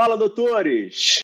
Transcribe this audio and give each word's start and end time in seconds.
Fala, 0.00 0.16
doutores! 0.16 1.18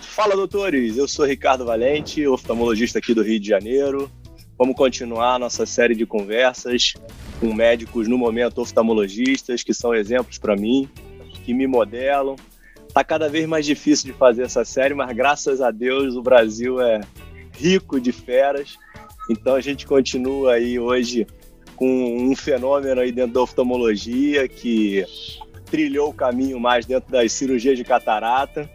Fala, 0.00 0.34
doutores! 0.34 0.96
Eu 0.96 1.06
sou 1.06 1.24
Ricardo 1.24 1.64
Valente, 1.64 2.26
oftalmologista 2.26 2.98
aqui 2.98 3.14
do 3.14 3.22
Rio 3.22 3.38
de 3.38 3.46
Janeiro. 3.46 4.10
Vamos 4.58 4.74
continuar 4.74 5.38
nossa 5.38 5.64
série 5.64 5.94
de 5.94 6.04
conversas 6.04 6.94
com 7.38 7.54
médicos 7.54 8.08
no 8.08 8.18
momento 8.18 8.60
oftalmologistas, 8.60 9.62
que 9.62 9.72
são 9.72 9.94
exemplos 9.94 10.36
para 10.38 10.56
mim, 10.56 10.90
que 11.44 11.54
me 11.54 11.68
modelam. 11.68 12.34
Tá 12.92 13.04
cada 13.04 13.28
vez 13.28 13.46
mais 13.46 13.64
difícil 13.64 14.10
de 14.10 14.18
fazer 14.18 14.42
essa 14.42 14.64
série, 14.64 14.94
mas 14.94 15.14
graças 15.14 15.60
a 15.60 15.70
Deus 15.70 16.16
o 16.16 16.22
Brasil 16.22 16.80
é 16.80 17.02
rico 17.52 18.00
de 18.00 18.10
feras. 18.10 18.74
Então 19.30 19.54
a 19.54 19.60
gente 19.60 19.86
continua 19.86 20.54
aí 20.54 20.76
hoje 20.76 21.24
com 21.80 22.30
um 22.30 22.36
fenômeno 22.36 23.00
aí 23.00 23.10
dentro 23.10 23.32
da 23.32 23.40
oftalmologia 23.40 24.46
que 24.46 25.02
trilhou 25.64 26.10
o 26.10 26.14
caminho 26.14 26.60
mais 26.60 26.84
dentro 26.84 27.10
das 27.10 27.32
cirurgias 27.32 27.78
de 27.78 27.84
catarata 27.84 28.68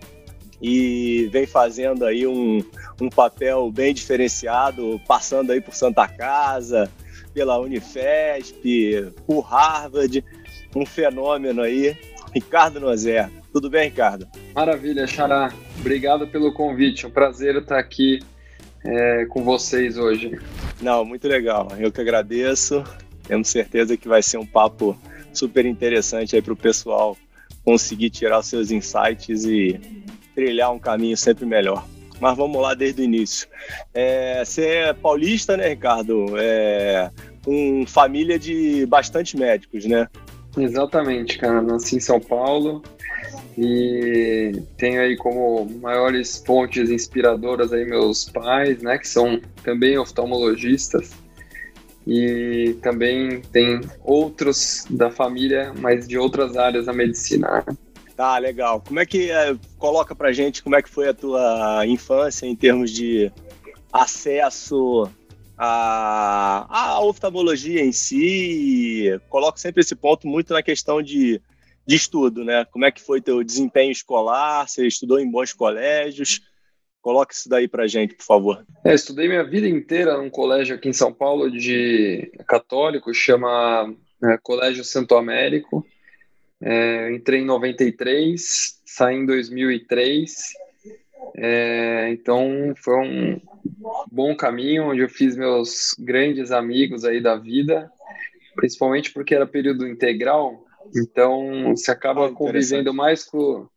e 0.59 1.29
vem 1.31 1.45
fazendo 1.45 2.03
aí 2.03 2.25
um, 2.25 2.65
um 2.99 3.07
papel 3.07 3.69
bem 3.71 3.93
diferenciado, 3.93 4.99
passando 5.07 5.51
aí 5.51 5.61
por 5.61 5.75
Santa 5.75 6.07
Casa, 6.07 6.89
pela 7.31 7.59
Unifesp, 7.59 9.13
por 9.27 9.41
Harvard, 9.41 10.25
um 10.75 10.83
fenômeno 10.83 11.61
aí, 11.61 11.95
Ricardo 12.33 12.79
Nozer. 12.79 13.29
Tudo 13.53 13.69
bem, 13.69 13.89
Ricardo? 13.89 14.27
Maravilha, 14.55 15.05
Xará. 15.05 15.53
Obrigado 15.79 16.27
pelo 16.27 16.51
convite. 16.51 17.05
Um 17.05 17.11
prazer 17.11 17.55
estar 17.57 17.77
aqui 17.77 18.19
é, 18.85 19.25
com 19.25 19.43
vocês 19.43 19.97
hoje. 19.97 20.39
Não, 20.81 21.03
muito 21.03 21.27
legal. 21.27 21.67
Eu 21.77 21.91
que 21.91 22.01
agradeço. 22.01 22.83
Temos 23.27 23.49
certeza 23.49 23.97
que 23.97 24.07
vai 24.07 24.21
ser 24.21 24.37
um 24.37 24.45
papo 24.45 24.97
super 25.33 25.65
interessante 25.65 26.35
aí 26.35 26.41
para 26.41 26.53
o 26.53 26.57
pessoal 26.57 27.17
conseguir 27.63 28.11
tirar 28.11 28.41
seus 28.43 28.69
insights 28.71 29.43
e 29.45 29.79
trilhar 30.35 30.71
um 30.71 30.79
caminho 30.79 31.17
sempre 31.17 31.45
melhor. 31.45 31.85
Mas 32.19 32.37
vamos 32.37 32.61
lá 32.61 32.73
desde 32.73 33.01
o 33.01 33.03
início. 33.03 33.47
É, 33.93 34.43
você 34.45 34.65
é 34.65 34.93
paulista, 34.93 35.57
né, 35.57 35.69
Ricardo? 35.69 36.27
É, 36.37 37.09
com 37.43 37.85
família 37.87 38.39
de 38.39 38.85
bastante 38.85 39.37
médicos, 39.37 39.85
né? 39.85 40.07
Exatamente, 40.57 41.37
cara. 41.37 41.61
Nasci 41.61 41.97
em 41.97 41.99
São 41.99 42.19
Paulo, 42.19 42.81
e 43.57 44.61
tenho 44.77 45.01
aí 45.01 45.15
como 45.15 45.65
maiores 45.81 46.43
fontes 46.45 46.89
inspiradoras 46.89 47.71
aí 47.71 47.85
meus 47.85 48.25
pais, 48.25 48.81
né, 48.81 48.97
que 48.97 49.07
são 49.07 49.39
também 49.63 49.97
oftalmologistas 49.97 51.11
e 52.07 52.77
também 52.81 53.41
tem 53.41 53.81
outros 54.03 54.85
da 54.89 55.09
família, 55.09 55.73
mas 55.79 56.07
de 56.07 56.17
outras 56.17 56.55
áreas 56.55 56.85
da 56.85 56.93
medicina. 56.93 57.65
Tá, 58.15 58.37
legal. 58.37 58.81
Como 58.85 58.99
é 58.99 59.05
que 59.05 59.31
é, 59.31 59.55
coloca 59.77 60.15
pra 60.15 60.31
gente 60.31 60.63
como 60.63 60.75
é 60.75 60.81
que 60.81 60.89
foi 60.89 61.09
a 61.09 61.13
tua 61.13 61.85
infância 61.87 62.45
em 62.45 62.55
termos 62.55 62.91
de 62.91 63.31
acesso 63.91 65.09
à, 65.57 66.65
à 66.69 67.01
oftalmologia 67.01 67.83
em 67.83 67.91
si? 67.91 69.19
Coloco 69.29 69.59
sempre 69.59 69.81
esse 69.81 69.95
ponto 69.95 70.27
muito 70.27 70.53
na 70.53 70.61
questão 70.61 71.01
de 71.01 71.41
de 71.85 71.95
estudo, 71.95 72.43
né? 72.43 72.65
Como 72.65 72.85
é 72.85 72.91
que 72.91 73.01
foi 73.01 73.21
teu 73.21 73.43
desempenho 73.43 73.91
escolar? 73.91 74.67
Você 74.67 74.87
estudou 74.87 75.19
em 75.19 75.29
bons 75.29 75.53
colégios? 75.53 76.41
Coloque 77.01 77.35
isso 77.35 77.47
daí 77.47 77.67
para 77.67 77.87
gente, 77.87 78.15
por 78.15 78.25
favor. 78.25 78.65
É, 78.83 78.93
estudei 78.95 79.27
minha 79.27 79.43
vida 79.43 79.67
inteira 79.67 80.17
num 80.17 80.29
colégio 80.29 80.75
aqui 80.75 80.89
em 80.89 80.93
São 80.93 81.13
Paulo 81.13 81.51
de 81.51 82.31
católico, 82.47 83.13
chama 83.13 83.93
é, 84.23 84.37
Colégio 84.41 84.83
Santo 84.83 85.15
Américo. 85.15 85.85
É, 86.59 87.13
entrei 87.13 87.41
em 87.41 87.45
93, 87.45 88.81
saí 88.83 89.17
em 89.17 89.25
2003. 89.27 90.33
É, 91.37 92.09
então 92.09 92.73
foi 92.75 92.95
um 92.95 93.41
bom 94.11 94.35
caminho 94.35 94.89
onde 94.89 95.01
eu 95.01 95.09
fiz 95.09 95.35
meus 95.35 95.95
grandes 95.99 96.51
amigos 96.51 97.05
aí 97.05 97.21
da 97.21 97.35
vida, 97.35 97.91
principalmente 98.55 99.11
porque 99.11 99.35
era 99.35 99.45
período 99.45 99.87
integral, 99.87 100.64
então, 100.95 101.73
você 101.75 101.91
acaba 101.91 102.27
ah, 102.27 102.31
convivendo 102.31 102.93
mais 102.93 103.23
com 103.23 103.67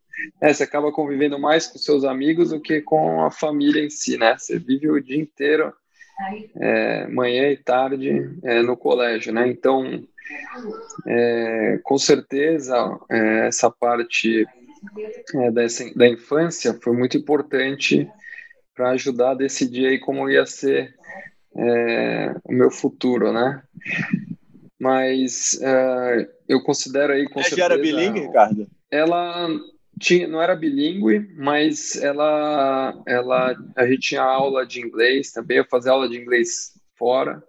é, 0.41 0.52
você 0.52 0.64
acaba 0.64 0.92
convivendo 0.92 1.38
mais 1.38 1.66
com 1.66 1.78
seus 1.78 2.04
amigos 2.04 2.50
do 2.50 2.60
que 2.60 2.80
com 2.80 3.24
a 3.24 3.30
família 3.30 3.84
em 3.84 3.91
si, 3.91 4.19
né? 4.19 4.36
Você 4.36 4.58
vive 4.58 4.91
o 4.91 5.00
dia 5.00 5.20
inteiro, 5.20 5.72
é, 6.56 7.06
manhã 7.06 7.48
e 7.48 7.56
tarde, 7.56 8.28
é, 8.42 8.62
no 8.62 8.76
colégio, 8.76 9.32
né? 9.32 9.48
Então, 9.48 10.04
é, 11.06 11.80
com 11.82 11.96
certeza, 11.96 12.98
é, 13.10 13.46
essa 13.48 13.70
parte 13.70 14.46
é, 15.34 15.50
dessa, 15.50 15.84
da 15.94 16.08
infância 16.08 16.78
foi 16.82 16.96
muito 16.96 17.16
importante 17.16 18.08
para 18.75 18.90
ajudar 18.90 19.32
a 19.32 19.34
decidir 19.34 19.86
aí 19.86 19.98
como 19.98 20.28
ia 20.28 20.46
ser 20.46 20.94
o 22.44 22.52
meu 22.52 22.70
futuro, 22.70 23.32
né? 23.32 23.60
Mas 24.78 25.58
eu 26.48 26.62
considero 26.62 27.12
aí 27.12 27.28
com 27.28 27.41
Ela 27.41 27.48
certeza... 27.48 27.64
era 27.64 27.78
bilíngue, 27.78 28.20
Ricardo? 28.20 28.66
Ela 28.91 29.48
tinha, 29.98 30.26
não 30.26 30.41
era 30.41 30.56
bilíngue, 30.56 31.28
mas 31.36 31.97
ela, 31.97 32.94
ela, 33.06 33.56
a 33.76 33.86
gente 33.86 34.00
tinha 34.00 34.22
aula 34.22 34.64
de 34.66 34.81
inglês 34.81 35.32
também, 35.32 35.58
eu 35.58 35.66
fazia 35.66 35.92
aula 35.92 36.08
de 36.08 36.16
inglês 36.16 36.72
fora, 36.97 37.42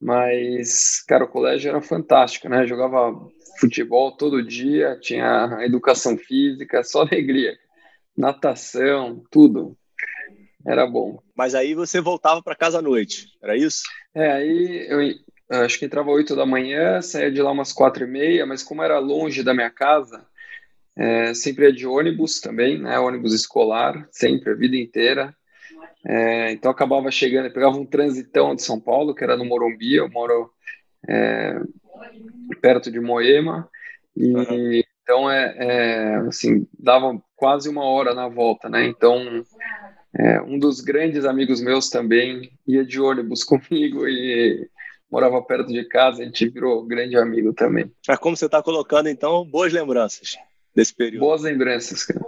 mas, 0.00 1.02
cara, 1.06 1.24
o 1.24 1.28
colégio 1.28 1.68
era 1.68 1.80
fantástico, 1.80 2.48
né? 2.48 2.62
Eu 2.62 2.66
jogava 2.66 3.14
futebol 3.58 4.12
todo 4.12 4.42
dia, 4.42 4.98
tinha 5.00 5.58
educação 5.62 6.16
física, 6.16 6.82
só 6.82 7.02
alegria, 7.06 7.56
natação, 8.16 9.22
tudo. 9.30 9.76
Era 10.66 10.84
bom. 10.84 11.22
Mas 11.34 11.54
aí 11.54 11.74
você 11.74 12.00
voltava 12.00 12.42
para 12.42 12.56
casa 12.56 12.80
à 12.80 12.82
noite, 12.82 13.28
era 13.40 13.56
isso? 13.56 13.84
É, 14.12 14.32
aí 14.32 14.86
eu, 14.88 14.98
acho 15.48 15.78
que 15.78 15.84
entrava 15.84 16.10
8 16.10 16.34
da 16.34 16.44
manhã, 16.44 17.00
saía 17.00 17.30
de 17.30 17.40
lá 17.40 17.50
umas 17.52 17.72
quatro 17.72 18.04
e 18.04 18.06
meia, 18.06 18.46
mas 18.46 18.62
como 18.62 18.82
era 18.82 18.98
longe 18.98 19.42
da 19.42 19.54
minha 19.54 19.70
casa, 19.70 20.26
é, 20.96 21.34
sempre 21.34 21.66
ia 21.66 21.72
de 21.72 21.86
ônibus 21.86 22.40
também, 22.40 22.80
né, 22.80 22.98
ônibus 22.98 23.34
escolar, 23.34 24.08
sempre, 24.10 24.50
a 24.50 24.54
vida 24.54 24.76
inteira. 24.76 25.34
É, 26.04 26.52
então 26.52 26.70
acabava 26.70 27.10
chegando, 27.10 27.52
pegava 27.52 27.76
um 27.76 27.84
transitão 27.84 28.54
de 28.54 28.62
São 28.62 28.80
Paulo, 28.80 29.14
que 29.14 29.22
era 29.22 29.36
no 29.36 29.44
Morumbi, 29.44 29.96
eu 29.96 30.08
moro 30.08 30.50
é, 31.08 31.60
perto 32.60 32.90
de 32.90 33.00
Moema, 33.00 33.68
e 34.16 34.32
uhum. 34.32 34.82
então 35.02 35.30
é, 35.30 35.54
é, 35.58 36.16
assim, 36.28 36.66
dava 36.78 37.20
quase 37.34 37.68
uma 37.68 37.84
hora 37.84 38.14
na 38.14 38.28
volta, 38.28 38.68
né, 38.68 38.86
então 38.86 39.44
é, 40.18 40.40
um 40.40 40.58
dos 40.58 40.80
grandes 40.80 41.24
amigos 41.24 41.60
meus 41.60 41.90
também 41.90 42.50
ia 42.66 42.84
de 42.84 43.00
ônibus 43.00 43.42
comigo 43.44 44.08
e 44.08 44.68
morava 45.10 45.40
perto 45.42 45.72
de 45.72 45.84
casa, 45.84 46.22
a 46.22 46.24
gente 46.24 46.48
virou 46.48 46.84
grande 46.84 47.16
amigo 47.16 47.52
também. 47.52 47.90
Mas 48.06 48.18
como 48.18 48.36
você 48.36 48.46
está 48.46 48.62
colocando, 48.62 49.08
então, 49.08 49.44
boas 49.44 49.72
lembranças 49.72 50.36
desse 50.74 50.94
período. 50.94 51.20
Boas 51.20 51.42
lembranças, 51.42 52.04
cara. 52.04 52.20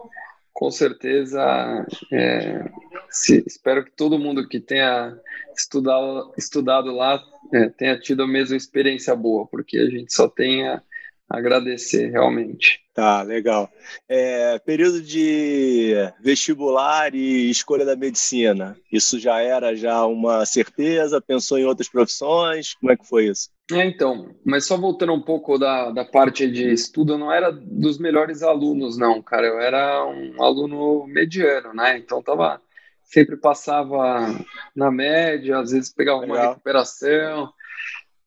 Com 0.52 0.72
certeza, 0.72 1.86
é, 2.12 2.68
se, 3.10 3.44
espero 3.46 3.84
que 3.84 3.92
todo 3.92 4.18
mundo 4.18 4.48
que 4.48 4.58
tenha 4.58 5.16
estudado, 5.56 6.32
estudado 6.36 6.90
lá 6.90 7.22
é, 7.54 7.68
tenha 7.68 7.98
tido 7.98 8.24
a 8.24 8.26
mesma 8.26 8.56
experiência 8.56 9.14
boa, 9.14 9.46
porque 9.46 9.78
a 9.78 9.88
gente 9.88 10.12
só 10.12 10.28
tenha 10.28 10.82
agradecer 11.28 12.10
realmente. 12.10 12.80
Tá, 12.94 13.22
legal. 13.22 13.70
É, 14.08 14.58
período 14.58 15.00
de 15.02 15.94
vestibular 16.20 17.14
e 17.14 17.50
escolha 17.50 17.84
da 17.84 17.94
medicina, 17.94 18.76
isso 18.90 19.18
já 19.18 19.40
era 19.40 19.76
já 19.76 20.04
uma 20.06 20.44
certeza? 20.46 21.20
Pensou 21.20 21.58
em 21.58 21.64
outras 21.64 21.88
profissões? 21.88 22.74
Como 22.74 22.90
é 22.90 22.96
que 22.96 23.06
foi 23.06 23.26
isso? 23.26 23.50
É, 23.70 23.84
então, 23.84 24.34
mas 24.44 24.66
só 24.66 24.78
voltando 24.78 25.12
um 25.12 25.20
pouco 25.20 25.58
da, 25.58 25.90
da 25.90 26.04
parte 26.04 26.50
de 26.50 26.72
estudo, 26.72 27.12
eu 27.12 27.18
não 27.18 27.30
era 27.30 27.52
dos 27.52 27.98
melhores 27.98 28.42
alunos, 28.42 28.96
não, 28.96 29.22
cara. 29.22 29.46
Eu 29.46 29.60
era 29.60 30.06
um 30.06 30.42
aluno 30.42 31.06
mediano, 31.06 31.74
né? 31.74 31.98
Então 31.98 32.22
tava 32.22 32.60
sempre 33.04 33.36
passava 33.36 34.26
na 34.74 34.90
média, 34.90 35.58
às 35.58 35.70
vezes 35.72 35.92
pegava 35.92 36.20
legal. 36.20 36.36
uma 36.36 36.48
recuperação, 36.48 37.52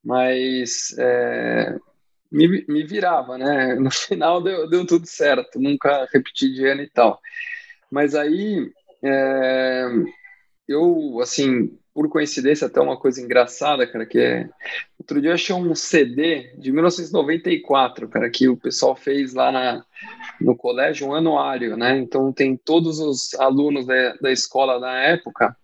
mas 0.03 0.95
é, 0.97 1.77
me, 2.31 2.65
me 2.67 2.83
virava, 2.83 3.37
né? 3.37 3.75
No 3.75 3.91
final 3.91 4.41
deu, 4.41 4.69
deu 4.69 4.85
tudo 4.85 5.05
certo, 5.05 5.59
nunca 5.59 6.07
repeti 6.11 6.51
de 6.53 6.65
ano 6.65 6.81
e 6.81 6.89
tal. 6.89 7.19
Mas 7.91 8.15
aí, 8.15 8.71
é, 9.03 9.87
eu, 10.67 11.19
assim, 11.21 11.77
por 11.93 12.09
coincidência, 12.09 12.67
até 12.67 12.79
uma 12.79 12.97
coisa 12.97 13.21
engraçada, 13.21 13.85
cara, 13.85 14.05
que 14.05 14.19
é. 14.19 14.49
Outro 14.97 15.19
dia 15.19 15.31
eu 15.31 15.35
achei 15.35 15.53
um 15.53 15.75
CD 15.75 16.53
de 16.57 16.71
1994, 16.71 18.07
cara, 18.07 18.29
que 18.29 18.47
o 18.47 18.55
pessoal 18.55 18.95
fez 18.95 19.33
lá 19.33 19.51
na, 19.51 19.83
no 20.39 20.55
colégio, 20.55 21.07
um 21.07 21.13
anuário, 21.13 21.75
né? 21.75 21.97
Então 21.97 22.31
tem 22.31 22.55
todos 22.55 22.99
os 22.99 23.33
alunos 23.35 23.85
da, 23.85 24.13
da 24.21 24.31
escola 24.31 24.79
da 24.79 24.93
época 24.93 25.55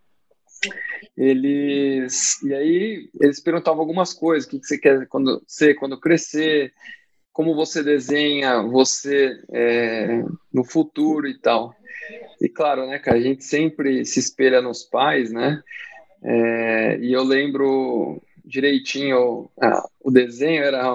eles 1.15 2.41
e 2.43 2.53
aí 2.53 3.09
eles 3.19 3.39
perguntavam 3.39 3.79
algumas 3.79 4.13
coisas, 4.13 4.47
o 4.47 4.51
que, 4.51 4.59
que 4.59 4.65
você 4.65 4.77
quer 4.77 5.07
quando 5.07 5.41
ser 5.47 5.75
quando 5.75 5.99
crescer, 5.99 6.71
como 7.31 7.55
você 7.55 7.83
desenha 7.83 8.61
você 8.61 9.39
é, 9.51 10.23
no 10.53 10.63
futuro 10.63 11.27
e 11.27 11.37
tal. 11.39 11.73
E 12.41 12.47
claro, 12.47 12.87
né, 12.87 12.99
cara, 12.99 13.17
a 13.17 13.21
gente 13.21 13.43
sempre 13.43 14.05
se 14.05 14.19
espelha 14.19 14.61
nos 14.61 14.83
pais, 14.83 15.31
né? 15.31 15.61
É, 16.23 16.97
e 16.99 17.11
eu 17.13 17.23
lembro 17.23 18.21
direitinho, 18.43 19.49
ah, 19.61 19.83
o 19.99 20.09
desenho 20.09 20.63
era 20.63 20.91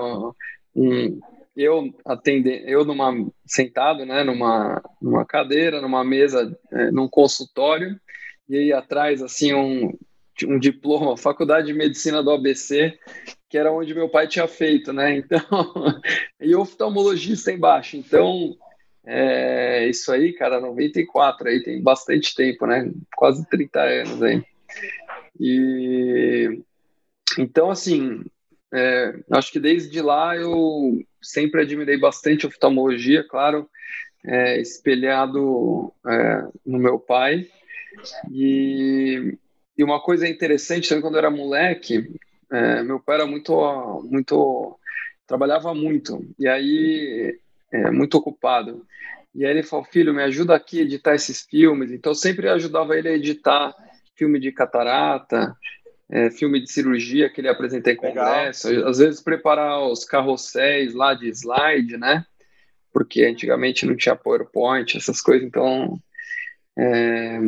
um, 0.74 1.20
eu 1.56 1.92
atendendo, 2.04 2.64
eu 2.66 2.84
numa 2.84 3.12
sentado, 3.46 4.06
né, 4.06 4.24
numa, 4.24 4.82
numa 5.00 5.24
cadeira, 5.24 5.80
numa 5.80 6.02
mesa, 6.02 6.58
é, 6.72 6.90
num 6.90 7.08
consultório, 7.08 8.00
e 8.48 8.56
aí 8.56 8.72
atrás 8.72 9.22
assim 9.22 9.54
um 9.54 9.96
um 10.46 10.58
diploma, 10.58 11.16
faculdade 11.16 11.66
de 11.66 11.74
medicina 11.74 12.22
do 12.22 12.30
ABC, 12.30 12.98
que 13.48 13.58
era 13.58 13.72
onde 13.72 13.94
meu 13.94 14.08
pai 14.08 14.26
tinha 14.26 14.48
feito, 14.48 14.92
né? 14.92 15.16
Então, 15.22 16.00
e 16.40 16.54
oftalmologista 16.56 17.52
embaixo. 17.52 17.96
Então, 17.96 18.56
é, 19.04 19.88
isso 19.88 20.10
aí, 20.10 20.32
cara, 20.32 20.60
94, 20.60 21.48
aí 21.48 21.62
tem 21.62 21.82
bastante 21.82 22.34
tempo, 22.34 22.66
né? 22.66 22.90
Quase 23.14 23.46
30 23.48 23.80
anos 23.80 24.22
aí. 24.22 24.42
E 25.38 26.60
então, 27.38 27.70
assim, 27.70 28.24
é, 28.72 29.14
acho 29.30 29.52
que 29.52 29.60
desde 29.60 30.00
lá 30.00 30.36
eu 30.36 31.02
sempre 31.20 31.62
admirei 31.62 31.98
bastante 31.98 32.46
oftalmologia, 32.46 33.26
claro, 33.26 33.68
é, 34.24 34.60
espelhado 34.60 35.92
é, 36.06 36.42
no 36.64 36.78
meu 36.78 36.98
pai. 36.98 37.48
E, 38.30 39.36
e, 39.76 39.84
uma 39.84 40.00
coisa 40.00 40.28
interessante 40.28 40.88
também, 40.88 41.02
quando 41.02 41.14
eu 41.14 41.18
era 41.18 41.30
moleque, 41.30 42.10
é, 42.50 42.82
meu 42.82 43.00
pai 43.00 43.16
era 43.16 43.26
muito, 43.26 44.02
muito, 44.10 44.78
trabalhava 45.26 45.74
muito, 45.74 46.24
e 46.38 46.46
aí, 46.46 47.38
é, 47.70 47.90
muito 47.90 48.16
ocupado. 48.16 48.86
E 49.34 49.44
aí 49.44 49.50
ele 49.50 49.62
falou, 49.62 49.84
filho, 49.84 50.12
me 50.12 50.22
ajuda 50.22 50.54
aqui 50.54 50.80
a 50.80 50.82
editar 50.82 51.14
esses 51.14 51.42
filmes. 51.42 51.90
Então, 51.90 52.12
eu 52.12 52.16
sempre 52.16 52.48
ajudava 52.48 52.96
ele 52.96 53.08
a 53.08 53.14
editar 53.14 53.74
filme 54.14 54.38
de 54.38 54.52
catarata, 54.52 55.56
é, 56.10 56.30
filme 56.30 56.60
de 56.60 56.70
cirurgia 56.70 57.30
que 57.30 57.40
ele 57.40 57.48
apresenta 57.48 57.90
em 57.90 57.96
congresso, 57.96 58.68
Legal. 58.68 58.88
às 58.88 58.98
vezes 58.98 59.22
preparar 59.22 59.82
os 59.86 60.04
carrosséis 60.04 60.92
lá 60.92 61.14
de 61.14 61.28
slide, 61.30 61.96
né? 61.96 62.26
Porque 62.92 63.24
antigamente 63.24 63.86
não 63.86 63.96
tinha 63.96 64.14
PowerPoint, 64.14 64.96
essas 64.96 65.22
coisas, 65.22 65.46
então. 65.46 65.98
É... 66.78 67.38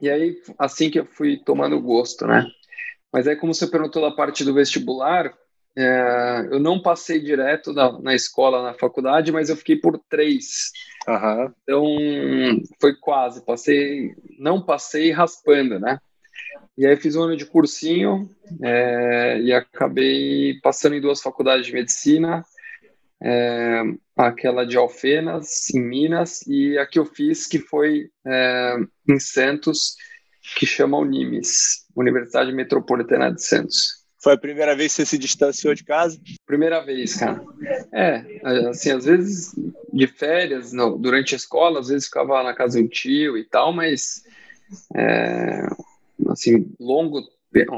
E 0.00 0.10
aí, 0.10 0.36
assim 0.58 0.90
que 0.90 0.98
eu 0.98 1.06
fui 1.06 1.36
tomando 1.36 1.80
gosto, 1.80 2.26
né? 2.26 2.46
Mas 3.12 3.28
aí, 3.28 3.36
como 3.36 3.54
você 3.54 3.66
perguntou 3.66 4.02
da 4.02 4.14
parte 4.14 4.44
do 4.44 4.54
vestibular, 4.54 5.32
é... 5.76 6.48
eu 6.50 6.58
não 6.58 6.80
passei 6.80 7.20
direto 7.20 7.72
na, 7.72 8.00
na, 8.00 8.14
escola, 8.14 8.62
na 8.62 8.74
faculdade, 8.74 9.32
mas 9.32 9.48
eu 9.48 9.56
fiquei 9.56 9.76
por 9.76 9.98
três. 10.08 10.72
Uhum. 11.06 11.52
Então, 11.62 12.62
foi 12.80 12.94
quase, 12.96 13.44
passei, 13.44 14.14
não 14.38 14.60
passei 14.60 15.10
raspando, 15.10 15.78
né? 15.78 15.98
E 16.76 16.86
aí 16.86 16.96
fiz 16.96 17.14
um 17.16 17.22
ano 17.22 17.36
de 17.36 17.44
cursinho 17.44 18.30
é, 18.62 19.38
e 19.40 19.52
acabei 19.52 20.58
passando 20.62 20.94
em 20.94 21.00
duas 21.00 21.20
faculdades 21.20 21.66
de 21.66 21.72
medicina, 21.72 22.42
é, 23.24 23.82
aquela 24.16 24.64
de 24.64 24.76
Alfenas, 24.76 25.70
em 25.74 25.80
Minas, 25.80 26.42
e 26.46 26.76
a 26.76 26.86
que 26.86 26.98
eu 26.98 27.04
fiz, 27.04 27.46
que 27.46 27.58
foi 27.58 28.10
é, 28.26 28.76
em 29.08 29.18
Santos, 29.20 29.96
que 30.56 30.66
chama 30.66 30.98
Unimes, 30.98 31.86
Universidade 31.96 32.52
Metropolitana 32.52 33.32
de 33.32 33.42
Santos. 33.42 34.02
Foi 34.22 34.34
a 34.34 34.38
primeira 34.38 34.76
vez 34.76 34.92
que 34.92 35.02
você 35.02 35.06
se 35.06 35.18
distanciou 35.18 35.74
de 35.74 35.82
casa? 35.82 36.20
Primeira 36.46 36.80
vez, 36.80 37.16
cara. 37.16 37.42
É, 37.92 38.24
assim, 38.68 38.92
às 38.92 39.04
vezes 39.04 39.52
de 39.92 40.06
férias, 40.06 40.72
durante 41.00 41.34
a 41.34 41.36
escola, 41.36 41.80
às 41.80 41.88
vezes 41.88 42.06
ficava 42.06 42.42
na 42.42 42.54
casa 42.54 42.80
do 42.80 42.88
tio 42.88 43.36
e 43.36 43.44
tal, 43.44 43.72
mas 43.72 44.22
é, 44.96 45.66
assim, 46.28 46.72
longo, 46.78 47.20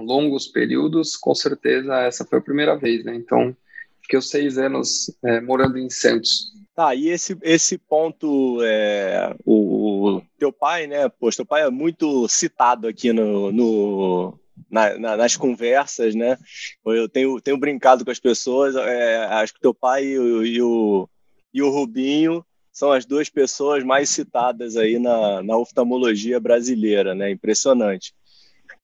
longos 0.05 0.47
períodos, 0.47 1.17
com 1.17 1.35
certeza 1.35 2.03
essa 2.03 2.27
foi 2.27 2.39
a 2.39 2.43
primeira 2.43 2.77
vez, 2.77 3.05
né? 3.05 3.15
Então, 3.15 3.57
fiquei 4.05 4.19
os 4.19 4.31
seis 4.31 4.57
anos 4.59 5.11
é, 5.25 5.41
morando 5.41 5.79
em 5.79 5.91
Santos. 5.91 6.53
Tá, 6.75 6.95
e 6.95 7.09
esse, 7.09 7.37
esse 7.43 7.79
ponto, 7.79 8.59
é, 8.63 9.35
o, 9.45 10.17
o, 10.17 10.23
teu 10.39 10.53
pai, 10.53 10.87
né? 10.87 11.09
Poxa, 11.09 11.39
teu 11.39 11.47
pai 11.47 11.63
é 11.63 11.71
muito 11.71 12.29
citado 12.29 12.89
aqui 12.89 13.13
no, 13.13 13.53
no 13.53 14.39
na, 14.71 14.99
na, 14.99 15.17
nas 15.17 15.37
conversas, 15.37 16.15
né? 16.15 16.37
Eu 16.85 17.09
tenho, 17.09 17.41
tenho 17.41 17.57
brincado 17.57 18.05
com 18.05 18.11
as 18.11 18.19
pessoas, 18.19 18.75
é, 18.75 19.25
acho 19.27 19.55
que 19.55 19.61
teu 19.61 19.73
pai 19.73 20.05
e 20.05 20.19
o, 20.19 20.45
e 20.45 20.63
o, 20.63 21.09
e 21.55 21.63
o 21.63 21.71
Rubinho 21.71 22.45
são 22.73 22.91
as 22.91 23.07
duas 23.07 23.31
pessoas 23.31 23.85
mais 23.85 24.09
citadas 24.09 24.77
aí 24.77 24.99
na, 24.99 25.45
na 25.45 25.57
oftalmologia 25.57 26.41
brasileira, 26.41 27.15
né? 27.15 27.31
Impressionante. 27.31 28.13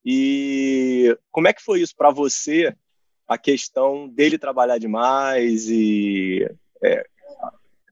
E 0.04 1.18
como 1.32 1.48
é 1.48 1.52
que 1.52 1.62
foi 1.62 1.80
isso 1.82 1.94
para 1.96 2.10
você, 2.10 2.72
a 3.30 3.38
questão 3.38 4.08
dele 4.08 4.36
trabalhar 4.36 4.76
demais 4.76 5.68
e 5.68 6.44
é, 6.82 7.06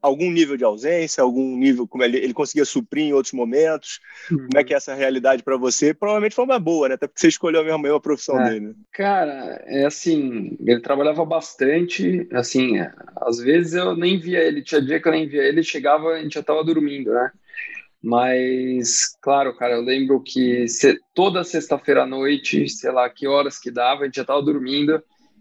algum 0.03 0.33
nível 0.33 0.57
de 0.57 0.65
ausência, 0.65 1.23
algum 1.23 1.57
nível 1.57 1.87
como 1.87 2.03
ele, 2.03 2.17
ele 2.17 2.35
conseguia 2.35 2.65
suprir 2.65 3.05
em 3.05 3.13
outros 3.13 3.33
momentos? 3.33 4.01
Uhum. 4.33 4.39
Como 4.39 4.59
é 4.59 4.65
que 4.65 4.75
é 4.75 4.77
essa 4.77 4.97
realidade 4.97 5.45
para 5.45 5.57
você? 5.57 5.95
Provavelmente 5.95 6.35
foi 6.35 6.45
uma 6.45 6.59
boa, 6.59 6.89
né? 6.89 6.97
Até 6.97 7.07
porque 7.07 7.21
você 7.21 7.29
escolheu 7.29 7.63
mesmo, 7.63 7.95
a 7.95 8.01
profissão 8.01 8.41
é, 8.41 8.51
dele. 8.51 8.75
Cara, 8.93 9.63
é 9.69 9.85
assim, 9.85 10.59
ele 10.59 10.81
trabalhava 10.81 11.25
bastante, 11.25 12.27
assim, 12.33 12.73
às 13.15 13.39
vezes 13.39 13.75
eu 13.75 13.97
nem 13.97 14.19
via 14.19 14.41
ele, 14.41 14.61
tinha 14.61 14.83
dia 14.83 15.01
que 15.01 15.07
eu 15.07 15.13
nem 15.13 15.29
via 15.29 15.45
ele, 15.45 15.63
chegava, 15.63 16.15
a 16.15 16.21
gente 16.21 16.35
já 16.35 16.41
estava 16.41 16.65
dormindo, 16.65 17.13
né? 17.13 17.31
Mas, 18.03 19.17
claro, 19.23 19.57
cara, 19.57 19.75
eu 19.75 19.83
lembro 19.83 20.21
que 20.21 20.65
toda 21.15 21.45
sexta-feira 21.45 22.03
à 22.03 22.07
noite, 22.07 22.69
sei 22.69 22.91
lá 22.91 23.09
que 23.09 23.29
horas 23.29 23.57
que 23.61 23.71
dava, 23.71 24.03
a 24.03 24.05
gente 24.07 24.17
já 24.17 24.23
estava 24.23 24.43
dormindo, 24.43 25.01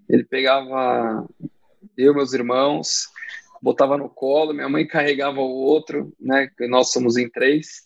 ele 0.10 0.24
pegava 0.24 1.28
eu, 1.98 2.14
meus 2.14 2.34
irmãos, 2.34 3.08
botava 3.62 3.98
no 3.98 4.10
colo, 4.10 4.54
minha 4.54 4.70
mãe 4.70 4.86
carregava 4.86 5.40
o 5.40 5.50
outro, 5.50 6.14
né? 6.20 6.50
Nós 6.70 6.92
somos 6.92 7.18
em 7.18 7.30
três. 7.30 7.86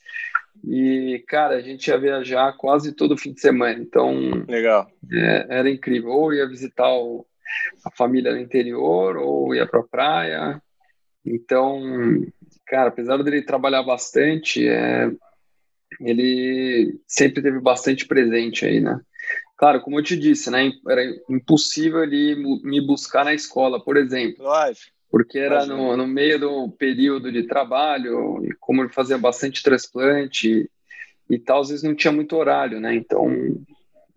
E, 0.64 1.24
cara, 1.28 1.56
a 1.56 1.62
gente 1.62 1.88
ia 1.88 1.98
viajar 1.98 2.54
quase 2.58 2.94
todo 2.94 3.18
fim 3.18 3.34
de 3.34 3.42
semana. 3.42 3.80
Então, 3.80 4.46
legal. 4.48 4.92
É, 5.12 5.48
era 5.50 5.70
incrível. 5.70 6.12
Ou 6.12 6.34
ia 6.34 6.48
visitar 6.48 6.90
o, 6.94 7.26
a 7.86 7.92
família 7.92 8.34
no 8.34 8.40
interior, 8.40 9.18
ou 9.18 9.56
ia 9.56 9.66
para 9.66 9.80
a 9.80 9.88
praia. 9.88 10.62
Então, 11.25 12.22
Cara, 12.72 12.88
apesar 12.88 13.22
dele 13.22 13.42
trabalhar 13.42 13.84
bastante, 13.84 14.66
é, 14.66 15.12
ele 16.00 16.98
sempre 17.06 17.44
teve 17.44 17.60
bastante 17.60 18.08
presente 18.08 18.66
aí, 18.66 18.80
né? 18.80 18.98
Claro, 19.62 19.80
como 19.80 20.00
eu 20.00 20.03
te 20.03 20.18
disse, 20.18 20.50
né? 20.50 20.72
Era 20.89 21.03
impossível 21.30 22.01
ele 22.01 22.36
me 22.63 22.82
buscar 22.82 23.24
na 23.24 23.32
escola, 23.32 23.80
por 23.80 23.96
exemplo. 23.96 24.44
Lógico. 24.44 24.91
Porque 25.08 25.38
era 25.38 25.68
no, 25.68 25.96
no, 25.96 26.08
meio 26.08 26.39
do 26.39 26.72
período 26.72 27.32
de 27.32 27.44
trabalho, 27.44 28.44
e 28.44 28.56
como 28.60 28.82
ele 28.82 28.89
fazia 28.89 29.20
bastante 29.20 29.62
transplante 29.62 30.68
e, 31.30 31.36
e 31.36 31.38
tal, 31.38 31.62
às 31.62 31.70
vezes 31.70 31.84
não 31.84 31.94
tinha 31.94 32.12
muito 32.12 32.36
horário, 32.36 32.80
né? 32.80 32.96
Então, 32.96 33.30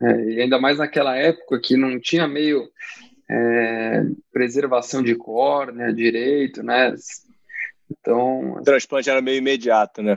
é, 0.01 0.25
e 0.31 0.41
ainda 0.41 0.59
mais 0.59 0.79
naquela 0.79 1.15
época 1.15 1.61
que 1.63 1.77
não 1.77 2.01
tinha 2.01 2.27
meio 2.27 2.67
é, 3.31 4.03
preservação 4.33 5.03
de 5.03 5.15
córnea 5.15 5.93
direito, 5.93 6.63
né? 6.63 6.95
Então. 7.91 8.55
O 8.55 8.63
transplante 8.63 9.11
era 9.11 9.21
meio 9.21 9.37
imediato, 9.37 10.03
né? 10.03 10.17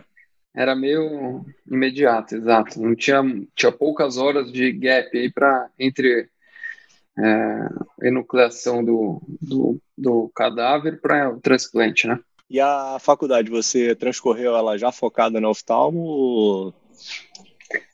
Era 0.57 0.75
meio 0.75 1.45
imediato, 1.69 2.35
exato. 2.35 2.81
Não 2.81 2.95
tinha, 2.95 3.21
tinha 3.55 3.71
poucas 3.71 4.17
horas 4.17 4.51
de 4.51 4.71
gap 4.71 5.15
aí 5.15 5.31
para 5.31 5.69
entre 5.77 6.27
é, 7.15 8.07
enucleação 8.07 8.83
do, 8.83 9.21
do, 9.39 9.79
do 9.95 10.31
cadáver 10.35 10.99
para 10.99 11.29
o 11.29 11.39
transplante, 11.39 12.07
né? 12.07 12.19
E 12.49 12.59
a 12.59 12.97
faculdade, 12.99 13.51
você 13.51 13.93
transcorreu 13.93 14.55
ela 14.55 14.79
já 14.79 14.91
focada 14.91 15.39
no 15.39 15.49
oftalmo 15.49 15.99
ou 15.99 16.73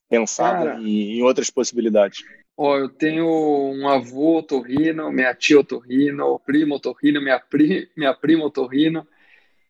pensava 0.10 0.75
em, 0.79 1.17
em, 1.17 1.22
outras 1.22 1.50
possibilidades? 1.50 2.20
Ó, 2.55 2.77
eu 2.77 2.88
tenho 2.88 3.27
um 3.27 3.89
avô 3.89 4.38
otorrino, 4.38 5.12
minha 5.12 5.34
tia 5.34 5.60
otorrino, 5.60 6.39
primo 6.46 6.75
otorrino, 6.75 7.22
minha, 7.22 7.39
pri, 7.39 7.89
minha 7.98 8.13
prima 8.13 8.46
otorrino, 8.46 9.05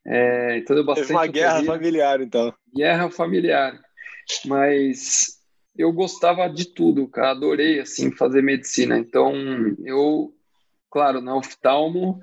é, 0.05 0.57
então 0.57 0.75
deu 0.75 0.85
bastante. 0.85 1.07
Teve 1.07 1.17
uma 1.17 1.27
guerra 1.27 1.63
familiar, 1.63 2.21
então. 2.21 2.53
Guerra 2.75 3.09
familiar. 3.09 3.79
Mas 4.45 5.39
eu 5.77 5.91
gostava 5.91 6.47
de 6.47 6.65
tudo, 6.65 7.07
cara. 7.07 7.31
Adorei, 7.31 7.79
assim, 7.79 8.11
fazer 8.11 8.41
medicina. 8.41 8.97
Então, 8.97 9.33
eu, 9.83 10.33
claro, 10.89 11.21
na 11.21 11.35
oftalmo, 11.35 12.19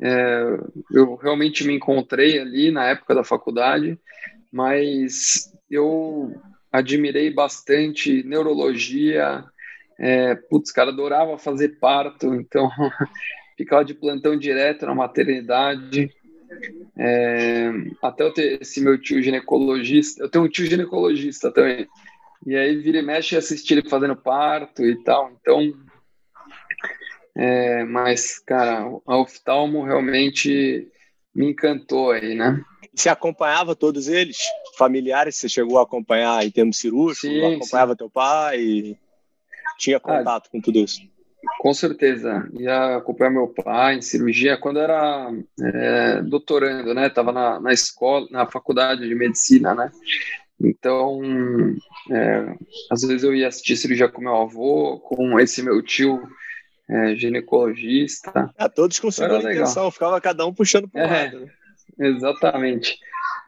é, 0.00 0.44
eu 0.92 1.16
realmente 1.16 1.66
me 1.66 1.74
encontrei 1.74 2.38
ali 2.38 2.70
na 2.70 2.86
época 2.86 3.14
da 3.14 3.24
faculdade, 3.24 3.98
mas 4.52 5.52
eu 5.70 6.34
admirei 6.72 7.30
bastante 7.30 8.22
neurologia. 8.22 9.44
É, 9.98 10.34
putz, 10.34 10.70
cara, 10.70 10.90
adorava 10.90 11.36
fazer 11.38 11.78
parto, 11.80 12.34
então 12.34 12.70
ficava 13.56 13.84
de 13.84 13.94
plantão 13.94 14.36
direto 14.38 14.86
na 14.86 14.94
maternidade. 14.94 16.10
É, 16.96 17.70
até 18.02 18.24
eu 18.24 18.32
ter 18.32 18.60
esse 18.60 18.80
meu 18.80 19.00
tio 19.00 19.22
ginecologista, 19.22 20.22
eu 20.22 20.28
tenho 20.28 20.44
um 20.44 20.48
tio 20.48 20.66
ginecologista 20.66 21.50
também. 21.52 21.86
E 22.46 22.56
aí 22.56 22.76
vira 22.76 22.98
e 22.98 23.02
mexe 23.02 23.34
e 23.34 23.38
assistir 23.38 23.74
ele 23.74 23.88
fazendo 23.88 24.16
parto 24.16 24.84
e 24.84 25.02
tal. 25.02 25.32
Então, 25.40 25.72
é, 27.36 27.84
mas, 27.84 28.38
cara, 28.38 28.84
a 29.06 29.16
oftalmo 29.16 29.84
realmente 29.84 30.88
me 31.34 31.50
encantou 31.50 32.10
aí, 32.10 32.34
né? 32.34 32.64
Você 32.94 33.08
acompanhava 33.08 33.76
todos 33.76 34.08
eles? 34.08 34.38
Familiares, 34.76 35.36
você 35.36 35.48
chegou 35.48 35.78
a 35.78 35.82
acompanhar 35.82 36.44
em 36.44 36.50
termos 36.50 36.78
cirúrgicos? 36.78 37.30
Sim, 37.30 37.54
acompanhava 37.54 37.92
sim. 37.92 37.98
teu 37.98 38.10
pai? 38.10 38.98
Tinha 39.78 40.00
contato 40.00 40.46
ah, 40.46 40.50
com 40.50 40.60
tudo 40.60 40.78
isso? 40.80 41.00
Com 41.58 41.74
certeza. 41.74 42.48
Ia 42.58 42.96
acompanhar 42.96 43.30
meu 43.30 43.48
pai 43.48 43.96
em 43.96 44.02
cirurgia 44.02 44.56
quando 44.56 44.78
era 44.78 45.32
é, 45.60 46.22
doutorando, 46.22 46.94
né? 46.94 47.08
Tava 47.08 47.32
na, 47.32 47.60
na 47.60 47.72
escola, 47.72 48.26
na 48.30 48.46
faculdade 48.46 49.06
de 49.06 49.14
medicina, 49.14 49.74
né? 49.74 49.90
Então, 50.60 51.20
é, 52.10 52.54
às 52.90 53.02
vezes 53.02 53.22
eu 53.22 53.34
ia 53.34 53.48
assistir 53.48 53.76
cirurgia 53.76 54.08
com 54.08 54.20
meu 54.20 54.36
avô, 54.36 54.98
com 54.98 55.38
esse 55.38 55.62
meu 55.62 55.80
tio 55.82 56.20
é, 56.88 57.14
ginecologista. 57.14 58.50
Ah, 58.56 58.68
todos 58.68 58.98
com 58.98 59.10
segunda 59.10 59.52
intenção, 59.52 59.90
ficava 59.90 60.20
cada 60.20 60.46
um 60.46 60.54
puxando 60.54 60.88
para 60.88 61.02
é, 61.02 61.24
lado. 61.24 61.40
Né? 61.40 61.50
Exatamente. 62.08 62.98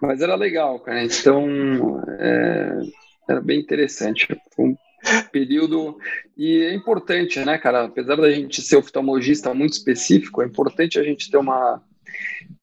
Mas 0.01 0.21
era 0.21 0.35
legal, 0.35 0.79
cara. 0.81 1.03
Então, 1.03 2.03
é, 2.19 2.81
era 3.29 3.41
bem 3.41 3.61
interessante. 3.61 4.29
Foi 4.55 4.67
um 4.67 4.77
período. 5.31 5.99
E 6.37 6.63
é 6.63 6.75
importante, 6.75 7.39
né, 7.45 7.59
cara? 7.59 7.85
Apesar 7.85 8.17
da 8.17 8.31
gente 8.31 8.63
ser 8.63 8.77
oftalmologista 8.77 9.53
muito 9.55 9.75
específico, 9.75 10.43
é 10.43 10.47
importante 10.47 10.99
a 10.99 11.03
gente 11.03 11.31
ter 11.31 11.39
uma. 11.39 11.83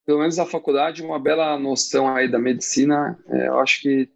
Pelo 0.06 0.20
menos 0.20 0.38
na 0.38 0.46
faculdade, 0.46 1.04
uma 1.04 1.20
bela 1.20 1.58
noção 1.60 2.16
aí 2.16 2.30
da 2.30 2.40
medicina. 2.40 3.18
É, 3.30 3.48
eu 3.48 3.60
acho 3.60 3.82
que 3.82 4.10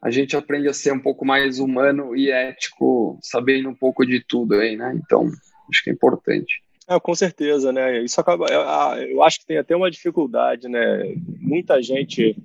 a 0.00 0.10
gente 0.10 0.36
aprende 0.36 0.68
a 0.68 0.72
ser 0.72 0.92
um 0.92 1.00
pouco 1.00 1.24
mais 1.24 1.58
humano 1.58 2.16
e 2.16 2.30
ético, 2.30 3.18
sabendo 3.20 3.68
um 3.68 3.74
pouco 3.74 4.06
de 4.06 4.20
tudo 4.20 4.54
aí, 4.54 4.76
né? 4.76 4.96
Então, 4.96 5.26
acho 5.68 5.82
que 5.82 5.90
é 5.90 5.92
importante. 5.92 6.62
É, 6.88 6.98
com 6.98 7.14
certeza, 7.14 7.72
né? 7.72 8.02
Isso 8.02 8.20
acaba. 8.20 8.46
Eu 9.02 9.22
acho 9.22 9.40
que 9.40 9.46
tem 9.46 9.58
até 9.58 9.76
uma 9.76 9.90
dificuldade, 9.90 10.68
né? 10.68 11.14
Muita 11.40 11.82
gente 11.82 12.36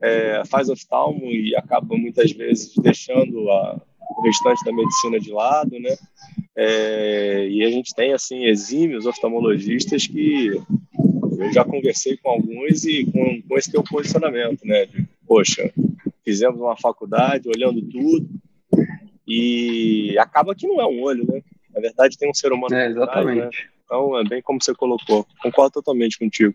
é, 0.00 0.42
faz 0.46 0.68
oftalmo 0.68 1.26
e 1.26 1.54
acaba 1.54 1.96
muitas 1.96 2.32
vezes 2.32 2.74
deixando 2.76 3.50
a, 3.50 3.80
o 4.16 4.22
restante 4.22 4.64
da 4.64 4.72
medicina 4.72 5.18
de 5.18 5.32
lado, 5.32 5.78
né? 5.78 5.96
É, 6.56 7.48
e 7.48 7.64
a 7.64 7.70
gente 7.70 7.94
tem 7.94 8.12
assim 8.12 8.44
exímios 8.44 9.06
oftalmologistas 9.06 10.06
que 10.06 10.50
eu 11.38 11.52
já 11.52 11.64
conversei 11.64 12.16
com 12.18 12.30
alguns 12.30 12.84
e 12.84 13.04
com, 13.06 13.42
com 13.48 13.56
esse 13.56 13.70
teu 13.70 13.82
posicionamento, 13.82 14.64
né? 14.64 14.86
De, 14.86 15.06
poxa, 15.26 15.72
fizemos 16.24 16.60
uma 16.60 16.76
faculdade 16.76 17.48
olhando 17.48 17.80
tudo 17.82 18.28
e 19.26 20.16
acaba 20.18 20.54
que 20.54 20.66
não 20.66 20.80
é 20.80 20.86
um 20.86 21.00
olho, 21.02 21.24
né? 21.26 21.42
Na 21.72 21.80
verdade, 21.80 22.18
tem 22.18 22.28
um 22.28 22.34
ser 22.34 22.52
humano. 22.52 22.74
É, 22.74 22.88
exatamente. 22.88 23.38
Trás, 23.38 23.54
né? 23.54 23.70
Então, 23.84 24.18
é 24.18 24.24
bem 24.24 24.42
como 24.42 24.62
você 24.62 24.74
colocou. 24.74 25.26
Concordo 25.42 25.72
totalmente 25.72 26.18
contigo. 26.18 26.54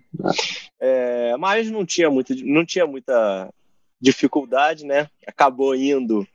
É, 0.80 1.36
mas 1.38 1.70
não 1.70 1.86
tinha, 1.86 2.10
muito, 2.10 2.34
não 2.46 2.66
tinha 2.66 2.86
muita 2.88 3.50
dificuldade, 4.00 4.86
né? 4.86 5.10
Acabou 5.28 5.76
indo 5.76 6.26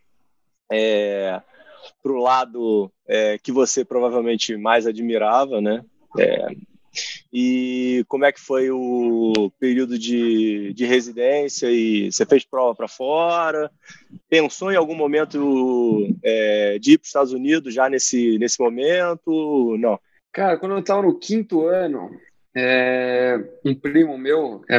é, 0.70 1.40
para 2.02 2.12
o 2.12 2.18
lado 2.18 2.92
é, 3.06 3.38
que 3.38 3.52
você 3.52 3.84
provavelmente 3.84 4.56
mais 4.56 4.86
admirava, 4.86 5.60
né? 5.60 5.84
É, 6.18 6.48
e 7.32 8.04
como 8.08 8.24
é 8.24 8.32
que 8.32 8.40
foi 8.40 8.70
o 8.70 9.50
período 9.60 9.98
de, 9.98 10.72
de 10.74 10.84
residência? 10.84 11.70
E 11.70 12.10
você 12.10 12.26
fez 12.26 12.44
prova 12.44 12.74
para 12.74 12.88
fora? 12.88 13.70
Pensou 14.28 14.72
em 14.72 14.76
algum 14.76 14.96
momento 14.96 16.08
é, 16.22 16.78
de 16.80 16.92
ir 16.92 16.98
para 16.98 17.04
os 17.04 17.08
Estados 17.08 17.32
Unidos 17.32 17.72
já 17.72 17.88
nesse, 17.88 18.38
nesse 18.38 18.60
momento? 18.60 19.76
Não. 19.78 19.98
Cara, 20.32 20.56
quando 20.58 20.72
eu 20.72 20.80
estava 20.80 21.02
no 21.02 21.18
quinto 21.18 21.66
ano, 21.66 22.10
é, 22.56 23.38
um 23.64 23.74
primo 23.74 24.18
meu 24.18 24.62
é 24.68 24.78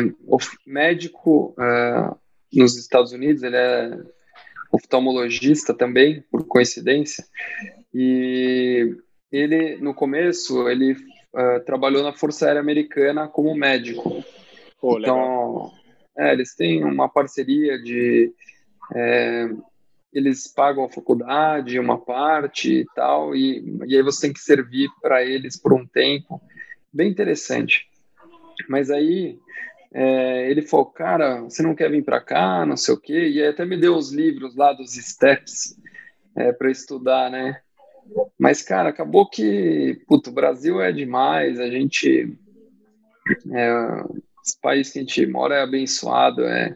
médico 0.66 1.56
é, 1.58 2.12
nos 2.54 2.78
Estados 2.78 3.14
Unidos, 3.14 3.44
ele 3.44 3.56
é 3.56 3.98
oftalmologista 4.72 5.74
também, 5.74 6.24
por 6.32 6.46
coincidência, 6.46 7.26
e 7.94 8.96
ele, 9.32 9.78
no 9.78 9.94
começo, 9.94 10.68
ele 10.70 10.94
uh, 10.94 11.64
trabalhou 11.66 12.04
na 12.04 12.14
Força 12.14 12.46
Aérea 12.46 12.62
Americana 12.62 13.28
como 13.28 13.56
médico. 13.56 14.24
Pô, 14.80 15.00
então, 15.00 15.72
é, 16.18 16.34
eles 16.34 16.56
têm 16.56 16.84
uma 16.84 17.08
parceria 17.08 17.82
de 17.82 18.34
é, 18.94 19.50
eles 20.12 20.48
pagam 20.48 20.84
a 20.84 20.90
faculdade, 20.90 21.80
uma 21.80 21.98
parte 21.98 22.82
e 22.82 22.86
tal, 22.94 23.36
e, 23.36 23.80
e 23.88 23.96
aí 23.96 24.04
você 24.04 24.28
tem 24.28 24.34
que 24.34 24.40
servir 24.40 24.90
para 25.02 25.24
eles 25.24 25.58
por 25.60 25.74
um 25.74 25.86
tempo. 25.86 26.42
Bem 26.92 27.10
interessante. 27.10 27.88
Mas 28.68 28.92
aí 28.92 29.40
é, 29.94 30.50
ele 30.50 30.62
falou, 30.62 30.86
cara, 30.86 31.42
você 31.42 31.62
não 31.62 31.76
quer 31.76 31.92
vir 31.92 32.04
para 32.04 32.22
cá, 32.22 32.66
não 32.66 32.78
sei 32.78 32.94
o 32.94 33.00
quê, 33.00 33.30
e 33.30 33.46
até 33.46 33.66
me 33.66 33.78
deu 33.78 33.96
os 33.96 34.12
livros 34.12 34.56
lá 34.56 34.72
dos 34.72 34.94
steps 34.94 35.78
é, 36.36 36.54
para 36.54 36.72
estudar, 36.72 37.30
né? 37.30 37.60
Mas, 38.40 38.62
cara, 38.62 38.90
acabou 38.90 39.30
que, 39.30 40.02
puto, 40.08 40.30
o 40.30 40.34
Brasil 40.34 40.82
é 40.82 40.92
demais, 40.92 41.60
a 41.60 41.70
gente. 41.70 42.36
É, 43.54 43.74
os 44.44 44.56
países 44.62 44.92
que 44.92 45.00
a 45.00 45.02
gente 45.02 45.26
mora 45.28 45.56
é 45.56 45.62
abençoado, 45.62 46.44
é 46.44 46.76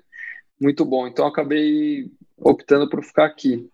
muito 0.59 0.85
bom. 0.85 1.07
Então, 1.07 1.25
acabei 1.25 2.11
optando 2.37 2.89
por 2.89 3.03
ficar 3.03 3.25
aqui. 3.25 3.67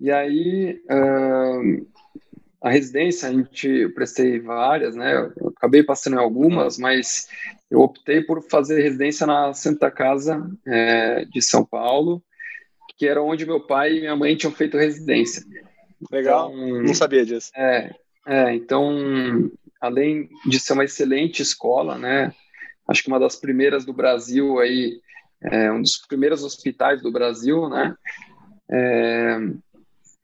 E 0.00 0.10
aí, 0.10 0.82
uh, 0.90 1.86
a 2.64 2.70
residência, 2.70 3.28
a 3.28 3.32
gente, 3.32 3.68
eu 3.68 3.92
prestei 3.92 4.40
várias, 4.40 4.96
né? 4.96 5.30
Eu 5.38 5.52
acabei 5.54 5.82
passando 5.82 6.14
em 6.14 6.18
algumas, 6.18 6.78
mas 6.78 7.28
eu 7.70 7.80
optei 7.80 8.22
por 8.22 8.42
fazer 8.42 8.80
residência 8.80 9.26
na 9.26 9.52
Santa 9.52 9.90
Casa 9.90 10.50
é, 10.66 11.26
de 11.26 11.42
São 11.42 11.62
Paulo, 11.62 12.24
que 12.96 13.06
era 13.06 13.22
onde 13.22 13.44
meu 13.44 13.60
pai 13.60 13.98
e 13.98 14.00
minha 14.00 14.16
mãe 14.16 14.34
tinham 14.34 14.50
feito 14.50 14.78
residência. 14.78 15.44
Legal, 16.10 16.54
então, 16.54 16.82
não 16.84 16.94
sabia 16.94 17.26
disso. 17.26 17.50
É, 17.54 17.94
é, 18.26 18.54
então, 18.54 19.52
além 19.78 20.30
de 20.46 20.58
ser 20.58 20.72
uma 20.72 20.84
excelente 20.84 21.42
escola, 21.42 21.98
né? 21.98 22.32
Acho 22.88 23.02
que 23.02 23.08
uma 23.08 23.20
das 23.20 23.36
primeiras 23.36 23.84
do 23.84 23.92
Brasil 23.92 24.58
aí 24.58 25.02
é 25.42 25.70
um 25.70 25.82
dos 25.82 25.98
primeiros 26.08 26.42
hospitais 26.42 27.02
do 27.02 27.12
Brasil, 27.12 27.68
né? 27.68 27.94
É, 28.70 29.38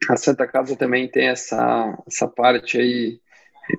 a 0.09 0.16
Santa 0.16 0.47
Casa 0.47 0.76
também 0.76 1.09
tem 1.09 1.28
essa, 1.28 1.97
essa 2.07 2.26
parte 2.26 2.78
aí 2.78 3.21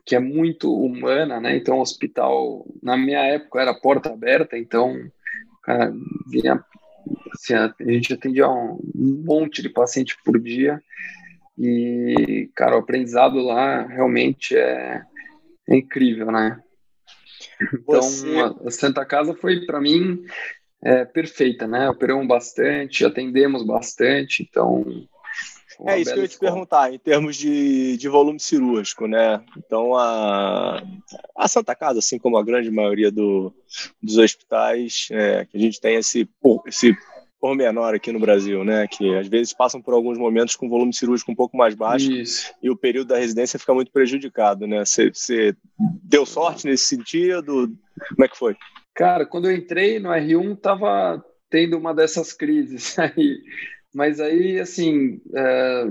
que 0.06 0.16
é 0.16 0.20
muito 0.20 0.74
humana, 0.74 1.40
né? 1.40 1.58
Então, 1.58 1.78
o 1.78 1.82
hospital, 1.82 2.66
na 2.82 2.96
minha 2.96 3.20
época, 3.20 3.62
era 3.62 3.74
porta 3.74 4.10
aberta, 4.10 4.58
então, 4.58 4.96
cara, 5.64 5.94
vinha, 6.30 6.64
assim, 7.34 7.54
a 7.54 7.74
gente 7.80 8.14
atendia 8.14 8.50
um 8.50 8.80
monte 9.26 9.62
de 9.62 9.70
paciente 9.70 10.16
por 10.24 10.40
dia 10.40 10.82
e, 11.58 12.50
cara, 12.56 12.76
o 12.76 12.80
aprendizado 12.80 13.40
lá 13.40 13.86
realmente 13.86 14.56
é, 14.56 15.02
é 15.70 15.76
incrível, 15.76 16.32
né? 16.32 16.62
Então, 17.74 18.02
Você... 18.02 18.28
a 18.66 18.72
Santa 18.72 19.06
Casa 19.06 19.34
foi, 19.34 19.66
para 19.66 19.82
mim, 19.82 20.24
é, 20.84 21.06
perfeita, 21.06 21.68
né? 21.68 21.90
Operamos 21.90 22.28
bastante, 22.28 23.06
atendemos 23.06 23.66
bastante, 23.66 24.44
então. 24.44 24.84
É 25.88 26.00
isso 26.00 26.14
que 26.14 26.20
eu 26.20 26.24
ia 26.24 26.28
te 26.28 26.38
perguntar, 26.38 26.94
em 26.94 27.00
termos 27.00 27.36
de, 27.36 27.98
de 27.98 28.08
volume 28.08 28.40
cirúrgico, 28.40 29.08
né? 29.08 29.44
Então, 29.58 29.96
a, 29.96 30.84
a 31.36 31.48
Santa 31.48 31.76
Casa, 31.76 32.00
assim 32.00 32.20
como 32.20 32.38
a 32.38 32.44
grande 32.44 32.70
maioria 32.70 33.12
do, 33.12 33.54
dos 34.02 34.18
hospitais, 34.18 35.08
é, 35.12 35.46
que 35.46 35.58
a 35.58 35.60
gente 35.60 35.82
tem 35.82 35.96
esse, 35.96 36.30
esse 36.68 36.96
pormenor 37.42 37.96
aqui 37.96 38.12
no 38.12 38.20
Brasil, 38.20 38.64
né? 38.64 38.88
Que 38.88 39.16
às 39.16 39.28
vezes 39.28 39.52
passam 39.52 39.82
por 39.82 39.96
alguns 39.96 40.18
momentos 40.18 40.56
com 40.56 40.70
volume 40.70 40.94
cirúrgico 40.94 41.32
um 41.32 41.36
pouco 41.36 41.58
mais 41.58 41.74
baixo 41.74 42.12
Isso. 42.12 42.54
e 42.62 42.70
o 42.70 42.78
período 42.78 43.08
da 43.08 43.18
residência 43.18 43.58
fica 43.58 43.74
muito 43.74 43.92
prejudicado, 43.92 44.68
né? 44.68 44.84
Você 44.86 45.56
deu 46.04 46.26
sorte 46.26 46.68
nesse 46.68 46.86
sentido? 46.86 47.76
Como 48.10 48.24
é 48.24 48.28
que 48.28 48.38
foi? 48.38 48.56
Cara, 48.94 49.26
quando 49.26 49.50
eu 49.50 49.56
entrei 49.56 50.00
no 50.00 50.10
R1, 50.10 50.60
tava 50.60 51.26
tendo 51.50 51.78
uma 51.78 51.94
dessas 51.94 52.32
crises 52.32 52.98
aí. 53.00 53.42
Mas 53.94 54.20
aí, 54.20 54.60
assim, 54.60 55.22
é, 55.36 55.86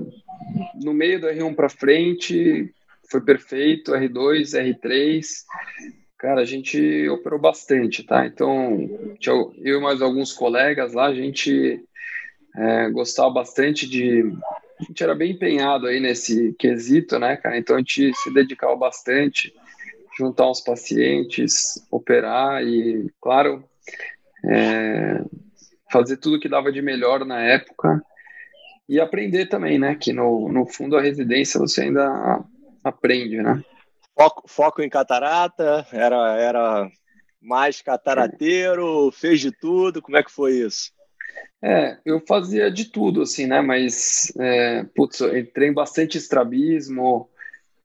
no 0.82 0.94
meio 0.94 1.20
do 1.20 1.26
R1 1.26 1.54
para 1.54 1.68
frente, 1.68 2.72
foi 3.10 3.20
perfeito, 3.20 3.92
R2, 3.92 4.54
R3. 4.54 5.22
Cara, 6.16 6.40
a 6.40 6.44
gente 6.44 7.08
operou 7.08 7.38
bastante, 7.38 8.02
tá? 8.04 8.26
Então, 8.26 8.88
eu 9.62 9.78
e 9.78 9.80
mais 9.80 10.00
alguns 10.00 10.32
colegas 10.32 10.92
lá, 10.92 11.06
a 11.06 11.14
gente 11.14 11.82
é, 12.56 12.90
gostava 12.90 13.30
bastante 13.30 13.88
de. 13.88 14.32
A 14.78 14.82
gente 14.82 15.02
era 15.02 15.14
bem 15.14 15.32
empenhado 15.32 15.86
aí 15.86 16.00
nesse 16.00 16.54
quesito, 16.58 17.18
né, 17.18 17.36
cara? 17.36 17.58
Então 17.58 17.76
a 17.76 17.78
gente 17.80 18.12
se 18.14 18.32
dedicava 18.32 18.74
bastante, 18.76 19.52
juntar 20.18 20.50
uns 20.50 20.60
pacientes, 20.60 21.86
operar 21.90 22.62
e, 22.62 23.10
claro, 23.20 23.62
é, 24.44 25.22
fazer 25.90 26.16
tudo 26.16 26.40
que 26.40 26.48
dava 26.48 26.72
de 26.72 26.80
melhor 26.80 27.24
na 27.24 27.40
época 27.40 28.02
e 28.88 29.00
aprender 29.00 29.46
também, 29.46 29.78
né? 29.78 29.94
Que 29.94 30.12
no, 30.12 30.48
no 30.48 30.66
fundo 30.66 30.96
a 30.96 31.02
residência 31.02 31.60
você 31.60 31.82
ainda 31.82 32.44
aprende, 32.82 33.36
né? 33.42 33.62
Foco, 34.18 34.42
foco 34.46 34.82
em 34.82 34.88
catarata, 34.88 35.86
era, 35.92 36.36
era 36.36 36.90
mais 37.40 37.80
catarateiro, 37.80 39.10
fez 39.12 39.40
de 39.40 39.50
tudo, 39.50 40.02
como 40.02 40.16
é 40.16 40.22
que 40.22 40.30
foi 40.30 40.54
isso? 40.54 40.90
É, 41.62 41.98
eu 42.04 42.20
fazia 42.26 42.70
de 42.70 42.86
tudo, 42.86 43.22
assim, 43.22 43.46
né? 43.46 43.60
Mas, 43.60 44.32
é, 44.38 44.84
putz, 44.94 45.20
entrei 45.20 45.68
em 45.68 45.74
bastante 45.74 46.18
estrabismo 46.18 47.28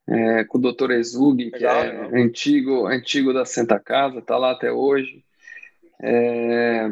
é, 0.07 0.43
com 0.45 0.57
o 0.57 0.61
Dr. 0.61 0.91
Ezug, 0.91 1.51
que 1.51 1.65
é 1.65 1.83
legal. 1.83 2.15
antigo, 2.15 2.87
antigo 2.87 3.33
da 3.33 3.45
Santa 3.45 3.79
Casa, 3.79 4.21
tá 4.21 4.37
lá 4.37 4.51
até 4.51 4.71
hoje. 4.71 5.23
É, 6.01 6.87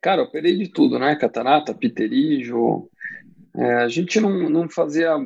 cara, 0.00 0.22
operei 0.22 0.56
de 0.56 0.68
tudo, 0.68 0.98
né? 0.98 1.16
Catarata, 1.16 1.74
pterígio. 1.74 2.88
É, 3.56 3.74
a 3.74 3.88
gente 3.88 4.20
não, 4.20 4.48
não 4.48 4.68
fazia 4.68 5.16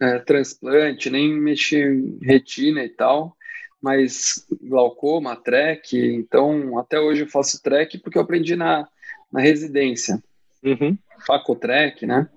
é, 0.00 0.18
transplante, 0.20 1.10
nem 1.10 1.32
mexia 1.32 1.86
em 1.86 2.18
retina 2.22 2.84
e 2.84 2.88
tal, 2.88 3.36
mas 3.80 4.46
glaucoma, 4.62 5.36
trek. 5.36 5.96
Então, 5.96 6.78
até 6.78 6.98
hoje 6.98 7.22
eu 7.22 7.28
faço 7.28 7.62
trek 7.62 7.98
porque 7.98 8.18
eu 8.18 8.22
aprendi 8.22 8.56
na, 8.56 8.86
na 9.32 9.40
residência. 9.40 10.22
Uhum. 10.62 10.96
Facotrek, 11.26 12.06
né? 12.06 12.28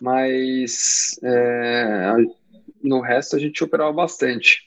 Mas 0.00 1.18
é, 1.22 2.12
no 2.82 3.00
resto 3.00 3.36
a 3.36 3.38
gente 3.38 3.62
operava 3.64 3.92
bastante. 3.92 4.66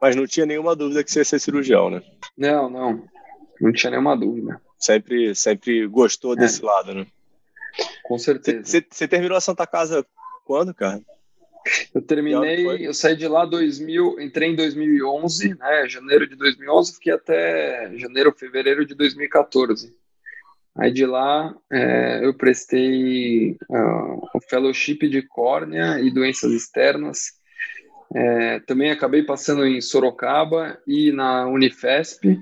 Mas 0.00 0.16
não 0.16 0.26
tinha 0.26 0.44
nenhuma 0.44 0.76
dúvida 0.76 1.02
que 1.02 1.10
você 1.10 1.20
ia 1.20 1.24
ser 1.24 1.38
cirurgião, 1.38 1.88
né? 1.88 2.02
Não, 2.36 2.68
não. 2.68 3.04
Não 3.60 3.72
tinha 3.72 3.90
nenhuma 3.90 4.16
dúvida. 4.16 4.60
Sempre, 4.78 5.34
sempre 5.34 5.86
gostou 5.86 6.34
é. 6.34 6.36
desse 6.36 6.62
lado, 6.62 6.94
né? 6.94 7.06
Com 8.02 8.18
certeza. 8.18 8.82
Você 8.90 9.08
terminou 9.08 9.36
a 9.36 9.40
Santa 9.40 9.66
Casa 9.66 10.04
quando, 10.44 10.74
cara? 10.74 11.00
Eu 11.94 12.02
terminei, 12.02 12.86
eu 12.86 12.92
saí 12.92 13.16
de 13.16 13.26
lá 13.26 13.46
2000, 13.46 14.20
entrei 14.20 14.50
em 14.50 14.56
2011, 14.56 15.54
né, 15.54 15.88
janeiro 15.88 16.28
de 16.28 16.36
2011, 16.36 16.94
fiquei 16.94 17.12
até 17.14 17.90
janeiro, 17.96 18.34
fevereiro 18.36 18.84
de 18.84 18.94
2014. 18.94 19.94
Aí 20.76 20.92
de 20.92 21.06
lá 21.06 21.54
é, 21.72 22.20
eu 22.24 22.34
prestei 22.34 23.52
uh, 23.70 24.28
o 24.34 24.40
fellowship 24.48 25.08
de 25.08 25.22
córnea 25.22 26.00
e 26.00 26.10
doenças 26.12 26.52
externas. 26.52 27.32
É, 28.14 28.60
também 28.60 28.90
acabei 28.90 29.22
passando 29.22 29.64
em 29.64 29.80
Sorocaba 29.80 30.78
e 30.86 31.12
na 31.12 31.46
Unifesp. 31.46 32.40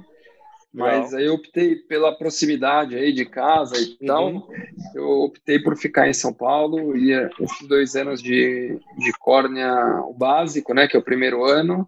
Mas 0.73 1.13
aí 1.13 1.27
eu 1.27 1.35
optei 1.35 1.77
pela 1.77 2.17
proximidade 2.17 2.97
aí 2.97 3.13
de 3.13 3.27
casa 3.27 3.77
e 3.77 3.91
uhum. 4.01 4.07
tal. 4.07 4.49
Eu 4.95 5.09
optei 5.23 5.59
por 5.59 5.77
ficar 5.77 6.09
em 6.09 6.15
São 6.15 6.33
Paulo 6.33 6.97
e 6.97 7.13
fiz 7.37 7.69
dois 7.69 7.95
anos 7.95 8.23
de, 8.23 8.79
de 8.99 9.13
córnea, 9.19 10.01
o 10.07 10.15
básico, 10.15 10.73
né, 10.73 10.89
que 10.89 10.97
é 10.97 11.01
o 11.01 11.05
primeiro 11.05 11.45
ano, 11.45 11.87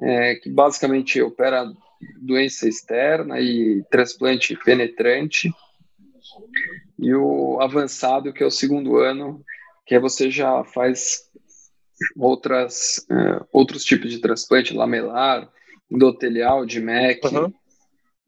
é, 0.00 0.36
que 0.36 0.48
basicamente 0.48 1.20
opera 1.20 1.72
doença 2.20 2.68
externa 2.68 3.40
e 3.40 3.82
transplante 3.90 4.56
penetrante. 4.56 5.52
E 6.98 7.12
o 7.14 7.60
avançado, 7.60 8.32
que 8.32 8.42
é 8.44 8.46
o 8.46 8.50
segundo 8.50 8.98
ano, 8.98 9.42
que 9.84 9.96
aí 9.96 10.00
você 10.00 10.30
já 10.30 10.62
faz 10.62 11.28
outras, 12.16 13.04
é, 13.10 13.44
outros 13.52 13.84
tipos 13.84 14.10
de 14.10 14.20
transplante, 14.20 14.74
lamelar, 14.74 15.50
endotelial, 15.90 16.64
de 16.64 16.80
MEC. 16.80 17.26
Uhum. 17.26 17.52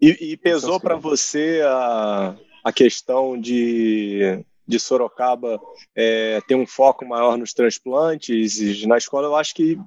E, 0.04 0.32
e 0.32 0.36
pesou 0.36 0.78
para 0.78 0.96
você 0.96 1.62
a, 1.64 2.36
a 2.62 2.70
questão 2.70 3.40
de, 3.40 4.44
de 4.68 4.78
Sorocaba 4.78 5.58
é, 5.96 6.42
ter 6.46 6.54
um 6.54 6.66
foco 6.66 7.06
maior 7.06 7.38
nos 7.38 7.54
transplantes? 7.54 8.84
Na 8.84 8.98
escola 8.98 9.28
eu 9.28 9.34
acho 9.34 9.54
que 9.54 9.78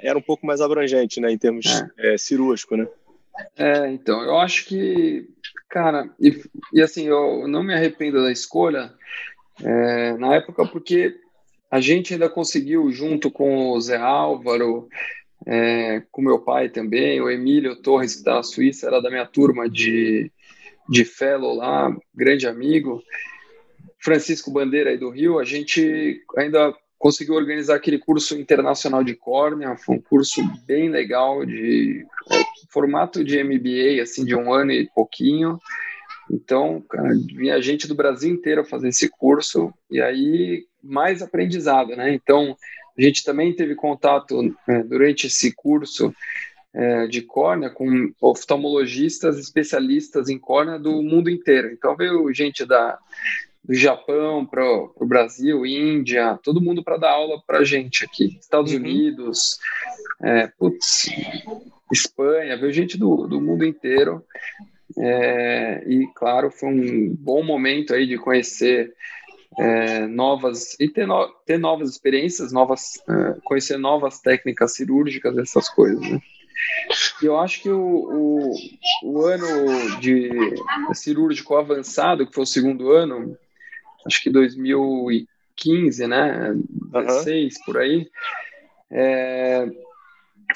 era 0.00 0.16
um 0.16 0.22
pouco 0.22 0.46
mais 0.46 0.60
abrangente, 0.60 1.20
né, 1.20 1.32
em 1.32 1.36
termos 1.36 1.66
é. 1.98 2.14
É, 2.14 2.18
cirúrgico, 2.18 2.76
né? 2.76 2.86
É, 3.56 3.90
então, 3.90 4.22
eu 4.22 4.38
acho 4.38 4.64
que, 4.64 5.28
cara, 5.68 6.08
e, 6.20 6.40
e 6.72 6.80
assim, 6.80 7.08
eu 7.08 7.48
não 7.48 7.64
me 7.64 7.74
arrependo 7.74 8.22
da 8.22 8.30
escolha 8.30 8.94
é, 9.60 10.12
na 10.18 10.36
época 10.36 10.68
porque 10.68 11.16
a 11.68 11.80
gente 11.80 12.12
ainda 12.12 12.30
conseguiu, 12.30 12.92
junto 12.92 13.28
com 13.28 13.70
o 13.70 13.80
Zé 13.80 13.96
Álvaro, 13.96 14.88
é, 15.46 16.02
com 16.10 16.22
meu 16.22 16.40
pai 16.40 16.68
também, 16.68 17.20
o 17.20 17.30
Emílio 17.30 17.76
Torres, 17.76 18.22
na 18.24 18.42
Suíça, 18.42 18.86
era 18.86 19.00
da 19.00 19.10
minha 19.10 19.26
turma 19.26 19.68
de, 19.68 20.30
de 20.88 21.04
fellow 21.04 21.54
lá, 21.54 21.94
grande 22.14 22.46
amigo, 22.46 23.02
Francisco 24.00 24.50
Bandeira 24.50 24.90
aí 24.90 24.98
do 24.98 25.10
Rio, 25.10 25.38
a 25.38 25.44
gente 25.44 26.22
ainda 26.36 26.74
conseguiu 26.98 27.34
organizar 27.34 27.76
aquele 27.76 27.98
curso 27.98 28.36
internacional 28.36 29.04
de 29.04 29.14
córnea, 29.14 29.76
foi 29.76 29.96
um 29.96 30.00
curso 30.00 30.42
bem 30.66 30.88
legal, 30.88 31.46
de 31.46 32.04
é, 32.30 32.42
formato 32.70 33.22
de 33.22 33.42
MBA, 33.42 34.02
assim, 34.02 34.24
de 34.24 34.34
um 34.34 34.52
ano 34.52 34.72
e 34.72 34.88
pouquinho, 34.94 35.58
então, 36.30 36.82
cara, 36.88 37.08
vinha 37.34 37.60
gente 37.60 37.88
do 37.88 37.94
Brasil 37.94 38.30
inteiro 38.30 38.64
fazer 38.64 38.88
esse 38.88 39.08
curso, 39.08 39.72
e 39.90 40.00
aí 40.00 40.66
mais 40.82 41.22
aprendizado, 41.22 41.96
né? 41.96 42.12
Então, 42.12 42.56
a 42.98 43.02
gente 43.02 43.24
também 43.24 43.54
teve 43.54 43.74
contato 43.74 44.54
é, 44.68 44.82
durante 44.82 45.28
esse 45.28 45.54
curso 45.54 46.12
é, 46.74 47.06
de 47.06 47.22
córnea 47.22 47.70
com 47.70 48.12
oftalmologistas 48.20 49.38
especialistas 49.38 50.28
em 50.28 50.38
córnea 50.38 50.78
do 50.78 51.02
mundo 51.02 51.30
inteiro. 51.30 51.70
Então 51.72 51.96
veio 51.96 52.32
gente 52.34 52.64
da, 52.66 52.98
do 53.64 53.74
Japão 53.74 54.44
para 54.44 54.64
o 54.64 55.06
Brasil, 55.06 55.64
Índia, 55.64 56.38
todo 56.42 56.60
mundo 56.60 56.82
para 56.82 56.96
dar 56.96 57.12
aula 57.12 57.40
para 57.46 57.58
a 57.58 57.64
gente 57.64 58.04
aqui. 58.04 58.36
Estados 58.40 58.72
uhum. 58.72 58.78
Unidos, 58.78 59.58
é, 60.22 60.48
putz, 60.58 61.08
Espanha, 61.92 62.56
veio 62.56 62.72
gente 62.72 62.98
do, 62.98 63.26
do 63.26 63.40
mundo 63.40 63.64
inteiro. 63.64 64.24
É, 64.98 65.84
e 65.86 66.06
claro, 66.14 66.50
foi 66.50 66.68
um 66.68 67.14
bom 67.14 67.42
momento 67.42 67.94
aí 67.94 68.06
de 68.06 68.18
conhecer 68.18 68.92
é, 69.56 70.06
novas 70.06 70.78
e 70.78 70.88
ter, 70.88 71.06
no, 71.06 71.28
ter 71.46 71.58
novas 71.58 71.90
experiências, 71.90 72.52
novas, 72.52 73.02
é, 73.08 73.40
conhecer 73.44 73.78
novas 73.78 74.20
técnicas 74.20 74.74
cirúrgicas, 74.74 75.36
essas 75.38 75.68
coisas. 75.68 76.00
Né? 76.00 76.20
E 77.22 77.26
eu 77.26 77.38
acho 77.38 77.62
que 77.62 77.70
o, 77.70 77.80
o, 77.80 78.54
o, 79.04 79.26
ano 79.26 79.98
de 80.00 80.30
cirúrgico 80.92 81.56
avançado, 81.56 82.26
que 82.26 82.34
foi 82.34 82.44
o 82.44 82.46
segundo 82.46 82.90
ano, 82.90 83.36
acho 84.06 84.22
que 84.22 84.30
2015, 84.30 86.06
né, 86.06 86.54
16 86.92 87.54
uhum. 87.54 87.64
por 87.64 87.78
aí, 87.78 88.10
é, 88.90 89.68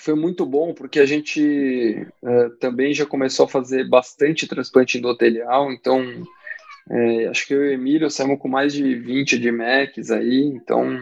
foi 0.00 0.14
muito 0.14 0.46
bom 0.46 0.72
porque 0.74 0.98
a 0.98 1.07
gente 1.07 2.07
é, 2.24 2.48
também 2.61 2.94
já 2.94 3.07
começou 3.07 3.46
a 3.46 3.48
fazer 3.48 3.88
bastante 3.88 4.46
transplante 4.46 4.98
endotelial, 4.98 5.72
então 5.72 6.24
é, 6.90 7.27
acho 7.27 7.47
que 7.47 7.55
eu 7.55 7.64
e 7.64 7.68
o 7.68 7.73
Emílio 7.73 8.11
saímos 8.11 8.38
com 8.38 8.49
mais 8.49 8.73
de 8.73 8.95
20 8.95 9.38
de 9.38 9.51
Macs 9.51 10.11
aí, 10.11 10.40
então 10.45 10.99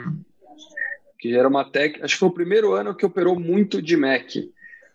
que 1.21 1.37
era 1.37 1.47
uma 1.47 1.71
técnica. 1.71 2.05
Acho 2.05 2.15
que 2.15 2.21
foi 2.21 2.29
o 2.29 2.35
primeiro 2.35 2.73
ano 2.73 2.95
que 2.95 3.05
operou 3.05 3.39
muito 3.39 3.81
de 3.81 3.97
Mac. 3.97 4.31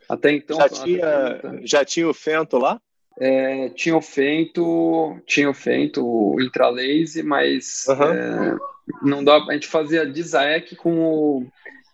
Até 0.09 0.31
então. 0.31 0.57
Já 0.57 0.69
tinha, 0.69 1.41
já 1.63 1.85
tinha 1.85 2.09
o 2.09 2.13
Fento 2.13 2.57
lá? 2.57 2.81
É, 3.17 3.69
tinha 3.69 3.95
o 3.95 4.01
Fento, 4.01 5.17
tinha 5.25 5.49
o 5.49 5.53
Fento, 5.53 6.05
o 6.05 6.41
Intralaze, 6.41 7.23
mas 7.23 7.85
uhum. 7.87 8.11
é, 8.11 8.57
não 9.03 9.23
dá. 9.23 9.37
A 9.37 9.53
gente 9.53 9.67
fazia 9.67 10.05
Disaec 10.05 10.75
com 10.75 10.99
o 10.99 11.47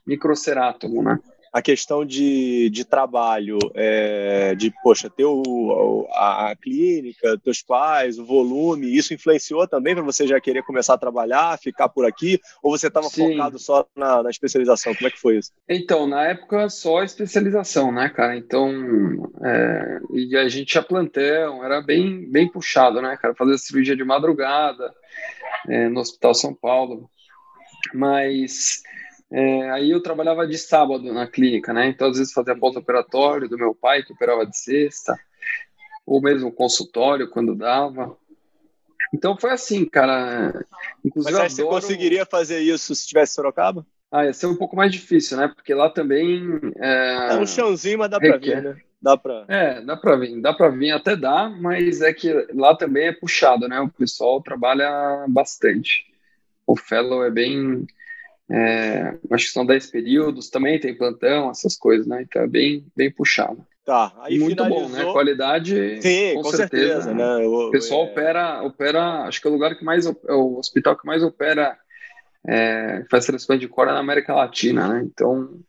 microcerátomo, 0.08 1.04
né? 1.04 1.20
A 1.52 1.62
questão 1.62 2.06
de, 2.06 2.70
de 2.70 2.86
trabalho, 2.86 3.58
é, 3.76 4.56
de, 4.56 4.72
poxa, 4.82 5.10
ter 5.10 5.26
o, 5.26 6.08
a, 6.12 6.52
a, 6.52 6.56
clínica, 6.56 7.38
teus 7.44 7.62
pais, 7.62 8.18
o 8.18 8.26
volume, 8.26 8.96
isso 8.96 9.14
influenciou 9.14 9.68
também 9.68 9.94
para 9.94 10.04
você 10.04 10.26
já 10.26 10.40
querer 10.40 10.64
começar 10.64 10.94
a 10.94 10.98
trabalhar, 10.98 11.60
ficar 11.60 11.90
por 11.90 12.06
aqui? 12.06 12.40
Ou 12.64 12.72
você 12.72 12.88
estava 12.88 13.10
focado 13.10 13.60
só 13.60 13.86
na, 13.96 14.24
na, 14.24 14.30
especialização? 14.30 14.96
Como 14.96 15.08
é 15.08 15.12
que 15.12 15.20
foi 15.20 15.38
isso? 15.40 15.52
Então, 15.68 16.08
na 16.08 16.24
época, 16.24 16.70
só 16.70 17.04
especialização, 17.04 17.92
né, 17.92 18.08
cara? 18.08 18.38
Então, 18.38 18.72
é, 19.44 20.00
e 20.14 20.38
a 20.38 20.48
gente 20.48 20.68
tinha 20.68 20.84
plantão, 20.84 21.66
era 21.66 21.82
bem, 21.82 22.30
bem 22.32 22.50
puxado, 22.50 23.02
né, 23.02 23.18
cara? 23.22 23.36
Fazer 23.36 23.58
cirurgia 23.58 23.96
de 23.96 24.06
madrugada 24.06 24.94
é, 25.68 25.90
no 25.90 26.00
Hospital 26.00 26.34
São 26.34 26.54
Paulo. 26.54 27.10
Mas 27.94 28.82
é, 29.32 29.72
aí 29.72 29.92
eu 29.92 30.02
trabalhava 30.02 30.46
de 30.46 30.58
sábado 30.58 31.14
na 31.14 31.26
clínica, 31.28 31.74
né? 31.74 31.88
Então, 31.88 32.10
às 32.10 32.18
vezes, 32.18 32.34
fazia 32.34 32.56
pós-operatório 32.56 33.48
do 33.48 33.58
meu 33.58 33.74
pai, 33.74 34.04
que 34.04 34.12
operava 34.12 34.46
de 34.46 34.58
sexta, 34.58 35.18
ou 36.06 36.22
mesmo 36.22 36.52
consultório, 36.52 37.30
quando 37.30 37.56
dava. 37.56 38.18
Então 39.14 39.38
foi 39.38 39.52
assim, 39.52 39.86
cara. 39.86 40.66
Inclusive, 41.04 41.38
Mas 41.38 41.54
você 41.54 41.62
adoro... 41.62 41.76
conseguiria 41.76 42.26
fazer 42.26 42.60
isso 42.60 42.94
se 42.96 43.08
tivesse 43.08 43.34
Sorocaba? 43.34 43.86
Ah, 44.12 44.26
ia 44.26 44.34
ser 44.34 44.48
um 44.48 44.56
pouco 44.56 44.76
mais 44.76 44.92
difícil, 44.92 45.38
né? 45.38 45.48
Porque 45.48 45.74
lá 45.74 45.90
também. 45.90 46.60
É, 46.78 47.30
é 47.32 47.38
um 47.38 47.46
chãozinho, 47.46 48.00
mas 48.00 48.10
dá 48.10 48.20
para 48.20 48.38
vir, 48.38 48.62
né? 48.62 48.78
Dá 49.02 49.18
pra... 49.18 49.46
É, 49.48 49.82
dá 49.82 49.98
para 49.98 50.16
vir, 50.16 50.42
dá 50.42 50.54
para 50.54 50.70
vir, 50.70 50.92
até 50.92 51.16
dá, 51.16 51.50
mas 51.50 52.02
é 52.02 52.14
que 52.14 52.32
lá 52.54 52.76
também 52.76 53.08
é 53.08 53.12
puxado, 53.12 53.68
né? 53.68 53.80
O 53.80 53.90
pessoal 53.90 54.42
trabalha 54.42 55.26
bastante. 55.28 56.06
O 56.68 56.76
fellow 56.76 57.24
é 57.24 57.32
bem. 57.32 57.88
É, 58.54 59.18
acho 59.32 59.46
que 59.46 59.52
são 59.52 59.66
10 59.66 59.92
períodos, 59.92 60.50
também 60.50 60.80
tem 60.80 60.98
plantão, 60.98 61.50
essas 61.50 61.78
coisas, 61.78 62.06
né? 62.06 62.24
Então 62.24 62.42
é 62.42 62.48
bem, 62.48 62.86
bem 62.96 63.10
puxado. 63.10 63.66
Tá, 63.86 64.14
aí 64.20 64.38
Muito 64.38 64.64
finalizou... 64.64 64.90
bom, 64.90 64.96
né? 64.96 65.12
Qualidade. 65.12 66.02
Sim, 66.02 66.36
com, 66.36 66.42
com 66.44 66.50
certeza. 66.52 67.02
certeza 67.02 67.14
né? 67.14 67.38
O 67.46 67.72
pessoal 67.72 68.02
é... 68.02 68.12
opera, 68.12 68.64
opera, 68.64 69.24
acho 69.24 69.42
que 69.42 69.48
é 69.48 69.50
o 69.50 69.54
lugar 69.54 69.76
que 69.76 69.86
mais, 69.86 70.06
é 70.06 70.34
o 70.34 70.58
hospital 70.58 70.98
que 70.98 71.06
mais 71.06 71.24
opera 71.24 71.78
é, 72.48 73.06
faz 73.10 73.26
transplante 73.26 73.62
de 73.62 73.68
cora 73.68 73.94
na 73.94 74.00
América 74.00 74.36
Latina, 74.36 74.88
né? 74.88 75.04
Então. 75.06 75.60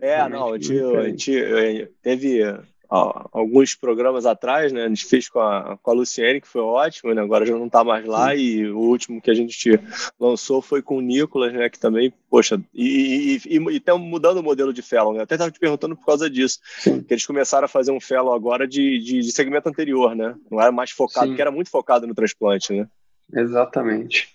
É, 0.00 0.28
não, 0.28 0.52
a 0.52 0.58
gente, 0.58 0.78
a 0.78 1.04
gente 1.08 1.88
teve 2.00 2.40
ó, 2.88 3.26
alguns 3.32 3.74
programas 3.74 4.26
atrás, 4.26 4.72
né? 4.72 4.84
A 4.84 4.88
gente 4.88 5.04
fez 5.06 5.28
com 5.28 5.40
a, 5.40 5.78
com 5.82 5.90
a 5.90 5.94
Luciene, 5.94 6.40
que 6.40 6.48
foi 6.48 6.62
ótimo, 6.62 7.12
né? 7.14 7.22
Agora 7.22 7.46
já 7.46 7.54
não 7.54 7.66
está 7.66 7.82
mais 7.84 8.04
lá, 8.06 8.34
e 8.34 8.66
o 8.66 8.78
último 8.78 9.20
que 9.20 9.30
a 9.30 9.34
gente 9.34 9.78
lançou 10.18 10.62
foi 10.62 10.82
com 10.82 10.98
o 10.98 11.00
Nicolas, 11.00 11.52
né? 11.52 11.68
Que 11.68 11.78
também, 11.78 12.12
poxa, 12.30 12.60
e 12.74 13.40
estão 13.70 13.98
mudando 13.98 14.38
o 14.38 14.42
modelo 14.42 14.72
de 14.72 14.82
fellow, 14.82 15.12
né? 15.12 15.22
Até 15.22 15.34
estava 15.34 15.50
te 15.50 15.58
perguntando 15.58 15.96
por 15.96 16.06
causa 16.06 16.28
disso. 16.28 16.60
Sim. 16.78 17.02
Que 17.02 17.14
eles 17.14 17.26
começaram 17.26 17.66
a 17.66 17.68
fazer 17.68 17.92
um 17.92 18.00
fellow 18.00 18.32
agora 18.32 18.66
de, 18.66 18.98
de, 18.98 19.20
de 19.20 19.32
segmento 19.32 19.68
anterior, 19.68 20.14
né? 20.14 20.34
Não 20.50 20.60
era 20.60 20.72
mais 20.72 20.90
focado, 20.90 21.28
Sim. 21.28 21.34
que 21.34 21.40
era 21.40 21.50
muito 21.50 21.70
focado 21.70 22.06
no 22.06 22.14
transplante, 22.14 22.72
né? 22.72 22.86
Exatamente. 23.32 24.34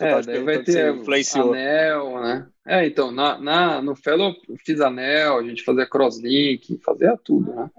É, 0.00 0.20
daí 0.20 0.42
vai 0.42 0.62
ter 0.62 0.94
influenciou. 0.94 1.52
anel, 1.52 2.20
né? 2.20 2.46
É, 2.68 2.86
então, 2.86 3.10
na, 3.10 3.38
na, 3.38 3.80
no 3.80 3.96
Fellow 3.96 4.34
eu 4.46 4.56
fiz 4.62 4.78
anel, 4.78 5.38
a 5.38 5.42
gente 5.42 5.64
fazia 5.64 5.86
crosslink, 5.86 6.78
fazia 6.84 7.18
tudo, 7.24 7.54
né? 7.54 7.70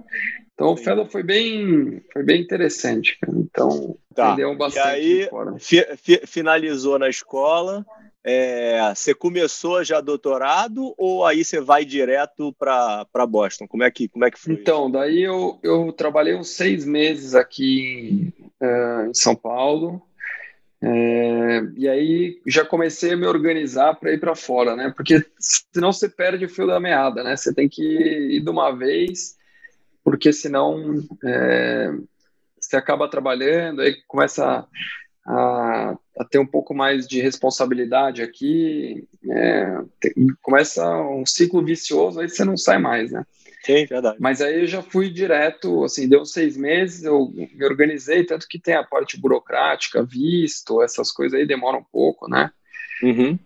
Então 0.56 0.74
o 0.74 0.78
Fellow 0.78 1.06
foi 1.06 1.22
bem, 1.22 2.02
foi 2.12 2.24
bem 2.24 2.42
interessante, 2.42 3.18
cara. 3.20 3.38
Então, 3.38 3.96
tá. 4.16 4.32
aprendeu 4.32 4.58
bastante. 4.58 4.88
E 4.88 4.90
aí, 4.90 5.30
fi, 5.60 5.86
fi, 5.96 6.22
finalizou 6.26 6.98
na 6.98 7.08
escola, 7.08 7.86
é, 8.24 8.92
você 8.96 9.14
começou 9.14 9.84
já 9.84 10.02
doutorado 10.02 10.94
ou 10.98 11.24
aí 11.24 11.46
você 11.46 11.62
vai 11.62 11.86
direto 11.86 12.52
para 12.54 13.28
Boston? 13.28 13.68
Como 13.68 13.84
é 13.84 13.92
que, 13.92 14.08
como 14.08 14.26
é 14.26 14.32
que 14.32 14.40
foi? 14.40 14.54
Então, 14.56 14.90
daí 14.90 15.22
eu, 15.22 15.60
eu 15.62 15.94
trabalhei 15.94 16.34
uns 16.34 16.50
seis 16.50 16.84
meses 16.84 17.36
aqui 17.36 18.34
uh, 18.60 19.10
em 19.10 19.14
São 19.14 19.36
Paulo, 19.36 20.02
é, 20.82 21.62
e 21.76 21.90
aí 21.90 22.42
já 22.48 22.64
comecei 22.64 23.12
a 23.14 23.18
me 23.18 23.26
organizar 23.26 23.96
para 23.96 24.14
ir 24.14 24.20
para 24.20 24.36
fora, 24.36 24.76
né? 24.76 24.94
Porque 24.96 25.26
senão 25.40 25.92
você 25.92 26.08
perde 26.08 26.46
o 26.46 26.50
fio 26.50 26.68
da 26.68 26.80
meada, 26.80 27.24
né? 27.24 27.36
Você 27.36 27.54
tem 27.54 27.68
que 27.68 27.84
ir 27.84 28.42
de 28.42 28.50
uma 28.50 28.72
vez, 28.72 29.36
porque 30.04 30.32
senão 30.32 30.96
é, 31.26 31.92
você 32.60 32.78
acaba 32.78 33.10
trabalhando, 33.10 33.82
aí 33.82 33.96
começa 34.08 34.66
a, 35.28 35.98
a, 36.18 36.26
ter 36.26 36.40
um 36.40 36.48
pouco 36.48 36.74
mais 36.74 37.06
de 37.08 37.20
responsabilidade 37.20 38.22
aqui, 38.22 39.06
é, 39.30 39.82
tem, 40.00 40.14
começa 40.42 40.88
um 41.02 41.26
ciclo 41.26 41.64
vicioso, 41.64 42.22
aí 42.22 42.30
você 42.30 42.46
não 42.46 42.56
sai 42.56 42.78
mais, 42.78 43.12
né? 43.12 43.26
Sim, 43.64 43.86
verdade. 43.86 44.18
Mas 44.20 44.42
aí 44.42 44.62
eu 44.62 44.68
já 44.68 44.82
fui 44.82 45.10
direto, 45.10 45.84
assim, 45.84 46.08
deu 46.08 46.26
seis 46.26 46.56
meses, 46.56 47.04
eu 47.04 47.30
me 47.34 47.66
organizei, 47.66 48.24
tanto 48.24 48.48
que 48.48 48.60
tem 48.60 48.76
a 48.76 48.84
parte 48.84 49.20
burocrática, 49.20 50.04
visto, 50.04 50.82
essas 50.82 51.12
coisas 51.12 51.38
aí 51.38 51.46
demoram 51.46 51.80
um 51.80 51.86
pouco, 51.92 52.30
né? 52.30 52.52
Uhum. 53.04 53.38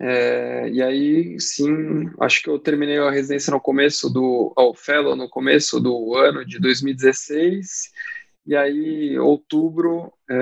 É, 0.00 0.70
e 0.70 0.80
aí, 0.80 1.40
sim, 1.40 2.08
acho 2.20 2.40
que 2.40 2.48
eu 2.48 2.58
terminei 2.58 2.98
a 2.98 3.10
residência 3.10 3.50
no 3.50 3.60
começo 3.60 4.08
do, 4.08 4.52
ao 4.56 4.72
Fellow 4.72 5.16
no 5.16 5.28
começo 5.28 5.80
do 5.80 6.14
ano 6.14 6.44
de 6.44 6.60
2016, 6.60 7.90
e 8.46 8.56
aí, 8.56 9.18
outubro, 9.18 10.12
é, 10.30 10.36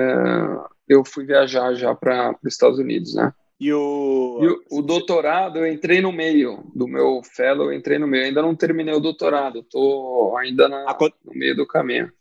eu 0.87 1.03
fui 1.03 1.25
viajar 1.25 1.73
já 1.73 1.93
para 1.95 2.35
os 2.43 2.53
Estados 2.53 2.77
Unidos, 2.77 3.15
né? 3.15 3.33
E 3.59 3.73
o... 3.73 4.39
e 4.41 4.47
o... 4.47 4.79
o, 4.79 4.81
doutorado, 4.81 5.59
eu 5.59 5.67
entrei 5.67 5.99
no 5.99 6.11
meio 6.11 6.63
do 6.75 6.87
meu 6.87 7.21
fellow, 7.23 7.71
eu 7.71 7.77
entrei 7.77 7.97
no 7.97 8.07
meio. 8.07 8.25
ainda 8.25 8.41
não 8.41 8.55
terminei 8.55 8.93
o 8.93 8.99
doutorado, 8.99 9.59
estou 9.59 10.37
ainda 10.37 10.69
na, 10.69 10.85
no 11.25 11.33
meio 11.33 11.55
do 11.55 11.65
caminho. 11.65 12.11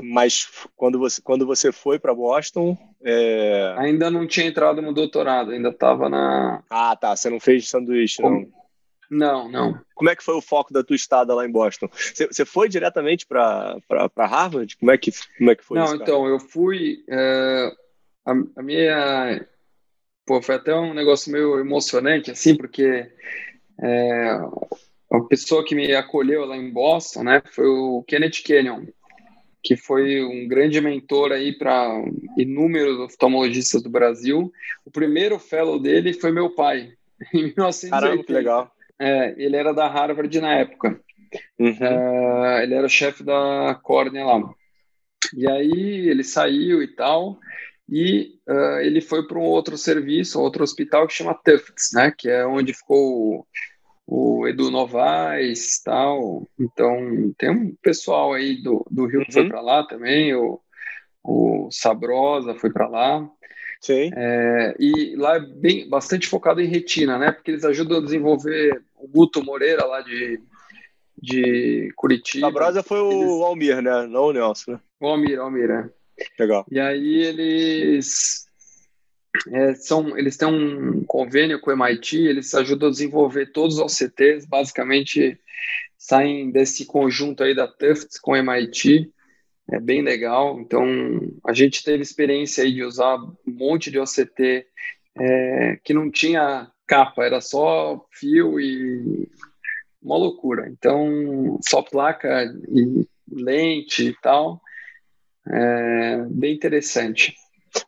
Mas 0.00 0.48
quando 0.76 0.98
você, 0.98 1.20
quando 1.22 1.46
você 1.46 1.72
foi 1.72 1.98
para 1.98 2.14
Boston. 2.14 2.76
É... 3.02 3.74
Ainda 3.78 4.10
não 4.10 4.26
tinha 4.26 4.46
entrado 4.46 4.82
no 4.82 4.92
doutorado, 4.92 5.50
ainda 5.50 5.70
estava 5.70 6.08
na. 6.08 6.62
Ah, 6.70 6.94
tá. 6.94 7.16
Você 7.16 7.30
não 7.30 7.40
fez 7.40 7.68
sanduíche, 7.68 8.22
não? 8.22 8.46
Não, 9.10 9.48
não. 9.48 9.80
Como 9.94 10.10
é 10.10 10.16
que 10.16 10.24
foi 10.24 10.34
o 10.34 10.42
foco 10.42 10.72
da 10.72 10.82
tua 10.82 10.96
estada 10.96 11.34
lá 11.34 11.46
em 11.46 11.50
Boston? 11.50 11.88
Você, 11.92 12.26
você 12.26 12.44
foi 12.44 12.68
diretamente 12.68 13.24
para 13.26 13.78
Harvard? 14.18 14.76
Como 14.76 14.90
é 14.90 14.98
que, 14.98 15.12
como 15.38 15.50
é 15.50 15.54
que 15.54 15.64
foi 15.64 15.78
não, 15.78 15.84
isso? 15.84 15.96
Não, 15.96 16.02
então, 16.02 16.26
eu 16.26 16.38
fui. 16.40 17.04
É, 17.08 17.72
a, 18.26 18.32
a 18.56 18.62
minha 18.62 19.46
pô, 20.26 20.42
foi 20.42 20.56
até 20.56 20.74
um 20.74 20.92
negócio 20.92 21.32
meio 21.32 21.58
emocionante, 21.58 22.30
assim, 22.30 22.56
porque 22.56 23.08
é, 23.80 24.30
a 25.12 25.20
pessoa 25.28 25.64
que 25.64 25.74
me 25.74 25.94
acolheu 25.94 26.44
lá 26.44 26.56
em 26.56 26.70
Boston, 26.70 27.22
né, 27.22 27.42
foi 27.52 27.66
o 27.66 28.02
Kenneth 28.06 28.42
Kenyon, 28.44 28.86
que 29.62 29.76
foi 29.76 30.22
um 30.22 30.46
grande 30.48 30.80
mentor 30.80 31.32
aí 31.32 31.56
para 31.56 32.02
inúmeros 32.36 32.98
oftalmologistas 33.00 33.82
do 33.82 33.90
Brasil. 33.90 34.52
O 34.84 34.90
primeiro 34.90 35.38
fellow 35.38 35.78
dele 35.78 36.12
foi 36.12 36.32
meu 36.32 36.50
pai, 36.50 36.92
em 37.32 37.44
1980. 37.44 37.90
Caramba, 37.90 38.24
que 38.24 38.32
legal. 38.32 38.72
É, 38.98 39.34
ele 39.36 39.56
era 39.56 39.72
da 39.72 39.88
Harvard 39.88 40.40
na 40.40 40.54
época. 40.54 41.00
Uhum. 41.58 41.70
Uh, 41.70 42.58
ele 42.62 42.74
era 42.74 42.88
chefe 42.88 43.22
da 43.22 43.78
córnea 43.82 44.24
lá. 44.24 44.54
E 45.34 45.48
aí 45.50 46.08
ele 46.08 46.22
saiu 46.22 46.82
e 46.82 46.88
tal, 46.88 47.38
e 47.88 48.40
uh, 48.48 48.80
ele 48.80 49.00
foi 49.00 49.26
para 49.26 49.38
um 49.38 49.44
outro 49.44 49.78
serviço, 49.78 50.40
outro 50.40 50.64
hospital 50.64 51.06
que 51.06 51.14
chama 51.14 51.34
Tufts, 51.34 51.90
né, 51.94 52.12
que 52.16 52.28
é 52.28 52.44
onde 52.44 52.74
ficou 52.74 53.46
o, 54.06 54.38
o 54.40 54.48
Edu 54.48 54.70
Novaes 54.70 55.80
tal. 55.84 56.48
Então, 56.58 57.32
tem 57.38 57.50
um 57.50 57.74
pessoal 57.80 58.32
aí 58.32 58.60
do, 58.60 58.84
do 58.90 59.06
Rio 59.06 59.24
que 59.24 59.32
foi 59.32 59.42
uhum. 59.42 59.48
para 59.48 59.60
lá 59.60 59.86
também, 59.86 60.34
o, 60.34 60.60
o 61.22 61.68
Sabrosa 61.70 62.54
foi 62.56 62.70
para 62.70 62.88
lá. 62.88 63.28
Sim. 63.80 64.10
É, 64.16 64.74
e 64.80 65.14
lá 65.16 65.36
é 65.36 65.40
bem, 65.40 65.88
bastante 65.88 66.26
focado 66.26 66.60
em 66.60 66.66
retina, 66.66 67.18
né, 67.18 67.30
porque 67.30 67.52
eles 67.52 67.64
ajudam 67.64 67.98
a 67.98 68.04
desenvolver 68.04 68.82
o 68.96 69.06
Guto 69.06 69.44
Moreira 69.44 69.84
lá 69.84 70.00
de, 70.00 70.40
de 71.22 71.92
Curitiba. 71.94 72.48
Sabrosa 72.48 72.82
foi 72.82 73.00
o 73.00 73.12
eles... 73.12 73.42
Almir, 73.42 73.80
né, 73.80 74.08
não 74.08 74.24
o 74.24 74.32
Nelson, 74.32 74.72
né? 74.72 74.80
O 74.98 75.06
Almir, 75.06 75.38
Almir, 75.38 75.70
é. 75.70 75.88
Legal. 76.38 76.66
E 76.70 76.80
aí 76.80 77.22
eles 77.22 78.46
é, 79.48 79.74
são, 79.74 80.16
eles 80.16 80.36
têm 80.36 80.48
um 80.48 81.04
convênio 81.04 81.60
com 81.60 81.70
o 81.70 81.72
MIT, 81.72 82.16
eles 82.16 82.54
ajudam 82.54 82.88
a 82.88 82.92
desenvolver 82.92 83.52
todos 83.52 83.78
os 83.78 84.00
OCTs, 84.00 84.46
basicamente 84.46 85.38
saem 85.98 86.50
desse 86.50 86.86
conjunto 86.86 87.42
aí 87.42 87.54
da 87.54 87.66
Tufts 87.66 88.18
com 88.18 88.32
o 88.32 88.36
MIT, 88.36 89.10
é 89.70 89.80
bem 89.80 90.02
legal. 90.02 90.60
Então 90.60 90.84
a 91.44 91.52
gente 91.52 91.82
teve 91.82 92.02
experiência 92.02 92.64
aí 92.64 92.72
de 92.72 92.84
usar 92.84 93.16
um 93.16 93.36
monte 93.46 93.90
de 93.90 93.98
OCT 93.98 94.66
é, 95.18 95.78
que 95.82 95.92
não 95.92 96.10
tinha 96.10 96.70
capa, 96.86 97.24
era 97.24 97.40
só 97.40 98.06
fio 98.12 98.60
e 98.60 99.28
uma 100.02 100.16
loucura. 100.16 100.68
Então 100.68 101.58
só 101.68 101.82
placa 101.82 102.44
e 102.68 103.06
lente 103.30 104.08
e 104.08 104.16
tal. 104.20 104.60
É, 105.50 106.24
bem 106.30 106.54
interessante. 106.54 107.34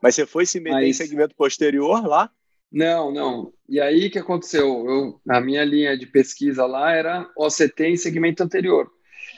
Mas 0.03 0.15
você 0.15 0.27
foi 0.27 0.47
se 0.47 0.61
meter 0.61 0.75
Mas... 0.75 0.89
em 0.89 0.93
segmento 0.93 1.35
posterior 1.35 2.07
lá? 2.07 2.31
Não, 2.71 3.11
não. 3.11 3.53
E 3.69 3.81
aí 3.81 4.07
o 4.07 4.11
que 4.11 4.19
aconteceu? 4.19 4.67
Eu, 4.87 5.21
a 5.29 5.41
minha 5.41 5.65
linha 5.65 5.97
de 5.97 6.07
pesquisa 6.07 6.67
lá 6.67 6.93
era 6.93 7.29
OCT 7.37 7.85
em 7.85 7.97
segmento 7.97 8.43
anterior. 8.43 8.91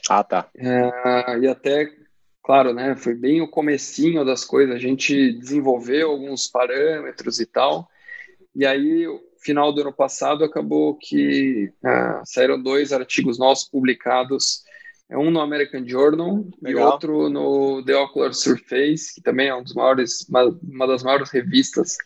Ah, 0.08 0.24
tá. 0.24 0.48
É, 0.56 1.38
e 1.38 1.46
até, 1.46 1.88
claro, 2.42 2.72
né, 2.72 2.96
foi 2.96 3.14
bem 3.14 3.40
o 3.40 3.48
comecinho 3.48 4.24
das 4.24 4.44
coisas, 4.44 4.74
a 4.74 4.78
gente 4.78 5.32
desenvolveu 5.34 6.10
alguns 6.10 6.48
parâmetros 6.48 7.38
e 7.38 7.46
tal. 7.46 7.88
E 8.54 8.66
aí, 8.66 9.06
final 9.42 9.72
do 9.72 9.82
ano 9.82 9.92
passado, 9.92 10.44
acabou 10.44 10.96
que 10.96 11.72
uh, 11.84 12.22
saíram 12.24 12.60
dois 12.60 12.92
artigos 12.92 13.38
nossos 13.38 13.68
publicados 13.68 14.62
um 15.18 15.30
no 15.30 15.40
American 15.40 15.86
Journal 15.86 16.46
Legal. 16.62 16.82
e 16.82 16.84
outro 16.84 17.28
no 17.28 17.82
The 17.84 17.96
Ocular 17.96 18.32
Surface, 18.32 19.14
que 19.14 19.22
também 19.22 19.48
é 19.48 19.54
um 19.54 19.62
dos 19.62 19.74
maiores, 19.74 20.26
uma, 20.28 20.44
uma 20.62 20.86
das 20.86 21.02
maiores 21.02 21.30
revistas 21.30 21.96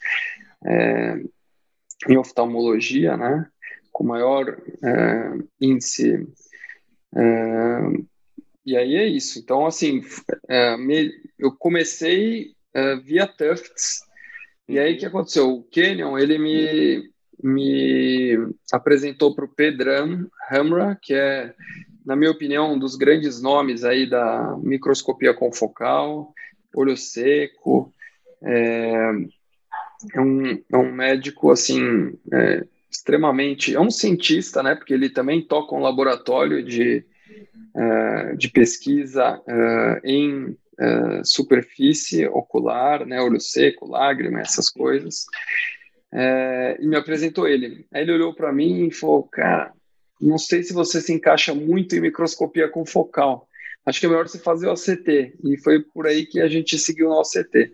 é, 0.64 1.22
em 2.08 2.16
oftalmologia, 2.16 3.16
né? 3.16 3.46
Com 3.92 4.04
maior 4.04 4.58
é, 4.82 5.32
índice. 5.60 6.26
É, 7.16 7.80
e 8.64 8.76
aí 8.76 8.96
é 8.96 9.06
isso. 9.06 9.38
Então, 9.38 9.66
assim, 9.66 10.02
é, 10.48 10.76
me, 10.76 11.12
eu 11.38 11.52
comecei 11.52 12.54
uh, 12.74 13.00
via 13.02 13.26
Tufts. 13.26 14.00
E 14.66 14.78
aí 14.78 14.94
o 14.94 14.98
que 14.98 15.06
aconteceu? 15.06 15.50
O 15.50 15.62
Kenyon, 15.64 16.18
ele 16.18 16.38
me, 16.38 17.10
me 17.42 18.38
apresentou 18.72 19.34
para 19.34 19.44
o 19.44 19.54
Pedram 19.54 20.26
Hamra, 20.50 20.98
que 21.00 21.12
é, 21.12 21.54
na 22.04 22.14
minha 22.14 22.30
opinião, 22.30 22.74
um 22.74 22.78
dos 22.78 22.96
grandes 22.96 23.40
nomes 23.40 23.84
aí 23.84 24.08
da 24.08 24.56
microscopia 24.62 25.32
confocal, 25.32 26.32
olho 26.74 26.96
seco, 26.96 27.92
é, 28.42 29.12
é 30.12 30.20
um, 30.20 30.62
é 30.70 30.76
um 30.76 30.92
médico, 30.92 31.50
assim, 31.50 32.12
é, 32.32 32.64
extremamente, 32.90 33.74
é 33.74 33.80
um 33.80 33.90
cientista, 33.90 34.62
né, 34.62 34.74
porque 34.74 34.92
ele 34.92 35.08
também 35.08 35.42
toca 35.42 35.74
um 35.74 35.80
laboratório 35.80 36.62
de, 36.62 37.04
uh, 37.74 38.36
de 38.36 38.48
pesquisa 38.48 39.40
uh, 39.40 40.00
em 40.06 40.50
uh, 40.50 41.24
superfície 41.24 42.26
ocular, 42.26 43.06
né, 43.06 43.20
olho 43.20 43.40
seco, 43.40 43.88
lágrima, 43.88 44.40
essas 44.40 44.68
coisas, 44.68 45.26
e 46.78 46.86
me 46.86 46.94
apresentou 46.94 47.48
ele. 47.48 47.84
Aí 47.92 48.02
ele 48.02 48.12
olhou 48.12 48.32
para 48.32 48.52
mim 48.52 48.86
e 48.86 48.92
falou, 48.92 49.24
cara, 49.24 49.72
não 50.28 50.38
sei 50.38 50.62
se 50.62 50.72
você 50.72 51.00
se 51.00 51.12
encaixa 51.12 51.54
muito 51.54 51.94
em 51.94 52.00
microscopia 52.00 52.68
confocal, 52.68 53.48
acho 53.84 54.00
que 54.00 54.06
é 54.06 54.08
melhor 54.08 54.28
você 54.28 54.38
fazer 54.38 54.66
o 54.66 54.72
ACT, 54.72 55.36
e 55.44 55.56
foi 55.58 55.80
por 55.80 56.06
aí 56.06 56.26
que 56.26 56.40
a 56.40 56.48
gente 56.48 56.78
seguiu 56.78 57.08
no 57.08 57.20
ACT. 57.20 57.72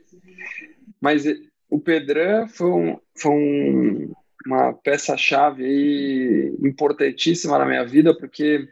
Mas 1.01 1.25
o 1.69 1.79
Pedran 1.79 2.49
foi 2.49 2.71
um, 2.71 2.99
foi 3.15 3.33
um 3.33 4.13
uma 4.47 4.73
peça-chave 4.73 6.55
importantíssima 6.63 7.59
na 7.59 7.67
minha 7.67 7.85
vida, 7.85 8.17
porque 8.17 8.67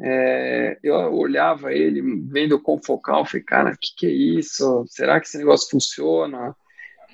é, 0.00 0.78
eu 0.82 0.94
olhava 1.12 1.72
ele 1.72 2.00
vendo 2.26 2.58
com 2.58 2.82
focal, 2.82 3.26
falei, 3.26 3.42
cara, 3.42 3.70
o 3.72 3.78
que, 3.78 3.94
que 3.96 4.06
é 4.06 4.10
isso? 4.10 4.84
Será 4.88 5.20
que 5.20 5.26
esse 5.26 5.38
negócio 5.38 5.70
funciona? 5.70 6.56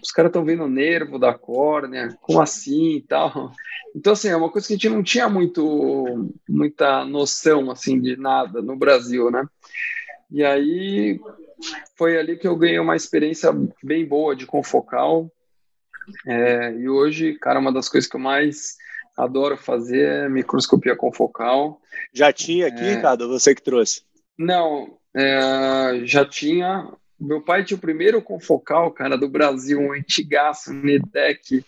Os 0.02 0.10
caras 0.10 0.30
estão 0.30 0.44
vendo 0.44 0.64
o 0.64 0.68
nervo 0.68 1.18
da 1.18 1.34
córnea, 1.34 2.16
como 2.20 2.40
assim 2.40 2.96
e 2.96 3.02
tal. 3.02 3.52
Então, 3.94 4.12
assim, 4.12 4.28
é 4.28 4.36
uma 4.36 4.50
coisa 4.50 4.66
que 4.66 4.74
a 4.74 4.76
gente 4.76 4.88
não 4.88 5.02
tinha 5.02 5.28
muito, 5.28 6.32
muita 6.48 7.04
noção, 7.04 7.70
assim, 7.70 8.00
de 8.00 8.16
nada 8.16 8.62
no 8.62 8.76
Brasil, 8.76 9.30
né? 9.30 9.44
E 10.30 10.44
aí, 10.44 11.20
foi 11.96 12.18
ali 12.18 12.36
que 12.36 12.46
eu 12.46 12.56
ganhei 12.56 12.78
uma 12.78 12.96
experiência 12.96 13.50
bem 13.82 14.06
boa 14.06 14.34
de 14.34 14.46
confocal, 14.46 15.30
é, 16.26 16.72
e 16.72 16.88
hoje, 16.88 17.34
cara, 17.34 17.58
uma 17.58 17.72
das 17.72 17.88
coisas 17.88 18.08
que 18.08 18.16
eu 18.16 18.20
mais 18.20 18.76
adoro 19.16 19.56
fazer 19.56 20.24
é 20.24 20.28
microscopia 20.28 20.96
confocal. 20.96 21.80
Já 22.12 22.32
tinha 22.32 22.68
aqui, 22.68 22.82
é... 22.82 22.94
Ricardo? 22.94 23.28
Você 23.28 23.54
que 23.54 23.62
trouxe? 23.62 24.02
Não, 24.38 24.98
é, 25.14 26.00
já 26.04 26.24
tinha. 26.24 26.90
Meu 27.20 27.42
pai 27.42 27.64
tinha 27.64 27.76
o 27.76 27.80
primeiro 27.80 28.22
confocal, 28.22 28.90
cara, 28.90 29.16
do 29.18 29.28
Brasil, 29.28 29.78
um 29.78 29.92
antigaço, 29.92 30.72
um 30.72 30.82
Nidec. 30.82 31.64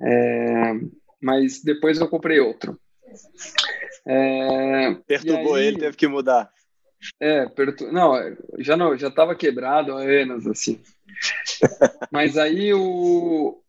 É, 0.00 0.72
mas 1.20 1.62
depois 1.62 1.98
eu 1.98 2.08
comprei 2.08 2.40
outro. 2.40 2.78
É, 4.06 4.94
Perturbou 5.06 5.54
aí, 5.54 5.66
ele, 5.66 5.78
teve 5.78 5.96
que 5.96 6.08
mudar. 6.08 6.50
É, 7.18 7.46
pertu... 7.48 7.90
não, 7.90 8.14
já 8.58 8.76
não, 8.76 8.96
já 8.96 9.08
estava 9.08 9.34
quebrado 9.34 9.92
há 9.92 10.00
anos, 10.00 10.46
assim. 10.46 10.80
Mas 12.10 12.36
aí 12.36 12.74
o, 12.74 13.62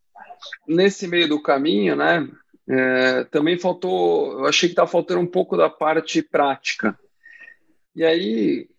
nesse 0.68 1.08
meio 1.08 1.30
do 1.30 1.42
caminho, 1.42 1.96
né, 1.96 2.28
é, 2.70 3.24
também 3.26 3.58
faltou, 3.58 4.40
eu 4.40 4.46
achei 4.46 4.68
que 4.70 4.74
estava 4.74 4.90
faltando 4.90 5.22
um 5.22 5.28
pouco 5.28 5.56
da 5.56 5.70
parte 5.70 6.22
prática. 6.22 6.98
E 7.96 8.04
aí 8.04 8.70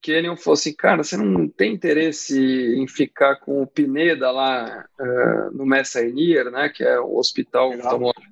Kenyon 0.00 0.36
falou 0.36 0.54
assim, 0.54 0.74
cara, 0.74 1.02
você 1.02 1.16
não 1.16 1.48
tem 1.48 1.72
interesse 1.72 2.38
em 2.76 2.86
ficar 2.86 3.36
com 3.36 3.62
o 3.62 3.66
Pineda 3.66 4.30
lá 4.30 4.84
uh, 4.98 5.56
no 5.56 5.66
Messainier, 5.66 6.50
né, 6.50 6.68
que 6.68 6.84
é 6.84 6.98
o 7.00 7.16
hospital 7.16 7.72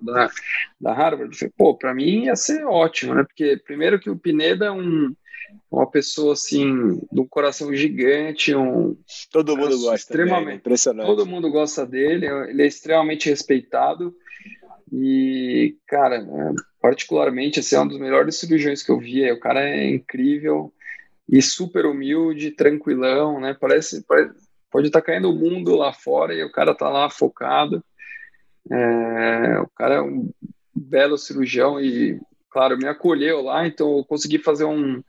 da, 0.00 0.30
da 0.80 0.92
Harvard? 0.92 1.32
Eu 1.32 1.38
falei, 1.38 1.52
pô, 1.56 1.74
para 1.74 1.94
mim 1.94 2.24
ia 2.24 2.36
ser 2.36 2.64
ótimo, 2.64 3.14
né, 3.14 3.24
porque 3.24 3.56
primeiro 3.64 3.98
que 3.98 4.10
o 4.10 4.18
Pineda 4.18 4.66
é 4.66 4.70
um 4.70 5.14
uma 5.70 5.88
pessoa 5.88 6.32
assim, 6.32 7.00
de 7.12 7.20
um 7.20 7.26
coração 7.26 7.72
gigante, 7.74 8.54
um 8.54 8.96
todo 9.30 9.56
mundo 9.56 9.78
gosta, 9.78 9.94
extremamente 9.94 10.46
dele, 10.46 10.56
impressionante. 10.56 11.06
Todo 11.06 11.26
mundo 11.26 11.50
gosta 11.50 11.86
dele, 11.86 12.26
ele 12.26 12.62
é 12.62 12.66
extremamente 12.66 13.28
respeitado 13.28 14.14
e, 14.92 15.76
cara, 15.86 16.16
é, 16.16 16.52
particularmente 16.80 17.60
esse 17.60 17.74
é 17.74 17.80
um 17.80 17.88
dos 17.88 17.98
melhores 17.98 18.36
cirurgiões 18.36 18.82
que 18.82 18.92
eu 18.92 18.98
vi. 18.98 19.30
O 19.32 19.40
cara 19.40 19.68
é 19.68 19.88
incrível 19.90 20.72
e 21.28 21.40
super 21.40 21.86
humilde, 21.86 22.50
tranquilão, 22.50 23.40
né? 23.40 23.56
Parece, 23.58 24.04
parece 24.06 24.34
pode 24.70 24.88
estar 24.88 25.00
tá 25.00 25.06
caindo 25.06 25.30
o 25.30 25.34
mundo 25.34 25.76
lá 25.76 25.92
fora 25.92 26.34
e 26.34 26.42
o 26.42 26.50
cara 26.50 26.74
tá 26.74 26.88
lá 26.88 27.08
focado. 27.08 27.84
É, 28.70 29.58
o 29.60 29.68
cara 29.68 29.96
é 29.96 30.02
um 30.02 30.30
belo 30.74 31.16
cirurgião 31.16 31.80
e 31.80 32.18
claro, 32.54 32.78
me 32.78 32.86
acolheu 32.86 33.42
lá, 33.42 33.66
então 33.66 33.98
eu 33.98 34.04
consegui 34.04 34.38
fazer 34.38 34.64
um, 34.64 35.02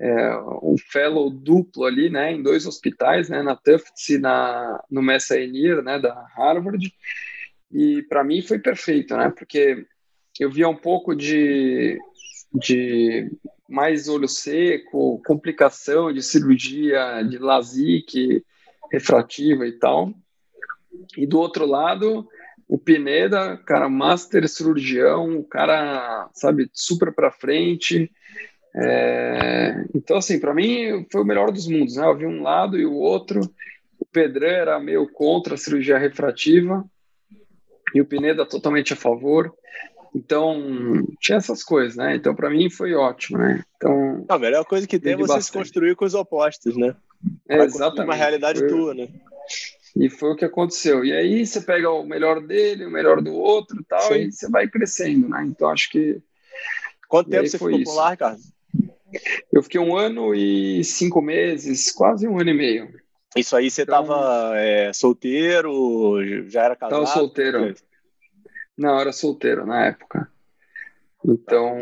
é, 0.00 0.36
um 0.60 0.74
fellow 0.76 1.30
duplo 1.30 1.84
ali, 1.84 2.10
né, 2.10 2.32
em 2.32 2.42
dois 2.42 2.66
hospitais, 2.66 3.28
né, 3.28 3.40
na 3.40 3.54
Tufts 3.54 4.08
e 4.08 4.18
na, 4.18 4.82
no 4.90 5.00
Messainier, 5.00 5.80
né, 5.80 6.00
da 6.00 6.26
Harvard, 6.36 6.92
e 7.70 8.02
para 8.02 8.24
mim 8.24 8.42
foi 8.42 8.58
perfeito, 8.58 9.16
né, 9.16 9.30
porque 9.30 9.86
eu 10.40 10.50
via 10.50 10.68
um 10.68 10.74
pouco 10.74 11.14
de, 11.14 11.96
de 12.52 13.30
mais 13.68 14.08
olho 14.08 14.28
seco, 14.28 15.22
complicação 15.26 16.12
de 16.12 16.22
cirurgia 16.22 17.22
de 17.22 17.38
LASIK 17.38 18.44
refrativa 18.90 19.66
e 19.66 19.72
tal, 19.72 20.12
e 21.16 21.26
do 21.26 21.38
outro 21.38 21.66
lado 21.66 22.26
o 22.66 22.78
Pineda, 22.78 23.56
cara, 23.64 23.88
master 23.88 24.46
cirurgião, 24.48 25.38
o 25.38 25.44
cara, 25.44 26.28
sabe, 26.34 26.70
super 26.72 27.12
para 27.14 27.30
frente, 27.30 28.10
é, 28.74 29.84
então, 29.94 30.18
assim, 30.18 30.38
para 30.38 30.54
mim 30.54 31.06
foi 31.10 31.22
o 31.22 31.24
melhor 31.24 31.50
dos 31.50 31.66
mundos, 31.66 31.96
né? 31.96 32.06
Eu 32.06 32.16
vi 32.16 32.26
um 32.26 32.42
lado 32.42 32.78
e 32.78 32.86
o 32.86 32.94
outro. 32.94 33.40
O 33.98 34.06
Pedrão 34.06 34.48
era 34.48 34.78
meio 34.78 35.08
contra 35.08 35.54
a 35.54 35.58
cirurgia 35.58 35.98
refrativa 35.98 36.84
e 37.94 38.00
o 38.00 38.06
Pineda 38.06 38.46
totalmente 38.46 38.92
a 38.92 38.96
favor. 38.96 39.52
Então, 40.14 41.06
tinha 41.20 41.38
essas 41.38 41.62
coisas, 41.62 41.96
né? 41.96 42.16
Então, 42.16 42.34
para 42.34 42.50
mim 42.50 42.70
foi 42.70 42.94
ótimo, 42.94 43.38
né? 43.38 43.62
Então, 43.76 44.24
a 44.28 44.38
melhor 44.38 44.64
coisa 44.64 44.86
que 44.86 44.98
tem 44.98 45.12
é 45.12 45.16
você 45.16 45.34
bastante. 45.34 45.44
se 45.44 45.52
construir 45.52 45.96
com 45.96 46.04
os 46.04 46.14
opostos, 46.14 46.76
né? 46.76 46.94
É, 47.48 47.62
exatamente. 47.62 48.04
Uma 48.04 48.14
realidade 48.14 48.60
foi... 48.60 48.68
tua, 48.68 48.94
né? 48.94 49.08
E 49.96 50.08
foi 50.08 50.32
o 50.32 50.36
que 50.36 50.44
aconteceu. 50.44 51.04
E 51.04 51.12
aí 51.12 51.46
você 51.46 51.60
pega 51.60 51.90
o 51.90 52.04
melhor 52.04 52.40
dele, 52.40 52.86
o 52.86 52.90
melhor 52.90 53.20
do 53.20 53.34
outro 53.34 53.80
e 53.80 53.84
tal, 53.84 54.02
Sim. 54.02 54.20
e 54.20 54.32
você 54.32 54.48
vai 54.48 54.68
crescendo, 54.68 55.28
né? 55.28 55.44
Então, 55.46 55.68
acho 55.68 55.90
que. 55.90 56.20
Quanto 57.08 57.30
tempo 57.30 57.46
você 57.46 57.58
ficou 57.58 57.70
isso. 57.70 57.90
por 57.90 57.96
lá, 57.96 58.10
Ricardo? 58.10 58.40
Eu 59.52 59.62
fiquei 59.62 59.80
um 59.80 59.96
ano 59.96 60.34
e 60.34 60.84
cinco 60.84 61.22
meses, 61.22 61.90
quase 61.90 62.28
um 62.28 62.38
ano 62.38 62.50
e 62.50 62.54
meio. 62.54 62.88
Isso 63.36 63.56
aí 63.56 63.70
você 63.70 63.82
estava 63.82 64.04
então, 64.04 64.54
é, 64.54 64.92
solteiro, 64.92 66.18
já 66.48 66.64
era 66.64 66.76
casado? 66.76 67.02
Estava 67.02 67.18
solteiro. 67.18 67.74
Não, 68.78 68.98
era 69.00 69.12
solteiro 69.12 69.66
na 69.66 69.86
época. 69.86 70.30
Então, 71.24 71.76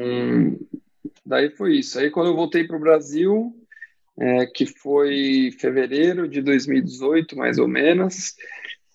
daí 1.24 1.50
foi 1.50 1.76
isso. 1.76 1.98
Aí 1.98 2.10
quando 2.10 2.28
eu 2.28 2.34
voltei 2.34 2.64
para 2.64 2.76
o 2.76 2.80
Brasil, 2.80 3.54
é, 4.18 4.46
que 4.46 4.64
foi 4.64 5.54
fevereiro 5.60 6.26
de 6.26 6.40
2018, 6.40 7.36
mais 7.36 7.58
ou 7.58 7.68
menos, 7.68 8.34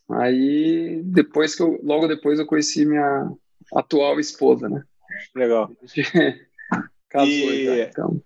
aí 0.10 1.04
depois 1.06 1.54
que 1.54 1.62
eu, 1.62 1.80
logo 1.84 2.08
depois 2.08 2.40
eu 2.40 2.48
conheci 2.48 2.86
minha 2.86 3.32
atual 3.72 4.20
esposa, 4.20 4.68
né? 4.68 4.84
Legal. 5.36 5.72
Casou 7.08 7.28
e, 7.28 7.66
já, 7.66 7.78
então. 7.84 8.24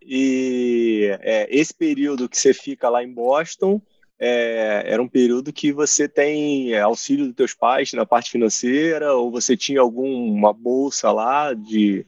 E 0.00 1.10
é, 1.20 1.48
esse 1.50 1.74
período 1.74 2.28
que 2.28 2.38
você 2.38 2.54
fica 2.54 2.88
lá 2.88 3.02
em 3.02 3.12
Boston 3.12 3.82
é, 4.18 4.82
era 4.86 5.02
um 5.02 5.08
período 5.08 5.52
que 5.52 5.72
você 5.72 6.08
tem 6.08 6.72
é, 6.72 6.80
auxílio 6.80 7.26
dos 7.26 7.34
teus 7.34 7.54
pais 7.54 7.92
na 7.92 8.06
parte 8.06 8.30
financeira 8.30 9.14
ou 9.14 9.30
você 9.30 9.56
tinha 9.56 9.80
alguma 9.80 10.52
bolsa 10.52 11.12
lá 11.12 11.52
de 11.52 12.06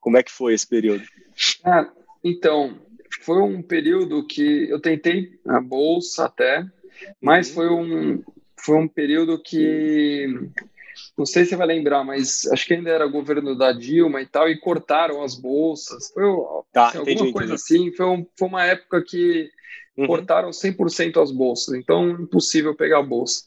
como 0.00 0.16
é 0.16 0.22
que 0.22 0.32
foi 0.32 0.54
esse 0.54 0.66
período? 0.66 1.04
Ah, 1.64 1.90
então 2.22 2.78
foi 3.22 3.40
um 3.40 3.62
período 3.62 4.26
que 4.26 4.68
eu 4.68 4.80
tentei 4.80 5.38
a 5.46 5.60
bolsa 5.60 6.26
até, 6.26 6.64
mas 7.20 7.48
uhum. 7.48 7.54
foi 7.54 7.70
um 7.70 8.22
foi 8.56 8.76
um 8.78 8.86
período 8.86 9.42
que 9.42 10.28
não 11.16 11.26
sei 11.26 11.44
se 11.44 11.50
você 11.50 11.56
vai 11.56 11.66
lembrar, 11.66 12.04
mas 12.04 12.46
acho 12.46 12.66
que 12.66 12.74
ainda 12.74 12.90
era 12.90 13.06
governo 13.06 13.56
da 13.56 13.72
Dilma 13.72 14.20
e 14.20 14.26
tal, 14.26 14.48
e 14.48 14.58
cortaram 14.58 15.22
as 15.22 15.34
bolsas. 15.34 16.10
Foi 16.12 16.24
tá, 16.72 16.88
assim, 16.88 16.98
alguma 16.98 17.14
entendi, 17.14 17.32
coisa 17.32 17.54
entendi. 17.54 17.88
assim. 17.88 17.96
Foi, 17.96 18.06
um, 18.06 18.26
foi 18.38 18.48
uma 18.48 18.64
época 18.64 19.02
que 19.02 19.50
uhum. 19.96 20.06
cortaram 20.06 20.50
100% 20.50 21.22
as 21.22 21.30
bolsas, 21.30 21.74
então 21.74 22.10
impossível 22.10 22.74
pegar 22.74 22.98
a 22.98 23.02
bolsa. 23.02 23.44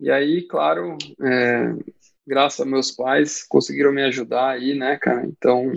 E 0.00 0.10
aí, 0.10 0.42
claro, 0.42 0.96
é, 1.22 1.74
graças 2.26 2.60
a 2.60 2.64
meus 2.64 2.90
pais, 2.90 3.44
conseguiram 3.44 3.92
me 3.92 4.02
ajudar 4.02 4.50
aí, 4.50 4.74
né, 4.74 4.96
cara? 4.96 5.24
Então, 5.26 5.72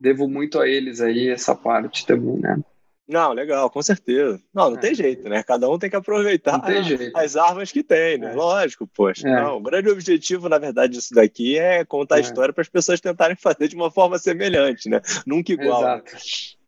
devo 0.00 0.28
muito 0.28 0.60
a 0.60 0.68
eles 0.68 1.00
aí 1.00 1.28
essa 1.28 1.54
parte 1.54 2.06
também, 2.06 2.38
né? 2.38 2.58
Não, 3.06 3.34
legal, 3.34 3.68
com 3.68 3.82
certeza. 3.82 4.40
Não, 4.52 4.70
não 4.70 4.78
é. 4.78 4.80
tem 4.80 4.94
jeito, 4.94 5.28
né? 5.28 5.42
Cada 5.42 5.68
um 5.68 5.78
tem 5.78 5.90
que 5.90 5.96
aproveitar 5.96 6.58
tem 6.60 7.12
as 7.14 7.36
armas 7.36 7.70
que 7.70 7.82
tem, 7.82 8.16
né? 8.16 8.32
É. 8.32 8.34
Lógico, 8.34 8.86
poxa. 8.86 9.28
É. 9.28 9.42
Não, 9.42 9.58
o 9.58 9.60
grande 9.60 9.90
objetivo, 9.90 10.48
na 10.48 10.58
verdade, 10.58 10.94
disso 10.94 11.14
daqui 11.14 11.58
é 11.58 11.84
contar 11.84 12.16
a 12.16 12.18
é. 12.18 12.22
história 12.22 12.52
para 12.52 12.62
as 12.62 12.68
pessoas 12.68 13.00
tentarem 13.00 13.36
fazer 13.40 13.68
de 13.68 13.76
uma 13.76 13.90
forma 13.90 14.18
semelhante, 14.18 14.88
né? 14.88 15.02
Nunca 15.26 15.52
igual. 15.52 15.82
Né? 15.82 15.88
Exato. 15.88 16.14
Né? 16.14 16.20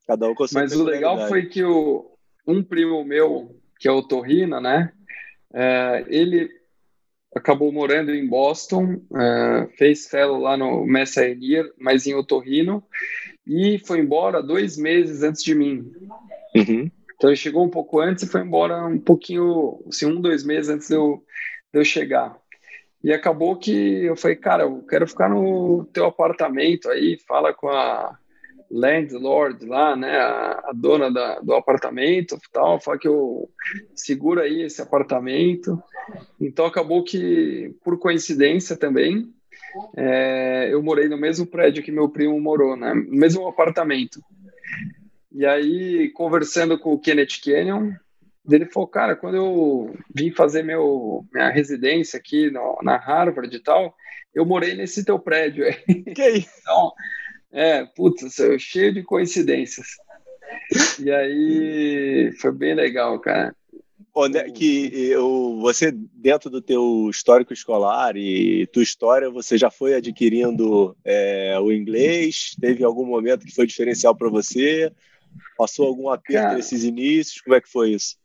Cada 0.06 0.28
um 0.28 0.34
com 0.34 0.46
sua 0.46 0.60
Mas 0.60 0.72
o 0.74 0.84
legal 0.84 1.26
foi 1.26 1.46
que 1.46 1.64
o, 1.64 2.15
um 2.46 2.62
primo 2.62 3.04
meu, 3.04 3.60
que 3.78 3.88
é 3.88 3.92
o 3.92 4.02
Torrina, 4.02 4.60
né? 4.60 4.92
É, 5.52 6.04
ele 6.08 6.48
acabou 7.34 7.70
morando 7.70 8.14
em 8.14 8.26
Boston, 8.26 8.94
uh, 9.10 9.68
fez 9.76 10.06
fellow 10.08 10.40
lá 10.40 10.56
no 10.56 10.86
Messa 10.86 11.22
mas 11.78 12.06
em 12.06 12.14
Otorrino, 12.14 12.82
e 13.46 13.78
foi 13.78 14.00
embora 14.00 14.42
dois 14.42 14.76
meses 14.78 15.22
antes 15.22 15.42
de 15.42 15.54
mim. 15.54 15.92
Uhum. 16.54 16.90
Então 17.14 17.30
ele 17.30 17.36
chegou 17.36 17.64
um 17.64 17.70
pouco 17.70 18.00
antes 18.00 18.24
e 18.24 18.28
foi 18.28 18.40
embora 18.40 18.86
um 18.86 18.98
pouquinho, 18.98 19.82
assim, 19.88 20.06
um, 20.06 20.20
dois 20.20 20.44
meses 20.44 20.70
antes 20.70 20.88
de 20.88 20.94
eu, 20.94 21.22
de 21.72 21.80
eu 21.80 21.84
chegar. 21.84 22.36
E 23.04 23.12
acabou 23.12 23.56
que 23.56 24.04
eu 24.04 24.16
falei, 24.16 24.36
cara, 24.36 24.64
eu 24.64 24.82
quero 24.82 25.06
ficar 25.06 25.28
no 25.28 25.84
teu 25.92 26.06
apartamento 26.06 26.88
aí, 26.88 27.18
fala 27.26 27.52
com 27.52 27.68
a 27.68 28.18
landlord 28.70 29.64
lá, 29.66 29.96
né, 29.96 30.16
a, 30.18 30.72
dona 30.74 31.10
da, 31.10 31.40
do 31.40 31.54
apartamento, 31.54 32.38
tal, 32.52 32.80
fala 32.80 32.98
que 32.98 33.08
eu 33.08 33.48
seguro 33.94 34.40
aí 34.40 34.62
esse 34.62 34.82
apartamento. 34.82 35.82
Então 36.40 36.66
acabou 36.66 37.04
que, 37.04 37.74
por 37.84 37.98
coincidência 37.98 38.76
também, 38.76 39.32
é, 39.96 40.68
eu 40.72 40.82
morei 40.82 41.08
no 41.08 41.18
mesmo 41.18 41.46
prédio 41.46 41.82
que 41.82 41.92
meu 41.92 42.08
primo 42.08 42.40
morou, 42.40 42.76
né, 42.76 42.92
no 42.94 43.16
mesmo 43.16 43.46
apartamento. 43.46 44.20
E 45.32 45.44
aí, 45.44 46.10
conversando 46.10 46.78
com 46.78 46.94
o 46.94 46.98
Kenneth 46.98 47.40
Canyon, 47.44 47.92
ele 48.48 48.66
falou, 48.66 48.88
cara, 48.88 49.16
quando 49.16 49.36
eu 49.36 49.94
vim 50.14 50.30
fazer 50.30 50.62
meu, 50.62 51.26
minha 51.32 51.50
residência 51.50 52.18
aqui 52.18 52.50
no, 52.50 52.78
na 52.82 52.96
Harvard 52.96 53.54
e 53.54 53.60
tal, 53.60 53.94
eu 54.34 54.44
morei 54.44 54.74
nesse 54.74 55.04
teu 55.04 55.18
prédio 55.18 55.64
aí. 55.64 56.02
Que 56.14 56.28
isso? 56.30 56.50
Então, 56.60 56.92
é, 57.56 57.86
putz, 57.86 58.36
cheio 58.58 58.92
de 58.92 59.02
coincidências. 59.02 59.86
E 61.02 61.10
aí, 61.10 62.30
foi 62.38 62.52
bem 62.52 62.74
legal, 62.74 63.18
cara. 63.18 63.56
Onde 64.14 64.38
é 64.38 64.50
que 64.50 64.90
eu, 65.10 65.58
você, 65.60 65.90
dentro 65.90 66.50
do 66.50 66.60
teu 66.60 67.08
histórico 67.10 67.54
escolar 67.54 68.14
e 68.14 68.66
tua 68.66 68.82
história, 68.82 69.30
você 69.30 69.56
já 69.56 69.70
foi 69.70 69.94
adquirindo 69.94 70.94
é, 71.02 71.58
o 71.58 71.72
inglês? 71.72 72.54
Teve 72.60 72.84
algum 72.84 73.06
momento 73.06 73.46
que 73.46 73.54
foi 73.54 73.66
diferencial 73.66 74.14
para 74.14 74.28
você? 74.28 74.92
Passou 75.56 75.86
algum 75.86 76.10
aperto 76.10 76.42
Cara, 76.42 76.56
nesses 76.56 76.84
inícios? 76.84 77.40
Como 77.40 77.56
é 77.56 77.60
que 77.60 77.70
foi 77.70 77.92
isso? 77.92 78.16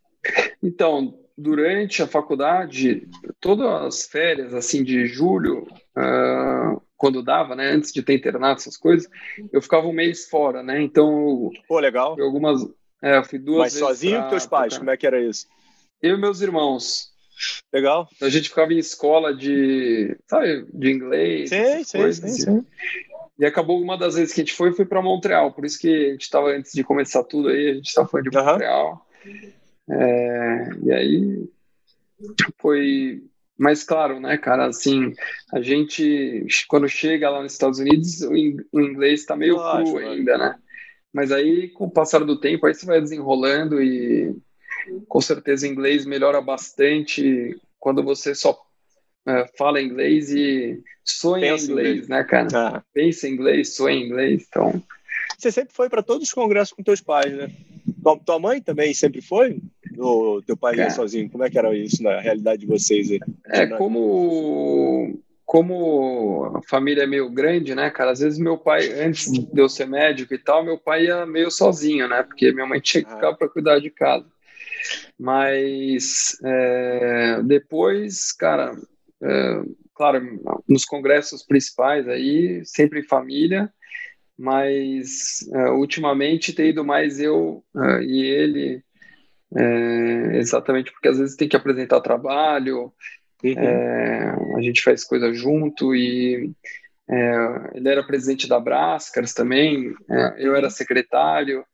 Então, 0.62 1.17
durante 1.38 2.04
a 2.04 2.08
faculdade, 2.08 3.08
todas 3.39 3.67
as 3.67 4.06
férias, 4.06 4.54
assim, 4.54 4.84
de 4.84 5.08
julho, 5.08 5.67
uh, 5.98 6.82
quando 7.02 7.24
dava, 7.24 7.56
né, 7.56 7.72
antes 7.72 7.92
de 7.92 8.04
ter 8.04 8.14
internato, 8.14 8.62
essas 8.62 8.78
coisas, 8.78 9.10
eu 9.52 9.60
ficava 9.60 9.88
um 9.88 9.92
mês 9.92 10.30
fora, 10.30 10.62
né, 10.62 10.80
então... 10.80 11.50
Pô, 11.68 11.80
legal. 11.80 12.16
Algumas... 12.22 12.62
É, 13.02 13.18
eu 13.18 13.24
fui 13.24 13.40
duas 13.40 13.74
Mas 13.74 13.74
sozinho 13.74 14.22
com 14.22 14.30
teus 14.30 14.46
pais, 14.46 14.78
como 14.78 14.92
é 14.92 14.96
que 14.96 15.08
era 15.08 15.20
isso? 15.20 15.48
Eu 16.00 16.16
e 16.16 16.22
meus 16.22 16.42
irmãos. 16.42 17.10
Legal. 17.74 18.08
Então, 18.16 18.28
a 18.28 18.32
gente 18.32 18.50
ficava 18.50 18.72
em 18.72 18.78
escola 18.78 19.34
de, 19.34 20.16
sabe, 20.28 20.68
de 20.72 20.92
inglês, 20.92 21.50
sim, 21.50 21.84
sim, 21.84 21.98
coisas, 21.98 22.32
sim, 22.32 22.42
sim. 22.44 22.66
E 23.40 23.46
acabou 23.48 23.82
uma 23.82 23.98
das 23.98 24.14
vezes 24.14 24.32
que 24.32 24.42
a 24.42 24.44
gente 24.44 24.54
foi, 24.54 24.72
foi 24.72 24.86
para 24.86 25.02
Montreal. 25.02 25.52
Por 25.52 25.66
isso 25.66 25.80
que 25.80 25.88
a 25.88 26.12
gente 26.12 26.22
estava, 26.22 26.50
antes 26.50 26.72
de 26.74 26.84
começar 26.84 27.24
tudo 27.24 27.50
aí, 27.50 27.72
a 27.72 27.74
gente 27.74 27.88
estava 27.88 28.08
falando 28.08 28.30
de 28.30 28.38
uhum. 28.38 28.46
Montreal. 28.46 29.08
É, 29.90 30.70
e 30.84 30.92
aí 30.92 31.50
foi. 32.60 33.24
Mas 33.62 33.84
claro, 33.84 34.19
né, 34.19 34.39
cara, 34.39 34.65
assim, 34.65 35.13
a 35.54 35.62
gente, 35.62 36.47
quando 36.67 36.89
chega 36.89 37.30
lá 37.30 37.43
nos 37.43 37.54
Estados 37.54 37.78
Unidos, 37.78 38.21
o 38.24 38.82
inglês 38.82 39.19
está 39.19 39.36
meio 39.36 39.56
cru 39.56 40.00
ainda, 40.00 40.36
né? 40.36 40.56
Mas 41.13 41.32
aí, 41.32 41.69
com 41.69 41.86
o 41.86 41.91
passar 41.91 42.26
do 42.26 42.39
tempo, 42.39 42.65
aí 42.65 42.74
você 42.74 42.88
vai 42.88 43.00
desenrolando 43.00 43.80
e 43.80 44.36
com 45.08 45.21
certeza 45.21 45.67
o 45.67 45.69
inglês 45.69 46.08
melhora 46.08 46.41
bastante 46.41 47.56
quando 47.78 48.02
você 48.02 48.34
só 48.34 48.60
é, 49.28 49.45
fala 49.56 49.80
inglês 49.80 50.32
e 50.32 50.82
sonha 51.06 51.54
em 51.54 51.60
inglês, 51.60 52.08
né, 52.08 52.24
cara? 52.24 52.47
Ah. 52.56 52.84
Pensa 52.91 53.28
em 53.28 53.34
inglês, 53.34 53.76
sonha 53.76 53.95
em 53.95 54.08
inglês, 54.08 54.43
então... 54.50 54.84
Você 55.38 55.52
sempre 55.52 55.71
foi 55.76 55.88
para 55.88 56.02
todos 56.02 56.28
os 56.30 56.34
congressos 56.34 56.74
com 56.74 56.82
teus 56.82 57.02
pais, 57.02 57.32
né? 57.32 57.52
Tua, 58.02 58.17
tua 58.17 58.39
mãe 58.39 58.60
também 58.60 58.91
sempre 58.91 59.21
foi? 59.21 59.62
Ou 60.02 60.42
teu 60.42 60.58
pai 60.58 60.76
ia 60.76 60.90
sozinho? 60.90 61.30
Como 61.30 61.44
é 61.44 61.50
que 61.50 61.58
era 61.58 61.76
isso 61.76 62.02
na 62.02 62.20
realidade 62.20 62.62
de 62.62 62.68
vocês 62.68 63.12
aí? 63.12 63.20
É, 63.48 63.68
como 63.68 65.20
como 65.52 66.46
a 66.56 66.62
família 66.62 67.04
é 67.04 67.08
meio 67.08 67.30
grande, 67.30 67.76
né, 67.76 67.90
cara? 67.90 68.12
Às 68.12 68.22
vezes 68.22 68.40
meu 68.40 68.58
pai, 68.58 68.88
antes 68.94 69.30
de 69.30 69.50
eu 69.54 69.68
ser 69.68 69.86
médico 69.86 70.34
e 70.34 70.38
tal, 70.38 70.64
meu 70.64 70.78
pai 70.78 71.08
ia 71.08 71.26
meio 71.26 71.52
sozinho, 71.52 72.08
né? 72.08 72.24
Porque 72.24 72.54
minha 72.54 72.66
mãe 72.66 72.80
tinha 72.82 73.04
que 73.04 73.12
ah. 73.12 73.16
ficar 73.16 73.34
para 73.34 73.50
cuidar 73.50 73.80
de 73.80 73.90
casa. 73.90 74.26
Mas 75.20 76.38
é, 76.44 77.42
depois, 77.44 78.32
cara, 78.32 78.72
é, 79.22 79.62
claro, 79.94 80.40
nos 80.68 80.86
congressos 80.86 81.44
principais 81.44 82.08
aí, 82.08 82.62
sempre 82.66 83.02
em 83.02 83.08
família, 83.08 83.70
mas 84.38 85.48
é, 85.54 85.70
ultimamente 85.72 86.54
tem 86.54 86.70
ido 86.70 86.86
mais 86.86 87.20
eu 87.20 87.62
é, 87.76 88.04
e 88.04 88.22
ele, 88.22 88.82
é, 89.56 90.38
exatamente 90.38 90.92
porque 90.92 91.08
às 91.08 91.18
vezes 91.18 91.36
tem 91.36 91.48
que 91.48 91.56
apresentar 91.56 92.02
trabalho, 92.02 92.92
uhum. 93.44 93.52
É, 93.52 94.36
a 94.58 94.62
gente 94.62 94.82
faz 94.82 95.04
coisa 95.04 95.34
junto 95.34 95.96
e 95.96 96.52
ele 97.74 97.90
era 97.90 98.06
presidente 98.06 98.48
da 98.48 98.58
Brascars 98.58 99.34
também, 99.34 99.94
eu 100.38 100.56
era 100.56 100.70
secretário, 100.70 101.66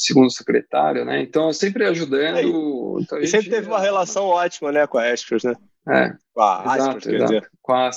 segundo 0.00 0.30
secretário, 0.30 1.04
né? 1.04 1.20
Então, 1.20 1.52
sempre 1.52 1.84
ajudando. 1.84 2.98
Então, 3.00 3.18
e 3.18 3.26
sempre 3.26 3.50
teve 3.50 3.68
uma 3.68 3.80
relação 3.80 4.24
ótima, 4.24 4.72
né, 4.72 4.86
com 4.86 4.98
a 4.98 5.12
Aspers, 5.12 5.44
né? 5.44 5.54
É. 5.88 6.12
Com 6.32 6.40
a 6.40 6.74
Aspers, 6.74 7.04
quer 7.04 7.14
exato, 7.14 7.32
dizer. 7.32 7.50
Com 7.60 7.72
a. 7.72 7.90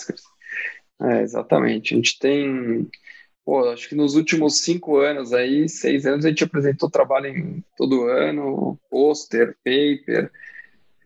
É, 1.03 1.21
exatamente. 1.21 1.93
A 1.93 1.97
gente 1.97 2.19
tem, 2.19 2.89
pô, 3.45 3.69
acho 3.69 3.89
que 3.89 3.95
nos 3.95 4.15
últimos 4.15 4.59
cinco 4.61 4.97
anos 4.97 5.33
aí, 5.33 5.67
seis 5.67 6.05
anos, 6.05 6.25
a 6.25 6.29
gente 6.29 6.43
apresentou 6.43 6.89
trabalho 6.89 7.27
em 7.27 7.63
todo 7.77 8.07
ano, 8.07 8.79
pôster, 8.89 9.55
paper. 9.63 10.31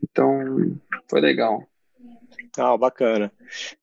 Então, 0.04 0.78
foi 1.10 1.22
legal. 1.22 1.68
Ah, 2.58 2.76
bacana. 2.76 3.32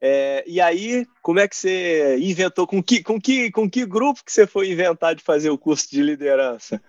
É, 0.00 0.44
e 0.46 0.60
aí, 0.60 1.06
como 1.22 1.38
é 1.38 1.46
que 1.46 1.56
você 1.56 2.16
inventou? 2.18 2.66
Com 2.66 2.82
que, 2.82 3.02
com, 3.02 3.20
que, 3.20 3.50
com 3.50 3.70
que 3.70 3.86
grupo 3.86 4.24
que 4.24 4.32
você 4.32 4.46
foi 4.46 4.70
inventar 4.70 5.14
de 5.14 5.22
fazer 5.22 5.50
o 5.50 5.58
curso 5.58 5.88
de 5.90 6.02
liderança? 6.02 6.80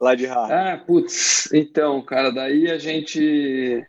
lá 0.00 0.14
de 0.14 0.26
Harvard? 0.26 0.52
Ah, 0.52 0.76
putz, 0.84 1.52
então, 1.52 2.02
cara, 2.02 2.30
daí 2.30 2.70
a 2.70 2.78
gente. 2.78 3.84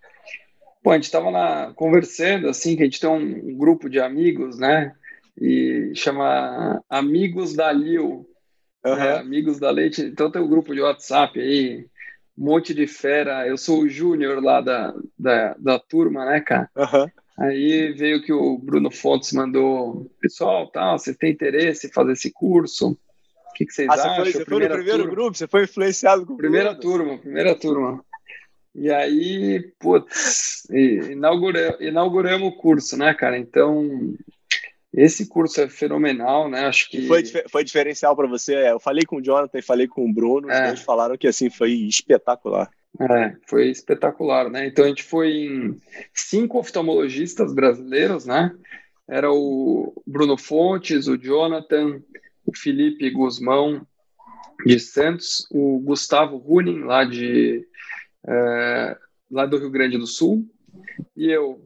Pô, 0.82 0.92
a 0.92 0.96
gente 0.96 1.12
tava 1.12 1.30
lá 1.30 1.74
conversando, 1.74 2.48
assim, 2.48 2.76
que 2.76 2.84
a 2.84 2.86
gente 2.86 3.00
tem 3.00 3.10
um 3.10 3.58
grupo 3.58 3.90
de 3.90 4.00
amigos, 4.00 4.58
né? 4.58 4.94
E 5.40 5.92
chama 5.96 6.82
Amigos 6.90 7.54
da 7.56 7.72
Lil, 7.72 8.28
uhum. 8.86 8.96
né? 8.96 9.18
Amigos 9.18 9.60
da 9.60 9.70
Leite. 9.70 10.02
Então 10.02 10.32
tem 10.32 10.42
um 10.42 10.48
grupo 10.48 10.74
de 10.74 10.82
WhatsApp 10.82 11.40
aí, 11.40 11.86
um 12.38 12.46
monte 12.46 12.74
de 12.74 12.88
fera. 12.88 13.48
Eu 13.48 13.58
sou 13.58 13.82
o 13.82 13.90
júnior 13.90 14.42
lá 14.44 14.62
da, 14.62 14.94
da, 15.18 15.56
da 15.58 15.80
turma, 15.80 16.26
né, 16.26 16.40
cara? 16.40 16.70
Uhum. 16.76 17.10
Aí 17.38 17.92
veio 17.92 18.22
que 18.22 18.32
o 18.32 18.58
Bruno 18.58 18.90
Fontes 18.90 19.34
mandou, 19.34 20.10
pessoal, 20.22 20.72
tá, 20.72 20.94
você 20.94 21.14
tem 21.14 21.32
interesse 21.32 21.88
em 21.88 21.92
fazer 21.92 22.14
esse 22.14 22.32
curso? 22.32 22.98
que, 23.56 23.66
que 23.66 23.74
vocês 23.74 23.90
ah, 23.90 23.94
acham? 23.94 24.10
Você 24.10 24.16
foi, 24.16 24.32
você 24.32 24.46
foi 24.46 24.60
no 24.60 24.70
primeiro 24.70 25.00
turma. 25.00 25.16
grupo? 25.16 25.38
Você 25.38 25.48
foi 25.48 25.64
influenciado 25.64 26.26
com 26.26 26.38
Primeira 26.38 26.74
Bruno? 26.74 26.82
turma, 26.82 27.18
primeira 27.18 27.56
turma. 27.56 28.06
E 28.76 28.92
aí, 28.92 29.72
putz, 29.80 30.68
inauguramos, 30.70 31.80
inauguramos 31.80 32.50
o 32.50 32.58
curso, 32.58 32.98
né, 32.98 33.14
cara? 33.14 33.38
Então, 33.38 34.14
esse 34.96 35.28
curso 35.28 35.62
é 35.62 35.68
fenomenal, 35.68 36.50
né? 36.50 36.66
Acho 36.66 36.90
que. 36.90 37.08
Foi, 37.08 37.24
foi 37.50 37.64
diferencial 37.64 38.16
para 38.16 38.28
você. 38.28 38.56
É, 38.56 38.72
eu 38.72 38.80
falei 38.80 39.06
com 39.06 39.18
o 39.18 39.22
Jonathan 39.22 39.60
e 39.60 39.62
falei 39.62 39.88
com 39.88 40.10
o 40.10 40.14
Bruno, 40.14 40.50
é. 40.50 40.70
eles 40.70 40.82
falaram 40.82 41.18
que 41.18 41.28
assim 41.28 41.50
foi 41.50 41.72
espetacular. 41.72 42.70
É, 43.00 43.36
foi 43.46 43.70
espetacular, 43.70 44.50
né? 44.50 44.68
Então 44.68 44.86
a 44.86 44.88
gente 44.88 45.04
foi 45.04 45.32
em 45.32 45.82
cinco 46.14 46.60
oftalmologistas 46.60 47.54
brasileiros, 47.54 48.26
né? 48.26 48.56
Era 49.08 49.32
o 49.32 50.02
Bruno 50.08 50.38
Fontes, 50.38 51.08
o 51.08 51.18
Jonathan, 51.18 52.02
o 52.46 52.56
Felipe 52.56 53.10
Guzmão 53.10 53.86
de 54.66 54.80
Santos, 54.80 55.46
o 55.52 55.80
Gustavo 55.80 56.38
Runin, 56.38 56.80
lá, 56.80 57.04
de, 57.04 57.68
é, 58.28 58.98
lá 59.30 59.46
do 59.46 59.58
Rio 59.58 59.70
Grande 59.70 59.98
do 59.98 60.08
Sul, 60.08 60.48
e 61.16 61.30
eu. 61.30 61.65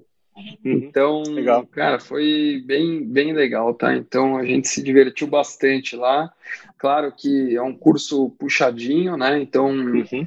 Uhum. 0.63 0.73
Então, 0.73 1.23
legal. 1.23 1.65
cara, 1.67 1.99
foi 1.99 2.63
bem, 2.65 3.03
bem 3.05 3.33
legal, 3.33 3.73
tá? 3.73 3.95
Então 3.95 4.37
a 4.37 4.45
gente 4.45 4.67
se 4.67 4.81
divertiu 4.81 5.27
bastante 5.27 5.95
lá. 5.95 6.31
Claro 6.77 7.11
que 7.15 7.55
é 7.55 7.61
um 7.61 7.75
curso 7.75 8.29
puxadinho, 8.31 9.17
né? 9.17 9.39
Então 9.39 9.69
uhum. 9.69 10.25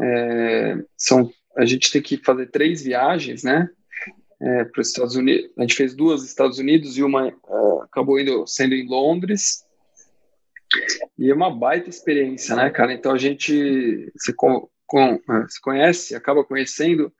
é, 0.00 0.78
são, 0.96 1.30
a 1.56 1.64
gente 1.64 1.90
tem 1.92 2.02
que 2.02 2.16
fazer 2.16 2.46
três 2.46 2.82
viagens, 2.82 3.42
né? 3.42 3.68
É, 4.40 4.64
para 4.64 4.80
os 4.80 4.88
Estados 4.88 5.16
Unidos. 5.16 5.50
A 5.58 5.62
gente 5.62 5.74
fez 5.74 5.94
duas 5.94 6.22
nos 6.22 6.30
Estados 6.30 6.58
Unidos 6.58 6.96
e 6.96 7.02
uma 7.02 7.28
uh, 7.28 7.82
acabou 7.82 8.18
indo 8.18 8.46
sendo 8.46 8.74
em 8.74 8.88
Londres. 8.88 9.64
E 11.18 11.30
é 11.30 11.34
uma 11.34 11.54
baita 11.54 11.90
experiência, 11.90 12.56
né, 12.56 12.70
cara? 12.70 12.92
Então 12.92 13.12
a 13.12 13.18
gente 13.18 14.10
se, 14.16 14.32
com, 14.32 14.66
com, 14.86 15.20
é, 15.30 15.46
se 15.48 15.60
conhece, 15.60 16.14
acaba 16.14 16.44
conhecendo 16.44 17.12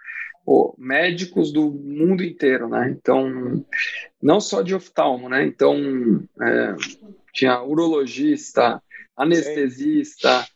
pô, 0.45 0.75
médicos 0.79 1.53
do 1.53 1.71
mundo 1.71 2.25
inteiro, 2.25 2.69
né? 2.69 2.91
Então, 2.91 3.65
não 4.23 4.41
só 4.41 4.63
de 4.63 4.75
oftalmo, 4.75 5.29
né? 5.29 5.45
Então, 5.45 5.77
é, 6.41 6.75
tinha 7.33 7.63
urologista, 7.63 8.83
anestesista, 9.17 10.47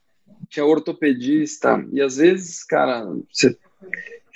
tinha 0.49 0.65
ortopedista, 0.65 1.85
e 1.93 2.01
às 2.01 2.17
vezes, 2.17 2.65
cara, 2.65 3.05
você 3.31 3.57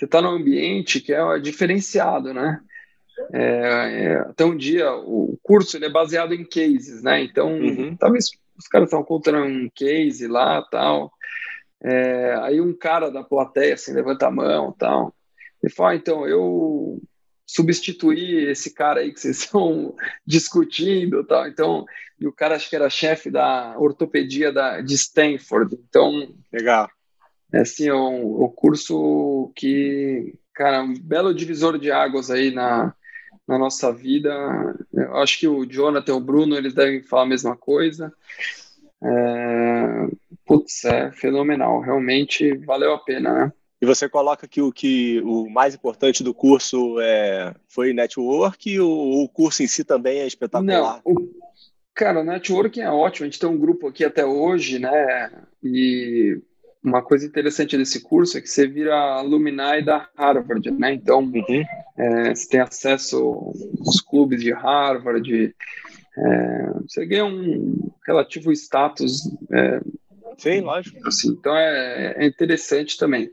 está 0.02 0.20
num 0.22 0.30
ambiente 0.30 1.00
que 1.00 1.12
é 1.12 1.38
diferenciado, 1.38 2.32
né? 2.32 2.60
É, 3.32 3.42
é, 3.42 4.18
até 4.20 4.44
um 4.44 4.56
dia, 4.56 4.92
o 4.92 5.38
curso 5.42 5.76
ele 5.76 5.86
é 5.86 5.90
baseado 5.90 6.32
em 6.32 6.44
cases, 6.44 7.02
né? 7.02 7.22
Então, 7.22 7.52
uhum. 7.52 7.96
talvez 7.96 8.30
os 8.56 8.66
caras 8.68 8.88
estão 8.88 9.02
contando 9.02 9.38
um 9.44 9.68
case 9.74 10.26
lá, 10.26 10.62
tal. 10.62 11.12
É, 11.82 12.34
aí 12.42 12.60
um 12.60 12.72
cara 12.72 13.10
da 13.10 13.22
plateia 13.22 13.74
assim 13.74 13.92
levanta 13.92 14.26
a 14.26 14.30
mão, 14.30 14.72
tal. 14.72 15.14
Ele 15.62 15.72
fala, 15.72 15.90
ah, 15.90 15.96
então, 15.96 16.26
eu 16.26 17.00
substituí 17.46 18.44
esse 18.50 18.74
cara 18.74 19.00
aí 19.00 19.12
que 19.12 19.20
vocês 19.20 19.38
estão 19.44 19.94
discutindo 20.26 21.24
tal. 21.24 21.48
Então, 21.48 21.86
e 22.20 22.26
o 22.26 22.32
cara 22.32 22.56
acho 22.56 22.68
que 22.68 22.76
era 22.76 22.90
chefe 22.90 23.30
da 23.30 23.74
ortopedia 23.78 24.52
da, 24.52 24.80
de 24.80 24.94
Stanford. 24.94 25.78
Então, 25.88 26.34
legal. 26.52 26.88
É 27.52 27.60
assim, 27.60 27.88
é 27.88 27.94
um, 27.94 28.44
um 28.44 28.48
curso 28.48 29.50
que, 29.56 30.34
cara, 30.52 30.82
um 30.82 30.94
belo 30.94 31.34
divisor 31.34 31.78
de 31.78 31.90
águas 31.90 32.30
aí 32.30 32.50
na, 32.50 32.94
na 33.46 33.58
nossa 33.58 33.90
vida. 33.90 34.30
Eu 34.92 35.16
acho 35.16 35.38
que 35.38 35.48
o 35.48 35.64
Jonathan 35.64 36.12
e 36.12 36.14
o 36.16 36.20
Bruno, 36.20 36.56
eles 36.56 36.74
devem 36.74 37.02
falar 37.02 37.22
a 37.22 37.26
mesma 37.26 37.56
coisa. 37.56 38.12
É, 39.02 40.08
putz, 40.44 40.84
é 40.84 41.10
fenomenal. 41.12 41.80
Realmente 41.80 42.54
valeu 42.58 42.92
a 42.92 42.98
pena, 42.98 43.32
né? 43.32 43.52
E 43.80 43.86
você 43.86 44.08
coloca 44.08 44.48
que 44.48 44.60
o 44.60 44.72
que 44.72 45.20
o 45.20 45.48
mais 45.48 45.74
importante 45.74 46.24
do 46.24 46.34
curso 46.34 46.98
é, 47.00 47.54
foi 47.68 47.92
network 47.92 48.68
e 48.68 48.80
o, 48.80 48.88
o 48.88 49.28
curso 49.28 49.62
em 49.62 49.68
si 49.68 49.84
também 49.84 50.18
é 50.18 50.26
espetacular? 50.26 51.00
Não, 51.04 51.12
o, 51.12 51.30
cara, 51.94 52.20
o 52.20 52.24
networking 52.24 52.80
é 52.80 52.90
ótimo. 52.90 53.26
A 53.26 53.30
gente 53.30 53.38
tem 53.38 53.48
um 53.48 53.58
grupo 53.58 53.86
aqui 53.86 54.04
até 54.04 54.26
hoje, 54.26 54.80
né? 54.80 55.30
E 55.62 56.40
uma 56.82 57.02
coisa 57.02 57.26
interessante 57.26 57.76
desse 57.76 58.00
curso 58.00 58.36
é 58.36 58.40
que 58.40 58.48
você 58.48 58.66
vira 58.66 58.94
alumni 58.94 59.82
da 59.84 60.08
Harvard, 60.16 60.70
né? 60.72 60.94
Então, 60.94 61.20
uhum. 61.20 61.64
é, 61.96 62.34
você 62.34 62.48
tem 62.48 62.60
acesso 62.60 63.52
aos 63.86 64.00
clubes 64.00 64.42
de 64.42 64.52
Harvard, 64.52 65.54
é, 66.16 66.72
você 66.82 67.06
ganha 67.06 67.24
um 67.24 67.90
relativo 68.04 68.50
status 68.52 69.30
é, 69.52 69.80
Sim, 70.38 70.60
lógico. 70.60 71.06
Assim, 71.06 71.30
então 71.30 71.54
é, 71.56 72.14
é, 72.16 72.26
interessante 72.26 72.96
também. 72.96 73.28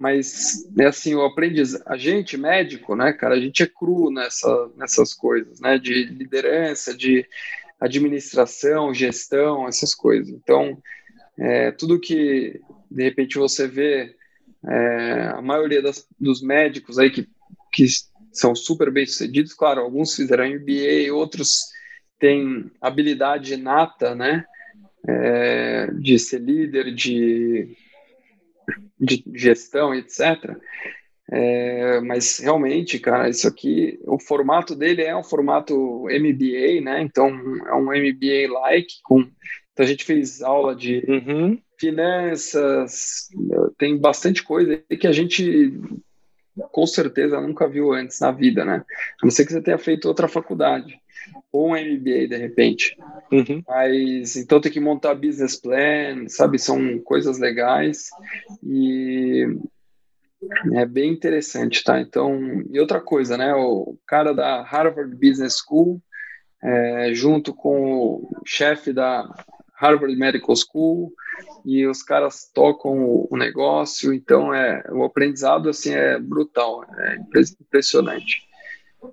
Mas, 0.00 0.66
é 0.78 0.86
assim, 0.86 1.14
o 1.14 1.22
aprendiz, 1.22 1.78
a 1.86 1.96
gente, 1.98 2.38
médico, 2.38 2.96
né, 2.96 3.12
cara, 3.12 3.34
a 3.34 3.40
gente 3.40 3.62
é 3.62 3.66
cru 3.66 4.10
nessa, 4.10 4.70
nessas 4.74 5.12
coisas, 5.12 5.60
né, 5.60 5.78
de 5.78 6.04
liderança, 6.04 6.96
de 6.96 7.26
administração, 7.78 8.94
gestão, 8.94 9.68
essas 9.68 9.94
coisas. 9.94 10.30
Então, 10.30 10.82
é, 11.38 11.70
tudo 11.72 12.00
que, 12.00 12.58
de 12.90 13.02
repente, 13.02 13.36
você 13.36 13.68
vê, 13.68 14.16
é, 14.66 15.28
a 15.34 15.42
maioria 15.42 15.82
das, 15.82 16.06
dos 16.18 16.42
médicos 16.42 16.98
aí 16.98 17.10
que, 17.10 17.28
que 17.70 17.84
são 18.32 18.54
super 18.54 18.90
bem 18.90 19.04
sucedidos, 19.04 19.52
claro, 19.52 19.82
alguns 19.82 20.14
fizeram 20.14 20.46
MBA, 20.46 21.12
outros 21.12 21.66
têm 22.18 22.70
habilidade 22.80 23.52
inata, 23.52 24.14
né, 24.14 24.46
é, 25.06 25.90
de 25.92 26.18
ser 26.18 26.40
líder, 26.40 26.94
de, 26.94 27.76
de 28.98 29.24
gestão, 29.34 29.94
etc. 29.94 30.56
É, 31.30 32.00
mas 32.00 32.38
realmente, 32.38 32.98
cara, 32.98 33.28
isso 33.28 33.46
aqui, 33.46 34.00
o 34.06 34.18
formato 34.18 34.74
dele 34.74 35.02
é 35.02 35.14
um 35.14 35.22
formato 35.22 36.04
MBA, 36.04 36.80
né? 36.82 37.02
Então 37.02 37.28
é 37.66 37.74
um 37.74 37.84
MBA-like, 37.84 38.94
com 39.02 39.28
então 39.78 39.86
a 39.86 39.88
gente 39.88 40.04
fez 40.04 40.42
aula 40.42 40.74
de 40.74 41.04
uhum. 41.06 41.56
finanças, 41.78 43.28
tem 43.78 43.96
bastante 43.96 44.42
coisa 44.42 44.82
que 44.98 45.06
a 45.06 45.12
gente 45.12 45.72
com 46.70 46.86
certeza 46.86 47.40
nunca 47.40 47.68
viu 47.68 47.92
antes 47.92 48.20
na 48.20 48.30
vida, 48.32 48.64
né? 48.64 48.84
A 49.22 49.24
não 49.26 49.30
ser 49.30 49.44
que 49.44 49.52
você 49.52 49.60
tenha 49.60 49.78
feito 49.78 50.08
outra 50.08 50.28
faculdade 50.28 51.00
ou 51.52 51.70
um 51.70 51.76
MBA 51.76 52.28
de 52.28 52.36
repente. 52.36 52.96
Uhum. 53.30 53.62
Mas 53.66 54.36
então 54.36 54.60
tem 54.60 54.72
que 54.72 54.80
montar 54.80 55.14
business 55.14 55.56
plan, 55.56 56.28
sabe? 56.28 56.58
São 56.58 56.98
coisas 57.00 57.38
legais 57.38 58.08
e 58.62 59.46
é 60.74 60.86
bem 60.86 61.12
interessante, 61.12 61.82
tá? 61.82 62.00
Então, 62.00 62.62
e 62.70 62.78
outra 62.78 63.00
coisa, 63.00 63.36
né? 63.36 63.54
O 63.54 63.98
cara 64.06 64.32
da 64.32 64.62
Harvard 64.62 65.14
Business 65.16 65.58
School, 65.58 66.00
é, 66.62 67.12
junto 67.12 67.52
com 67.54 67.92
o 67.92 68.42
chefe 68.46 68.92
da 68.92 69.28
Harvard 69.78 70.14
Medical 70.16 70.54
School, 70.56 71.12
e 71.64 71.86
os 71.86 72.02
caras 72.02 72.50
tocam 72.52 72.98
o, 72.98 73.28
o 73.30 73.36
negócio, 73.36 74.12
então 74.12 74.52
é 74.52 74.82
o 74.90 75.04
aprendizado 75.04 75.68
assim 75.68 75.92
é 75.92 76.18
brutal, 76.18 76.84
é 76.84 77.16
impressionante 77.60 78.48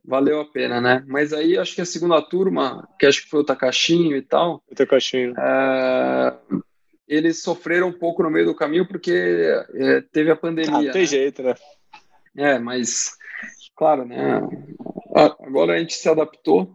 valeu 0.03 0.41
a 0.41 0.45
pena, 0.45 0.81
né? 0.81 1.03
Mas 1.07 1.33
aí 1.33 1.57
acho 1.57 1.75
que 1.75 1.81
a 1.81 1.85
segunda 1.85 2.21
turma, 2.21 2.87
que 2.99 3.05
acho 3.05 3.23
que 3.23 3.29
foi 3.29 3.41
o 3.41 3.45
Takashinho 3.45 4.15
e 4.15 4.21
tal. 4.21 4.63
O 4.69 4.75
Takashinho. 4.75 5.33
É, 5.37 6.37
eles 7.07 7.41
sofreram 7.41 7.87
um 7.89 7.93
pouco 7.93 8.23
no 8.23 8.29
meio 8.29 8.45
do 8.45 8.55
caminho 8.55 8.87
porque 8.87 9.13
é, 9.73 10.01
teve 10.01 10.31
a 10.31 10.35
pandemia. 10.35 10.75
Ah, 10.75 10.81
não 10.81 10.91
tem 10.91 11.01
né? 11.01 11.07
jeito, 11.07 11.43
né? 11.43 11.55
É, 12.35 12.59
mas, 12.59 13.11
claro, 13.75 14.05
né? 14.05 14.41
Agora 15.15 15.73
a 15.73 15.77
gente 15.77 15.93
se 15.93 16.09
adaptou. 16.09 16.73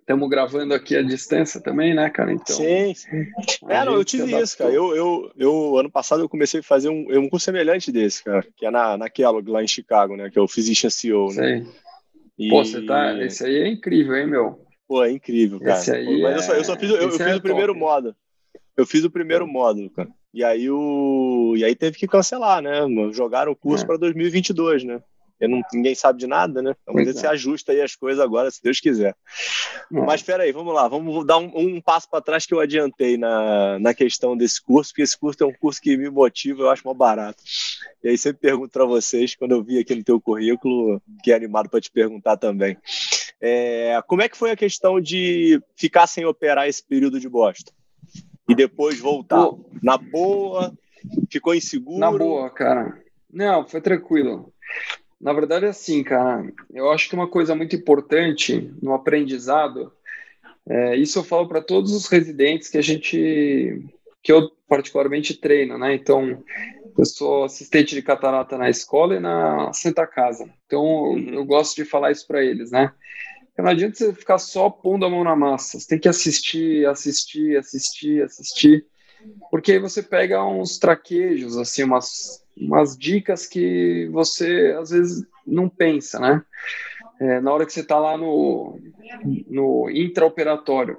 Estamos 0.00 0.28
gravando 0.28 0.74
aqui 0.74 0.96
à 0.96 1.02
distância 1.02 1.60
também, 1.60 1.94
né, 1.94 2.08
cara? 2.10 2.32
Então, 2.32 2.56
sim, 2.56 2.94
sim. 2.94 3.26
É, 3.68 3.84
não, 3.84 3.94
eu 3.94 4.04
tive 4.04 4.34
isso, 4.40 4.56
cara. 4.56 4.70
Eu, 4.70 4.94
eu, 4.96 5.32
eu, 5.36 5.78
ano 5.78 5.90
passado, 5.90 6.22
eu 6.22 6.28
comecei 6.28 6.60
a 6.60 6.62
fazer 6.62 6.88
um, 6.88 7.06
um 7.18 7.28
curso 7.28 7.44
semelhante 7.44 7.92
desse, 7.92 8.24
cara, 8.24 8.44
que 8.56 8.64
é 8.64 8.70
na, 8.70 8.96
na 8.96 9.10
Kellogg, 9.10 9.50
lá 9.50 9.62
em 9.62 9.68
Chicago, 9.68 10.16
né? 10.16 10.30
Que 10.30 10.38
é 10.38 10.42
o 10.42 10.48
Physician 10.48 10.90
CEO, 10.90 11.32
né? 11.34 11.60
Sim. 11.60 11.72
E... 12.38 12.48
Pô, 12.48 12.64
você 12.64 12.80
tá. 12.82 13.20
Esse 13.22 13.44
aí 13.44 13.56
é 13.56 13.68
incrível, 13.68 14.16
hein, 14.16 14.26
meu? 14.26 14.64
Pô, 14.86 15.04
é 15.04 15.10
incrível, 15.10 15.58
cara. 15.58 15.78
Esse 15.78 15.90
aí 15.92 16.22
Mas 16.22 16.34
é... 16.34 16.38
eu, 16.38 16.42
só, 16.42 16.52
eu 16.54 16.64
só 16.64 16.76
fiz, 16.76 16.90
eu, 16.90 16.96
eu 16.96 17.10
fiz 17.10 17.20
é 17.20 17.34
o 17.34 17.42
primeiro 17.42 17.74
top. 17.74 17.80
módulo. 17.80 18.16
Eu 18.76 18.86
fiz 18.86 19.04
o 19.04 19.10
primeiro 19.10 19.44
é. 19.44 19.48
módulo, 19.48 19.90
cara. 19.90 20.08
E 20.32 20.44
aí 20.44 20.70
o 20.70 21.54
e 21.56 21.64
aí 21.64 21.74
teve 21.74 21.98
que 21.98 22.06
cancelar, 22.06 22.62
né? 22.62 22.80
Jogaram 23.12 23.52
o 23.52 23.56
curso 23.56 23.84
é. 23.84 23.86
para 23.86 23.96
2022, 23.96 24.84
né? 24.84 25.02
Não, 25.46 25.60
ninguém 25.72 25.94
sabe 25.94 26.18
de 26.18 26.26
nada, 26.26 26.60
né? 26.60 26.74
Então, 26.82 26.94
mas 26.94 27.08
é. 27.08 27.12
se 27.12 27.26
ajusta 27.26 27.72
aí 27.72 27.80
as 27.80 27.94
coisas 27.94 28.18
agora, 28.18 28.50
se 28.50 28.62
Deus 28.62 28.80
quiser. 28.80 29.14
É. 29.92 30.00
Mas 30.00 30.20
espera 30.20 30.42
aí, 30.42 30.52
vamos 30.52 30.74
lá, 30.74 30.88
vamos 30.88 31.26
dar 31.26 31.38
um, 31.38 31.50
um 31.54 31.80
passo 31.80 32.08
para 32.10 32.20
trás 32.20 32.46
que 32.46 32.54
eu 32.54 32.60
adiantei 32.60 33.16
na, 33.16 33.78
na 33.78 33.94
questão 33.94 34.36
desse 34.36 34.62
curso, 34.62 34.90
porque 34.90 35.02
esse 35.02 35.18
curso 35.18 35.42
é 35.44 35.46
um 35.46 35.52
curso 35.52 35.80
que 35.80 35.96
me 35.96 36.10
motiva, 36.10 36.62
eu 36.62 36.70
acho 36.70 36.86
mais 36.86 36.98
barato. 36.98 37.42
E 38.02 38.08
aí 38.08 38.18
sempre 38.18 38.40
pergunto 38.40 38.70
para 38.70 38.84
vocês, 38.84 39.36
quando 39.36 39.52
eu 39.52 39.62
vi 39.62 39.78
aqui 39.78 39.94
no 39.94 40.04
teu 40.04 40.20
currículo, 40.20 41.00
que 41.22 41.30
é 41.30 41.36
animado 41.36 41.68
para 41.68 41.80
te 41.80 41.90
perguntar 41.90 42.36
também. 42.36 42.76
É, 43.40 44.00
como 44.06 44.22
é 44.22 44.28
que 44.28 44.36
foi 44.36 44.50
a 44.50 44.56
questão 44.56 45.00
de 45.00 45.60
ficar 45.76 46.06
sem 46.06 46.24
operar 46.24 46.66
esse 46.66 46.84
período 46.84 47.20
de 47.20 47.28
bosta? 47.28 47.72
E 48.48 48.54
depois 48.54 48.98
voltar? 48.98 49.44
Pô. 49.44 49.70
Na 49.82 49.96
boa? 49.96 50.72
Ficou 51.30 51.54
inseguro? 51.54 51.98
Na 51.98 52.10
boa, 52.10 52.50
cara. 52.50 53.00
Não, 53.30 53.66
foi 53.66 53.80
tranquilo. 53.80 54.52
Na 55.20 55.32
verdade, 55.32 55.66
é 55.66 55.68
assim, 55.68 56.02
cara, 56.04 56.52
eu 56.72 56.90
acho 56.90 57.08
que 57.08 57.14
uma 57.14 57.28
coisa 57.28 57.54
muito 57.54 57.74
importante 57.74 58.72
no 58.80 58.94
aprendizado, 58.94 59.92
é, 60.68 60.96
isso 60.96 61.18
eu 61.18 61.24
falo 61.24 61.48
para 61.48 61.60
todos 61.60 61.92
os 61.92 62.06
residentes 62.06 62.68
que 62.68 62.78
a 62.78 62.82
gente, 62.82 63.84
que 64.22 64.30
eu 64.30 64.50
particularmente 64.68 65.34
treino, 65.34 65.78
né? 65.78 65.94
Então, 65.94 66.44
eu 66.96 67.04
sou 67.04 67.44
assistente 67.44 67.94
de 67.94 68.02
catarata 68.02 68.58
na 68.58 68.68
escola 68.68 69.16
e 69.16 69.20
na 69.20 69.72
Santa 69.72 70.06
Casa. 70.06 70.48
Então, 70.66 70.82
uhum. 70.82 71.34
eu 71.34 71.44
gosto 71.44 71.76
de 71.76 71.84
falar 71.84 72.12
isso 72.12 72.26
para 72.26 72.44
eles, 72.44 72.70
né? 72.70 72.92
Não 73.56 73.66
adianta 73.66 73.96
você 73.96 74.12
ficar 74.12 74.38
só 74.38 74.70
pondo 74.70 75.04
a 75.04 75.10
mão 75.10 75.24
na 75.24 75.34
massa. 75.34 75.80
Você 75.80 75.88
tem 75.88 75.98
que 75.98 76.08
assistir, 76.08 76.86
assistir, 76.86 77.56
assistir, 77.56 78.22
assistir. 78.22 78.86
Porque 79.50 79.72
aí 79.72 79.78
você 79.80 80.00
pega 80.00 80.44
uns 80.44 80.78
traquejos, 80.78 81.56
assim, 81.56 81.82
umas 81.82 82.44
umas 82.60 82.96
dicas 82.96 83.46
que 83.46 84.08
você 84.12 84.76
às 84.78 84.90
vezes 84.90 85.26
não 85.46 85.68
pensa, 85.68 86.18
né? 86.18 86.42
É, 87.20 87.40
na 87.40 87.52
hora 87.52 87.66
que 87.66 87.72
você 87.72 87.80
está 87.80 87.98
lá 87.98 88.16
no, 88.16 88.78
no 89.48 89.90
intraoperatório. 89.90 90.98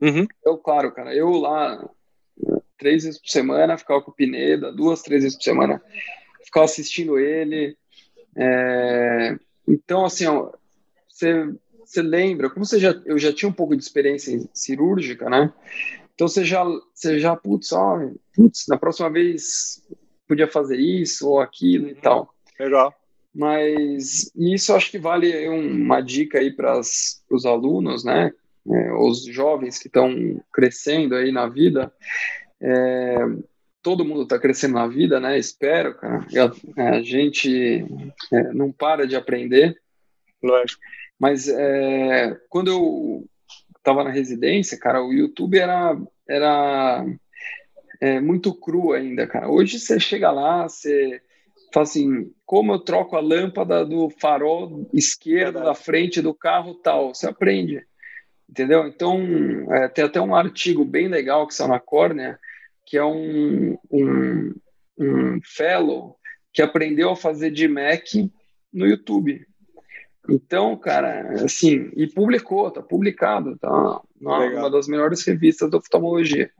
Uhum. 0.00 0.26
Eu, 0.44 0.56
claro, 0.56 0.92
cara, 0.92 1.14
eu 1.14 1.30
lá 1.30 1.88
três 2.78 3.04
vezes 3.04 3.20
por 3.20 3.28
semana 3.28 3.76
ficava 3.76 4.00
com 4.00 4.10
o 4.10 4.14
Pineda, 4.14 4.72
duas, 4.72 5.02
três 5.02 5.22
vezes 5.22 5.36
por 5.36 5.44
semana 5.44 5.82
ficava 6.44 6.64
assistindo 6.64 7.18
ele. 7.18 7.76
É, 8.36 9.36
então, 9.66 10.04
assim, 10.04 10.26
ó, 10.26 10.52
você, 11.08 11.52
você 11.80 12.00
lembra, 12.00 12.48
como 12.48 12.64
você 12.64 12.78
já, 12.78 12.90
eu 13.04 13.18
já 13.18 13.32
tinha 13.32 13.48
um 13.48 13.52
pouco 13.52 13.76
de 13.76 13.82
experiência 13.82 14.40
cirúrgica, 14.54 15.28
né? 15.28 15.52
Então 16.14 16.26
você 16.26 16.44
já, 16.44 16.64
você 16.94 17.18
já 17.18 17.36
putz, 17.36 17.72
ó, 17.72 17.98
putz, 18.34 18.66
na 18.68 18.78
próxima 18.78 19.10
vez 19.10 19.82
podia 20.28 20.46
fazer 20.46 20.76
isso 20.76 21.28
ou 21.28 21.40
aquilo 21.40 21.88
e 21.88 21.94
tal. 21.94 22.32
Legal. 22.60 22.94
Mas 23.34 24.30
isso 24.36 24.74
acho 24.74 24.90
que 24.90 24.98
vale 24.98 25.48
uma 25.48 26.00
dica 26.00 26.38
aí 26.38 26.52
para 26.52 26.78
os 26.78 27.46
alunos, 27.46 28.04
né? 28.04 28.32
É, 28.70 28.92
os 28.92 29.24
jovens 29.24 29.78
que 29.78 29.86
estão 29.86 30.42
crescendo 30.52 31.14
aí 31.14 31.32
na 31.32 31.48
vida. 31.48 31.92
É, 32.60 33.18
todo 33.82 34.04
mundo 34.04 34.22
está 34.22 34.38
crescendo 34.38 34.74
na 34.74 34.86
vida, 34.86 35.18
né? 35.20 35.38
Espero, 35.38 35.94
cara. 35.94 36.26
A, 36.76 36.96
a 36.96 37.02
gente 37.02 37.86
é, 38.32 38.52
não 38.52 38.70
para 38.70 39.06
de 39.06 39.16
aprender. 39.16 39.80
Lógico. 40.42 40.80
Mas 41.18 41.48
é, 41.48 42.36
quando 42.48 42.68
eu 42.68 43.24
estava 43.76 44.04
na 44.04 44.10
residência, 44.10 44.78
cara, 44.78 45.02
o 45.02 45.12
YouTube 45.12 45.58
era, 45.58 45.96
era 46.28 47.06
é, 48.00 48.20
muito 48.20 48.54
cru 48.54 48.92
ainda, 48.92 49.26
cara. 49.26 49.48
Hoje 49.48 49.78
você 49.78 49.98
chega 49.98 50.30
lá, 50.30 50.68
você 50.68 51.20
fala 51.72 51.84
assim, 51.84 52.32
como 52.46 52.72
eu 52.72 52.78
troco 52.78 53.16
a 53.16 53.20
lâmpada 53.20 53.84
do 53.84 54.08
farol 54.08 54.88
esquerdo 54.92 55.60
da 55.60 55.74
frente 55.74 56.22
do 56.22 56.34
carro 56.34 56.74
tal, 56.74 57.14
você 57.14 57.28
aprende, 57.28 57.84
entendeu? 58.48 58.86
Então, 58.86 59.20
é, 59.72 59.88
tem 59.88 60.04
até 60.04 60.20
um 60.20 60.34
artigo 60.34 60.84
bem 60.84 61.08
legal 61.08 61.46
que 61.46 61.54
saiu 61.54 61.68
na 61.68 61.80
Córnea, 61.80 62.38
que 62.86 62.96
é 62.96 63.04
um, 63.04 63.76
um, 63.90 64.54
um 64.98 65.40
fellow 65.44 66.16
que 66.52 66.62
aprendeu 66.62 67.10
a 67.10 67.16
fazer 67.16 67.50
de 67.50 67.68
Mac 67.68 68.04
no 68.72 68.86
YouTube. 68.86 69.46
Então, 70.28 70.76
cara, 70.76 71.42
assim, 71.44 71.90
e 71.96 72.06
publicou, 72.06 72.70
tá 72.70 72.82
publicado, 72.82 73.56
tá 73.56 74.00
numa, 74.20 74.44
uma 74.44 74.70
das 74.70 74.86
melhores 74.86 75.24
revistas 75.24 75.70
de 75.70 75.76
oftalmologia. 75.76 76.50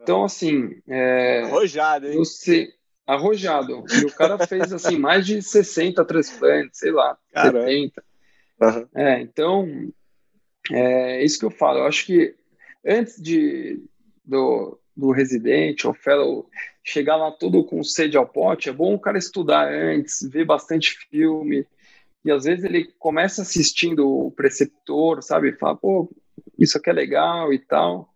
Então, 0.00 0.24
assim. 0.24 0.76
É, 0.88 1.42
arrojado, 1.42 2.08
hein? 2.08 2.18
Você, 2.18 2.74
arrojado. 3.06 3.84
E 4.00 4.04
o 4.04 4.12
cara 4.12 4.44
fez, 4.46 4.72
assim, 4.72 4.98
mais 4.98 5.24
de 5.24 5.40
60 5.40 6.04
transplantes, 6.04 6.80
sei 6.80 6.90
lá, 6.90 7.16
Caramba. 7.32 7.66
70. 7.66 8.04
Uhum. 8.60 8.88
É, 8.94 9.20
então, 9.20 9.92
é 10.72 11.24
isso 11.24 11.38
que 11.38 11.44
eu 11.44 11.50
falo. 11.50 11.78
Eu 11.80 11.86
acho 11.86 12.06
que 12.06 12.34
antes 12.84 13.20
de, 13.22 13.80
do, 14.24 14.78
do 14.96 15.12
residente 15.12 15.86
ou 15.86 15.94
fellow 15.94 16.48
chegar 16.82 17.16
lá 17.16 17.30
todo 17.30 17.64
com 17.64 17.82
sede 17.84 18.16
ao 18.16 18.26
pote, 18.26 18.68
é 18.68 18.72
bom 18.72 18.94
o 18.94 19.00
cara 19.00 19.18
estudar 19.18 19.72
antes, 19.72 20.28
ver 20.28 20.44
bastante 20.44 20.92
filme, 21.10 21.66
e 22.24 22.30
às 22.30 22.44
vezes 22.44 22.64
ele 22.64 22.84
começa 22.98 23.42
assistindo 23.42 24.08
o 24.08 24.30
preceptor, 24.30 25.22
sabe? 25.22 25.52
Fala, 25.52 25.76
pô, 25.76 26.10
isso 26.58 26.78
aqui 26.78 26.90
é 26.90 26.92
legal 26.92 27.52
e 27.52 27.58
tal. 27.58 28.08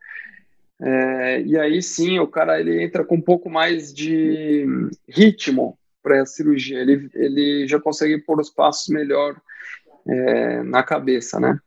É, 0.80 1.42
e 1.42 1.59
aí 1.59 1.82
sim, 1.82 2.18
o 2.18 2.26
cara 2.26 2.59
ele 2.59 2.82
entra 2.82 3.04
com 3.04 3.16
um 3.16 3.20
pouco 3.20 3.50
mais 3.50 3.92
de 3.92 4.64
ritmo 5.09 5.78
para 6.02 6.22
a 6.22 6.26
cirurgia. 6.26 6.78
Ele, 6.78 7.11
ele 7.14 7.66
já 7.66 7.78
consegue 7.78 8.18
pôr 8.18 8.40
os 8.40 8.48
passos 8.48 8.88
melhor 8.88 9.40
é, 10.09 10.62
na 10.62 10.82
cabeça, 10.82 11.38
né? 11.38 11.59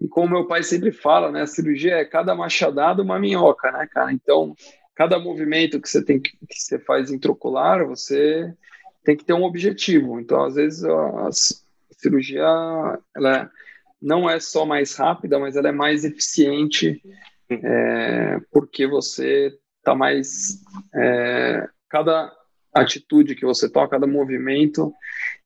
E 0.00 0.06
como 0.06 0.30
meu 0.30 0.46
pai 0.46 0.62
sempre 0.62 0.92
fala, 0.92 1.32
né? 1.32 1.42
A 1.42 1.46
cirurgia 1.46 1.94
é 1.94 2.04
cada 2.04 2.34
machadada 2.34 3.02
uma 3.02 3.18
minhoca, 3.18 3.72
né, 3.72 3.88
cara? 3.90 4.12
Então, 4.12 4.54
cada 4.94 5.18
movimento 5.18 5.80
que 5.80 5.88
você 5.88 6.04
tem 6.04 6.20
que, 6.20 6.30
que 6.30 6.60
você 6.60 6.78
faz 6.78 7.10
intraocular, 7.10 7.86
você 7.86 8.52
tem 9.04 9.16
que 9.16 9.24
ter 9.24 9.32
um 9.32 9.44
objetivo. 9.44 10.20
Então, 10.20 10.44
às 10.44 10.54
vezes, 10.54 10.84
as, 10.84 11.64
cirurgia 12.02 12.44
ela 13.14 13.50
não 14.00 14.28
é 14.28 14.40
só 14.40 14.66
mais 14.66 14.96
rápida, 14.96 15.38
mas 15.38 15.56
ela 15.56 15.68
é 15.68 15.72
mais 15.72 16.04
eficiente 16.04 17.00
é, 17.48 18.40
porque 18.50 18.86
você 18.86 19.56
está 19.78 19.94
mais 19.94 20.60
é, 20.94 21.68
cada 21.88 22.32
atitude 22.74 23.34
que 23.34 23.44
você 23.44 23.68
toma, 23.68 23.88
cada 23.88 24.06
movimento, 24.06 24.92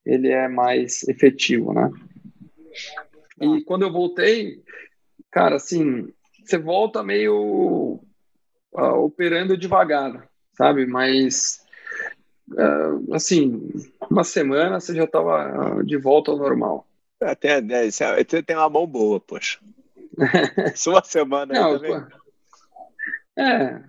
ele 0.04 0.28
é 0.28 0.48
mais 0.48 1.06
efetivo, 1.08 1.74
né? 1.74 1.90
E 3.40 3.62
quando 3.64 3.82
eu 3.82 3.92
voltei, 3.92 4.62
cara, 5.30 5.56
assim, 5.56 6.08
você 6.44 6.56
volta 6.56 7.02
meio 7.02 8.00
uh, 8.72 8.98
operando 9.04 9.56
devagar, 9.56 10.28
sabe? 10.56 10.86
Mas 10.86 11.60
uh, 12.52 13.14
assim, 13.14 13.68
uma 14.10 14.24
semana 14.24 14.80
você 14.80 14.94
já 14.94 15.04
estava 15.04 15.82
de 15.84 15.96
volta 15.96 16.30
ao 16.30 16.38
normal. 16.38 16.86
Até, 17.20 17.58
é, 17.58 17.90
você 17.90 18.42
tem 18.42 18.56
uma 18.56 18.68
mão 18.68 18.86
boa, 18.86 19.18
poxa. 19.18 19.58
Só 20.74 20.92
uma 20.92 21.04
semana 21.04 21.52
Não, 21.52 21.78
também. 21.78 22.04
É. 23.38 23.80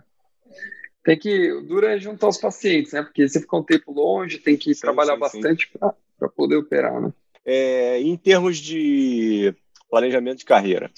Tem 1.03 1.17
que. 1.17 1.61
Dura 1.61 1.95
é 1.95 1.99
juntar 1.99 2.27
os 2.27 2.37
pacientes, 2.37 2.91
né? 2.93 3.01
Porque 3.01 3.27
você 3.27 3.39
fica 3.39 3.55
um 3.55 3.63
tempo 3.63 3.91
longe, 3.93 4.39
tem 4.39 4.57
que 4.57 4.73
sim, 4.73 4.81
trabalhar 4.81 5.13
sim, 5.13 5.19
bastante 5.19 5.71
para 6.19 6.29
poder 6.29 6.57
operar, 6.57 7.01
né? 7.01 7.13
É, 7.45 8.01
em 8.01 8.17
termos 8.17 8.57
de 8.57 9.53
planejamento 9.89 10.39
de 10.39 10.45
carreira, 10.45 10.91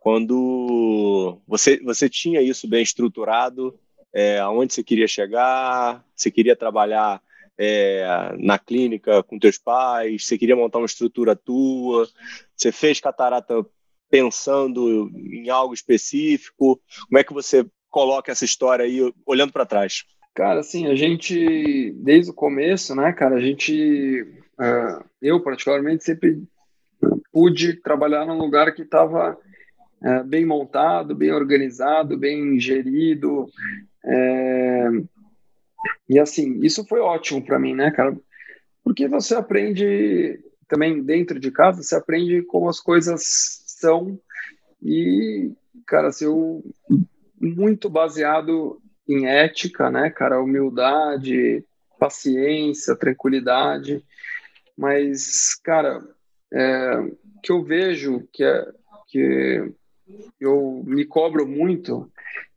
quando 0.00 1.38
você, 1.46 1.78
você 1.78 2.08
tinha 2.08 2.42
isso 2.42 2.68
bem 2.68 2.82
estruturado, 2.82 3.78
é, 4.12 4.40
aonde 4.40 4.74
você 4.74 4.82
queria 4.82 5.06
chegar, 5.06 6.04
você 6.14 6.28
queria 6.28 6.56
trabalhar 6.56 7.22
é, 7.64 8.34
na 8.40 8.58
clínica 8.58 9.22
com 9.22 9.38
teus 9.38 9.56
pais, 9.56 10.26
você 10.26 10.36
queria 10.36 10.56
montar 10.56 10.78
uma 10.78 10.86
estrutura 10.86 11.36
tua, 11.36 12.08
você 12.56 12.72
fez 12.72 12.98
catarata 12.98 13.64
pensando 14.10 15.08
em 15.14 15.48
algo 15.48 15.72
específico, 15.72 16.80
como 17.08 17.18
é 17.18 17.22
que 17.22 17.32
você 17.32 17.64
coloca 17.88 18.32
essa 18.32 18.44
história 18.44 18.84
aí 18.84 19.14
olhando 19.24 19.52
para 19.52 19.64
trás? 19.64 20.02
Cara, 20.34 20.58
assim, 20.60 20.88
a 20.88 20.96
gente, 20.96 21.92
desde 21.98 22.32
o 22.32 22.34
começo, 22.34 22.96
né, 22.96 23.12
cara, 23.12 23.36
a 23.36 23.40
gente, 23.40 24.22
uh, 24.58 25.04
eu 25.20 25.40
particularmente 25.40 26.02
sempre 26.02 26.42
pude 27.32 27.74
trabalhar 27.80 28.26
num 28.26 28.38
lugar 28.38 28.74
que 28.74 28.82
estava 28.82 29.38
uh, 30.02 30.24
bem 30.24 30.44
montado, 30.44 31.14
bem 31.14 31.30
organizado, 31.30 32.18
bem 32.18 32.58
gerido, 32.58 33.48
é... 34.04 34.88
E 36.08 36.18
assim, 36.18 36.60
isso 36.62 36.84
foi 36.86 37.00
ótimo 37.00 37.44
para 37.44 37.58
mim, 37.58 37.74
né, 37.74 37.90
cara? 37.90 38.16
Porque 38.84 39.08
você 39.08 39.34
aprende 39.34 40.40
também 40.68 41.02
dentro 41.02 41.38
de 41.38 41.50
casa, 41.50 41.82
você 41.82 41.94
aprende 41.94 42.42
como 42.42 42.68
as 42.68 42.80
coisas 42.80 43.22
são. 43.66 44.18
E, 44.82 45.52
cara, 45.86 46.08
assim, 46.08 46.24
eu 46.24 46.64
muito 47.40 47.90
baseado 47.90 48.80
em 49.08 49.26
ética, 49.26 49.90
né, 49.90 50.10
cara, 50.10 50.40
humildade, 50.40 51.64
paciência, 51.98 52.96
tranquilidade, 52.96 54.04
mas, 54.76 55.54
cara, 55.62 56.02
é, 56.52 57.10
que 57.42 57.52
eu 57.52 57.62
vejo 57.62 58.26
que 58.32 58.44
é 58.44 58.72
que 59.08 59.72
eu 60.40 60.82
me 60.86 61.04
cobro 61.04 61.46
muito 61.46 62.10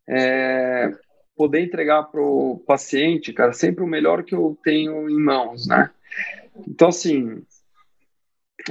é, 0.07 0.89
poder 1.35 1.61
entregar 1.61 2.03
para 2.03 2.21
o 2.21 2.63
paciente, 2.65 3.33
cara, 3.33 3.53
sempre 3.53 3.83
o 3.83 3.87
melhor 3.87 4.23
que 4.23 4.33
eu 4.33 4.57
tenho 4.63 5.09
em 5.09 5.19
mãos, 5.19 5.67
né? 5.67 5.89
Então, 6.67 6.87
assim, 6.87 7.43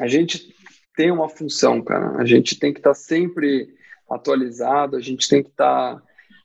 a 0.00 0.06
gente 0.06 0.54
tem 0.96 1.10
uma 1.10 1.28
função, 1.28 1.82
cara. 1.82 2.16
A 2.16 2.24
gente 2.24 2.58
tem 2.58 2.72
que 2.72 2.80
estar 2.80 2.90
tá 2.90 2.94
sempre 2.94 3.74
atualizado, 4.08 4.96
a 4.96 5.00
gente 5.00 5.28
tem 5.28 5.42
que 5.42 5.50
estar 5.50 5.96
tá, 5.96 6.02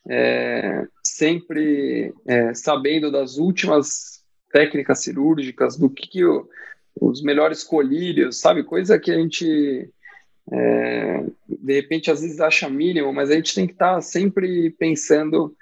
é, 0.10 0.88
sempre 1.04 2.14
é, 2.28 2.54
sabendo 2.54 3.12
das 3.12 3.38
últimas 3.38 4.24
técnicas 4.52 5.04
cirúrgicas, 5.04 5.78
do 5.78 5.90
que, 5.90 6.08
que 6.08 6.26
o, 6.26 6.50
os 7.00 7.22
melhores 7.22 7.64
colírios, 7.64 8.40
sabe? 8.40 8.64
Coisa 8.64 9.00
que 9.00 9.12
a 9.12 9.16
gente 9.16 9.90
é, 10.52 11.26
de 11.48 11.74
repente 11.74 12.10
às 12.10 12.22
vezes 12.22 12.40
acha 12.40 12.70
mínimo, 12.70 13.14
mas 13.14 13.30
a 13.30 13.36
gente 13.36 13.54
tem 13.54 13.68
que 13.68 13.74
estar 13.74 13.96
tá 13.96 14.02
sempre 14.02 14.72
pensando 14.72 15.56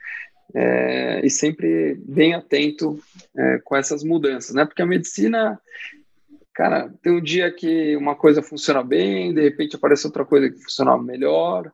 é, 0.54 1.22
e 1.26 1.30
sempre 1.30 1.96
bem 2.06 2.34
atento 2.34 3.00
é, 3.36 3.60
com 3.64 3.76
essas 3.76 4.04
mudanças, 4.04 4.56
né? 4.56 4.66
Porque 4.66 4.82
a 4.82 4.86
medicina, 4.86 5.60
cara, 6.54 6.92
tem 7.02 7.14
um 7.14 7.22
dia 7.22 7.52
que 7.52 7.96
uma 7.96 8.16
coisa 8.16 8.42
funciona 8.42 8.84
bem, 8.84 9.34
de 9.34 9.42
repente 9.42 9.76
aparece 9.76 10.06
outra 10.08 10.26
coisa 10.26 10.50
que 10.50 10.60
funciona 10.60 10.98
melhor. 10.98 11.72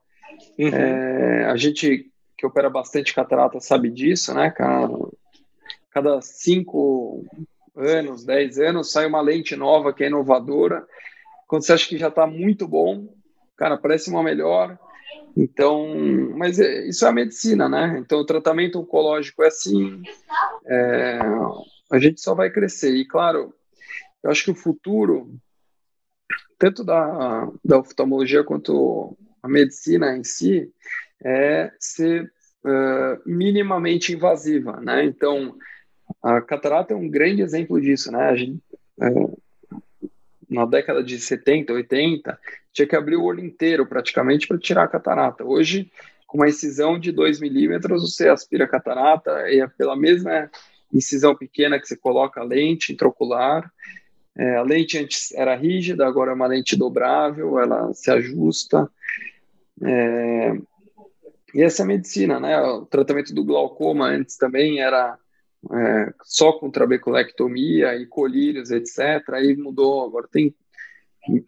Uhum. 0.57 0.67
É, 0.67 1.45
a 1.45 1.55
gente 1.55 2.09
que 2.37 2.45
opera 2.45 2.69
bastante 2.69 3.13
catarata 3.13 3.59
sabe 3.59 3.89
disso, 3.89 4.33
né, 4.33 4.49
cara? 4.51 4.89
Cada 5.91 6.19
cinco 6.21 7.23
anos, 7.75 8.25
10 8.25 8.59
anos, 8.59 8.91
sai 8.91 9.05
uma 9.05 9.21
lente 9.21 9.55
nova 9.55 9.93
que 9.93 10.03
é 10.03 10.07
inovadora. 10.07 10.85
Quando 11.47 11.63
você 11.63 11.73
acha 11.73 11.87
que 11.87 11.97
já 11.97 12.07
está 12.07 12.25
muito 12.25 12.67
bom, 12.67 13.07
cara, 13.55 13.77
parece 13.77 14.09
uma 14.09 14.23
melhor. 14.23 14.77
Então, 15.35 15.87
mas 16.37 16.59
é, 16.59 16.87
isso 16.87 17.05
é 17.05 17.09
a 17.09 17.13
medicina, 17.13 17.67
né? 17.67 17.97
Então, 17.99 18.19
o 18.19 18.25
tratamento 18.25 18.79
oncológico 18.79 19.43
é 19.43 19.47
assim, 19.47 20.01
é, 20.65 21.19
a 21.91 21.99
gente 21.99 22.21
só 22.21 22.35
vai 22.35 22.49
crescer. 22.49 22.95
E, 22.95 23.05
claro, 23.05 23.53
eu 24.23 24.29
acho 24.29 24.45
que 24.45 24.51
o 24.51 24.55
futuro, 24.55 25.35
tanto 26.57 26.83
da, 26.83 27.51
da 27.63 27.79
oftalmologia 27.79 28.43
quanto 28.43 29.17
a 29.41 29.47
medicina 29.49 30.15
em 30.15 30.23
si, 30.23 30.71
é 31.23 31.71
ser 31.79 32.31
uh, 32.63 33.21
minimamente 33.25 34.13
invasiva, 34.13 34.79
né? 34.81 35.03
Então, 35.03 35.57
a 36.21 36.41
catarata 36.41 36.93
é 36.93 36.97
um 36.97 37.09
grande 37.09 37.41
exemplo 37.41 37.79
disso, 37.81 38.11
né? 38.11 38.23
A 38.29 38.35
gente, 38.35 38.61
uh, 38.97 39.41
na 40.49 40.65
década 40.65 41.03
de 41.03 41.19
70, 41.19 41.73
80, 41.73 42.39
tinha 42.73 42.87
que 42.87 42.95
abrir 42.95 43.15
o 43.15 43.23
olho 43.23 43.45
inteiro 43.45 43.85
praticamente 43.85 44.47
para 44.47 44.57
tirar 44.57 44.83
a 44.83 44.87
catarata. 44.87 45.45
Hoje, 45.45 45.91
com 46.25 46.39
uma 46.39 46.49
incisão 46.49 46.99
de 46.99 47.11
2 47.11 47.39
milímetros, 47.39 48.01
você 48.01 48.27
aspira 48.27 48.65
a 48.65 48.67
catarata 48.67 49.49
e 49.49 49.61
é 49.61 49.67
pela 49.67 49.95
mesma 49.95 50.49
incisão 50.91 51.35
pequena 51.35 51.79
que 51.79 51.87
você 51.87 51.95
coloca 51.95 52.41
a 52.41 52.43
lente 52.43 52.91
intraocular. 52.91 53.71
É, 54.35 54.55
a 54.55 54.63
lente 54.63 54.97
antes 54.97 55.31
era 55.33 55.55
rígida, 55.55 56.07
agora 56.07 56.31
é 56.31 56.33
uma 56.33 56.47
lente 56.47 56.75
dobrável, 56.75 57.59
ela 57.59 57.93
se 57.93 58.09
ajusta. 58.09 58.89
É, 59.83 60.57
e 61.53 61.61
essa 61.61 61.83
é 61.83 61.85
a 61.85 61.87
medicina, 61.87 62.39
né? 62.39 62.59
O 62.59 62.85
tratamento 62.85 63.33
do 63.33 63.43
glaucoma 63.43 64.07
antes 64.07 64.35
também 64.35 64.81
era 64.81 65.17
é, 65.71 66.13
só 66.23 66.53
com 66.53 66.71
trabeculectomia 66.71 67.95
e 67.95 68.07
colírios, 68.07 68.71
etc. 68.71 69.29
Aí 69.33 69.55
mudou, 69.55 70.03
agora 70.03 70.27
tem 70.31 70.55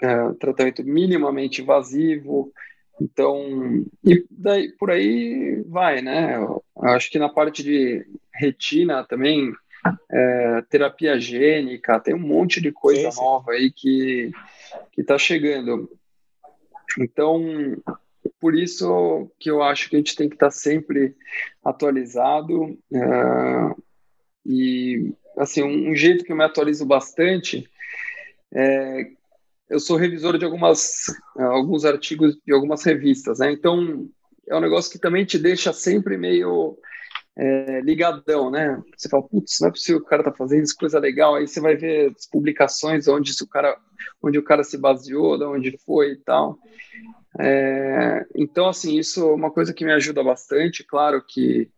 é, 0.02 0.34
tratamento 0.40 0.84
minimamente 0.84 1.62
invasivo. 1.62 2.52
Então, 3.00 3.86
e 4.04 4.26
daí 4.32 4.72
por 4.72 4.90
aí 4.90 5.62
vai, 5.68 6.02
né? 6.02 6.38
Eu 6.38 6.64
acho 6.82 7.10
que 7.12 7.20
na 7.20 7.28
parte 7.28 7.62
de 7.62 8.06
retina 8.34 9.04
também, 9.04 9.52
é, 10.10 10.62
terapia 10.70 11.20
gênica, 11.20 12.00
tem 12.00 12.16
um 12.16 12.20
monte 12.20 12.62
de 12.62 12.72
coisa 12.72 13.12
sim, 13.12 13.18
sim. 13.18 13.22
nova 13.22 13.52
aí 13.52 13.72
que 13.72 14.32
que 14.92 15.02
está 15.02 15.18
chegando. 15.18 15.90
Então, 16.98 17.44
por 18.40 18.56
isso 18.56 19.30
que 19.40 19.50
eu 19.50 19.62
acho 19.62 19.90
que 19.90 19.96
a 19.96 20.00
gente 20.00 20.16
tem 20.16 20.30
que 20.30 20.36
estar 20.36 20.48
tá 20.48 20.52
sempre 20.52 21.16
atualizado. 21.64 22.78
É, 22.94 23.76
e, 24.46 25.14
assim, 25.38 25.64
um, 25.64 25.92
um, 25.92 25.96
jeito 25.96 26.24
que 26.24 26.32
eu 26.32 26.36
me 26.36 26.44
atualizo 26.44 26.86
bastante 26.86 27.70
é. 28.54 29.12
Eu 29.70 29.80
sou 29.80 29.98
revisor 29.98 30.38
de 30.38 30.46
algumas, 30.46 31.06
alguns 31.38 31.86
artigos 31.86 32.38
de 32.46 32.54
algumas 32.54 32.84
revistas, 32.84 33.40
né? 33.40 33.52
Então, 33.52 34.08
é 34.48 34.56
um 34.56 34.62
negócio 34.62 34.92
que 34.92 35.00
também 35.00 35.26
te 35.26 35.40
deixa 35.40 35.74
sempre 35.74 36.18
meio 36.18 36.78
é, 37.36 37.82
ligadão, 37.82 38.50
né? 38.50 38.82
Você 38.96 39.10
fala, 39.10 39.24
putz, 39.24 39.60
não 39.60 39.70
é 39.70 39.72
possível 39.72 40.00
que 40.00 40.08
o 40.08 40.10
cara 40.10 40.24
tá 40.24 40.32
fazendo 40.32 40.64
isso, 40.64 40.76
coisa 40.76 41.00
legal. 41.00 41.36
Aí 41.36 41.48
você 41.48 41.60
vai 41.60 41.76
ver 41.76 42.14
as 42.16 42.28
publicações 42.28 43.08
onde, 43.08 43.32
o 43.42 43.48
cara, 43.48 43.76
onde 44.22 44.38
o 44.38 44.44
cara 44.44 44.64
se 44.64 44.78
baseou, 44.78 45.38
de 45.38 45.44
onde 45.46 45.78
foi 45.86 46.12
e 46.12 46.18
tal. 46.18 46.58
É, 47.40 48.26
então, 48.36 48.70
assim, 48.70 48.98
isso 48.98 49.22
é 49.22 49.34
uma 49.34 49.52
coisa 49.52 49.74
que 49.74 49.84
me 49.84 49.92
ajuda 49.92 50.24
bastante. 50.24 50.84
Claro 50.84 51.22
que 51.28 51.70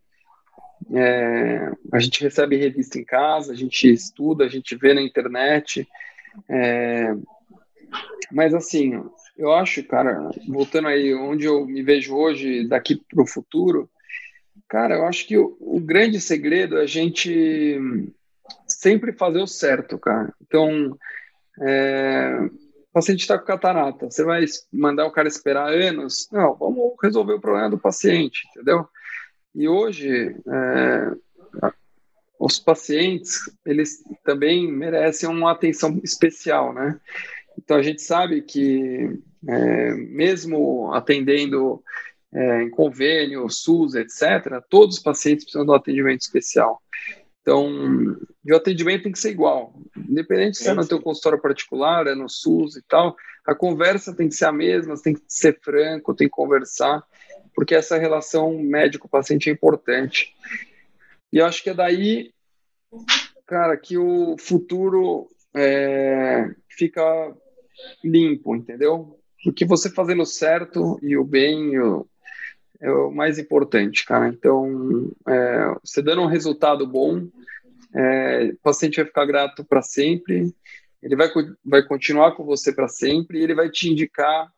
é, 0.92 1.72
a 1.92 1.98
gente 1.98 2.22
recebe 2.22 2.56
revista 2.56 2.98
em 2.98 3.04
casa, 3.04 3.52
a 3.52 3.56
gente 3.56 3.90
estuda, 3.90 4.44
a 4.44 4.48
gente 4.48 4.76
vê 4.76 4.94
na 4.94 5.02
internet. 5.02 5.88
É, 6.48 7.14
mas, 8.30 8.54
assim, 8.54 9.02
eu 9.36 9.52
acho, 9.52 9.82
cara, 9.84 10.30
voltando 10.48 10.88
aí 10.88 11.14
onde 11.14 11.46
eu 11.46 11.64
me 11.66 11.82
vejo 11.82 12.14
hoje, 12.14 12.66
daqui 12.66 12.96
para 12.96 13.22
o 13.22 13.26
futuro, 13.26 13.88
cara, 14.68 14.96
eu 14.96 15.04
acho 15.06 15.26
que 15.26 15.36
o, 15.36 15.56
o 15.60 15.80
grande 15.80 16.20
segredo 16.20 16.78
é 16.78 16.82
a 16.82 16.86
gente 16.86 17.78
sempre 18.66 19.12
fazer 19.12 19.40
o 19.40 19.46
certo, 19.46 19.98
cara. 19.98 20.32
Então, 20.42 20.96
é, 21.60 22.36
o 22.40 22.92
paciente 22.92 23.20
está 23.20 23.38
com 23.38 23.46
catarata, 23.46 24.10
você 24.10 24.24
vai 24.24 24.44
mandar 24.72 25.06
o 25.06 25.12
cara 25.12 25.28
esperar 25.28 25.72
anos? 25.72 26.28
Não, 26.32 26.54
vamos 26.54 26.94
resolver 27.02 27.34
o 27.34 27.40
problema 27.40 27.70
do 27.70 27.78
paciente, 27.78 28.46
entendeu? 28.50 28.86
E 29.54 29.68
hoje, 29.68 30.36
é, 30.46 31.12
os 32.38 32.58
pacientes, 32.58 33.40
eles 33.64 34.02
também 34.24 34.70
merecem 34.70 35.28
uma 35.28 35.52
atenção 35.52 36.00
especial, 36.04 36.72
né? 36.72 36.98
Então, 37.58 37.76
a 37.76 37.82
gente 37.82 38.00
sabe 38.00 38.40
que, 38.42 39.18
é, 39.46 39.94
mesmo 39.94 40.92
atendendo 40.92 41.82
é, 42.32 42.62
em 42.62 42.70
convênio, 42.70 43.50
SUS, 43.50 43.94
etc., 43.96 44.62
todos 44.70 44.96
os 44.96 45.02
pacientes 45.02 45.44
precisam 45.44 45.64
de 45.64 45.72
um 45.72 45.74
atendimento 45.74 46.20
especial. 46.20 46.80
Então, 47.42 48.16
o 48.46 48.54
atendimento 48.54 49.04
tem 49.04 49.12
que 49.12 49.18
ser 49.18 49.30
igual. 49.30 49.74
Independente 49.96 50.58
se 50.58 50.68
é 50.68 50.74
no 50.74 50.86
teu 50.86 51.00
consultório 51.00 51.40
particular, 51.40 52.06
é 52.06 52.14
no 52.14 52.28
SUS 52.28 52.76
e 52.76 52.82
tal, 52.82 53.16
a 53.44 53.54
conversa 53.54 54.14
tem 54.14 54.28
que 54.28 54.34
ser 54.34 54.44
a 54.44 54.52
mesma, 54.52 54.94
tem 55.02 55.14
que 55.14 55.22
ser 55.26 55.58
franco, 55.60 56.14
tem 56.14 56.28
que 56.28 56.34
conversar, 56.34 57.02
porque 57.54 57.74
essa 57.74 57.98
relação 57.98 58.56
médico-paciente 58.58 59.48
é 59.48 59.52
importante. 59.52 60.32
E 61.32 61.38
eu 61.38 61.46
acho 61.46 61.62
que 61.62 61.70
é 61.70 61.74
daí, 61.74 62.32
cara, 63.46 63.76
que 63.76 63.96
o 63.96 64.36
futuro 64.38 65.28
é, 65.54 66.50
fica 66.68 67.02
limpo, 68.04 68.54
entendeu? 68.54 69.18
Porque 69.42 69.64
você 69.64 69.90
fazendo 69.90 70.24
certo 70.26 70.98
e 71.02 71.16
o 71.16 71.24
bem, 71.24 71.78
o, 71.78 72.06
é 72.80 72.90
o 72.90 73.10
mais 73.10 73.38
importante, 73.38 74.04
cara. 74.04 74.28
Então, 74.28 75.10
é, 75.26 75.74
você 75.82 76.02
dando 76.02 76.22
um 76.22 76.26
resultado 76.26 76.86
bom, 76.86 77.28
é, 77.94 78.52
o 78.54 78.58
paciente 78.62 78.96
vai 78.96 79.06
ficar 79.06 79.26
grato 79.26 79.64
para 79.64 79.82
sempre, 79.82 80.52
ele 81.02 81.16
vai, 81.16 81.28
vai 81.64 81.82
continuar 81.82 82.32
com 82.32 82.44
você 82.44 82.72
para 82.72 82.88
sempre 82.88 83.38
e 83.38 83.42
ele 83.42 83.54
vai 83.54 83.70
te 83.70 83.90
indicar, 83.90 84.52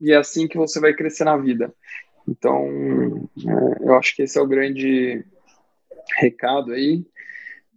e 0.00 0.12
é 0.12 0.16
assim 0.16 0.48
que 0.48 0.58
você 0.58 0.80
vai 0.80 0.92
crescer 0.92 1.24
na 1.24 1.36
vida. 1.36 1.72
Então, 2.28 3.28
é, 3.38 3.88
eu 3.88 3.94
acho 3.94 4.14
que 4.14 4.22
esse 4.22 4.38
é 4.38 4.42
o 4.42 4.46
grande 4.46 5.24
recado 6.18 6.72
aí. 6.72 7.04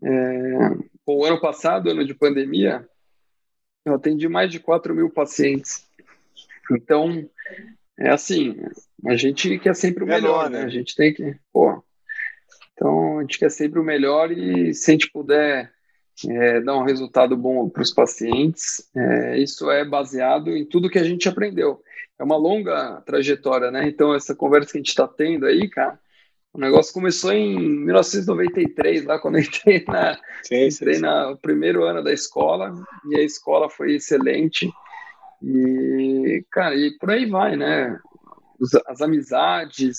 É, 0.03 0.57
o 1.05 1.24
ano 1.24 1.39
passado, 1.39 1.89
ano 1.89 2.05
de 2.05 2.13
pandemia, 2.13 2.88
eu 3.86 3.93
atendi 3.93 4.27
mais 4.27 4.51
de 4.51 4.59
4 4.59 4.93
mil 4.95 5.09
pacientes. 5.09 5.86
Então, 6.71 7.29
é 7.97 8.09
assim, 8.09 8.57
a 9.05 9.15
gente 9.15 9.59
quer 9.59 9.75
sempre 9.75 10.03
o 10.03 10.07
melhor, 10.07 10.49
né? 10.49 10.59
né? 10.59 10.65
A 10.65 10.69
gente 10.69 10.95
tem 10.95 11.13
que, 11.13 11.36
pô. 11.53 11.83
Então, 12.73 13.19
a 13.19 13.21
gente 13.21 13.39
quer 13.39 13.51
sempre 13.51 13.79
o 13.79 13.83
melhor 13.83 14.31
e 14.31 14.73
se 14.73 14.91
a 14.91 14.93
gente 14.93 15.11
puder 15.11 15.71
é, 16.27 16.61
dar 16.61 16.77
um 16.77 16.83
resultado 16.83 17.38
bom 17.38 17.69
para 17.69 17.83
os 17.83 17.93
pacientes, 17.93 18.89
é, 18.95 19.38
isso 19.38 19.69
é 19.69 19.86
baseado 19.86 20.55
em 20.55 20.65
tudo 20.65 20.89
que 20.89 20.99
a 20.99 21.03
gente 21.03 21.29
aprendeu. 21.29 21.81
É 22.17 22.23
uma 22.23 22.38
longa 22.38 23.01
trajetória, 23.05 23.69
né? 23.69 23.88
Então, 23.88 24.13
essa 24.13 24.33
conversa 24.33 24.71
que 24.71 24.77
a 24.77 24.79
gente 24.79 24.89
está 24.89 25.07
tendo 25.07 25.45
aí, 25.45 25.69
cara, 25.69 25.99
o 26.55 26.57
negócio 26.57 26.93
começou 26.93 27.33
em 27.33 27.59
1993, 27.59 29.03
lá 29.03 29.19
quando 29.19 29.35
eu 29.35 29.41
entrei 29.43 29.83
na, 29.85 30.17
sim, 30.41 30.67
entrei 30.67 30.95
sim, 30.95 31.01
no 31.01 31.37
primeiro 31.37 31.83
ano 31.83 32.01
da 32.01 32.13
escola, 32.13 32.73
e 33.09 33.17
a 33.17 33.23
escola 33.23 33.69
foi 33.69 33.95
excelente. 33.95 34.71
E, 35.43 36.45
cara, 36.49 36.73
e 36.73 36.97
por 36.97 37.11
aí 37.11 37.25
vai, 37.25 37.57
né? 37.57 37.99
as 38.87 39.01
amizades, 39.01 39.97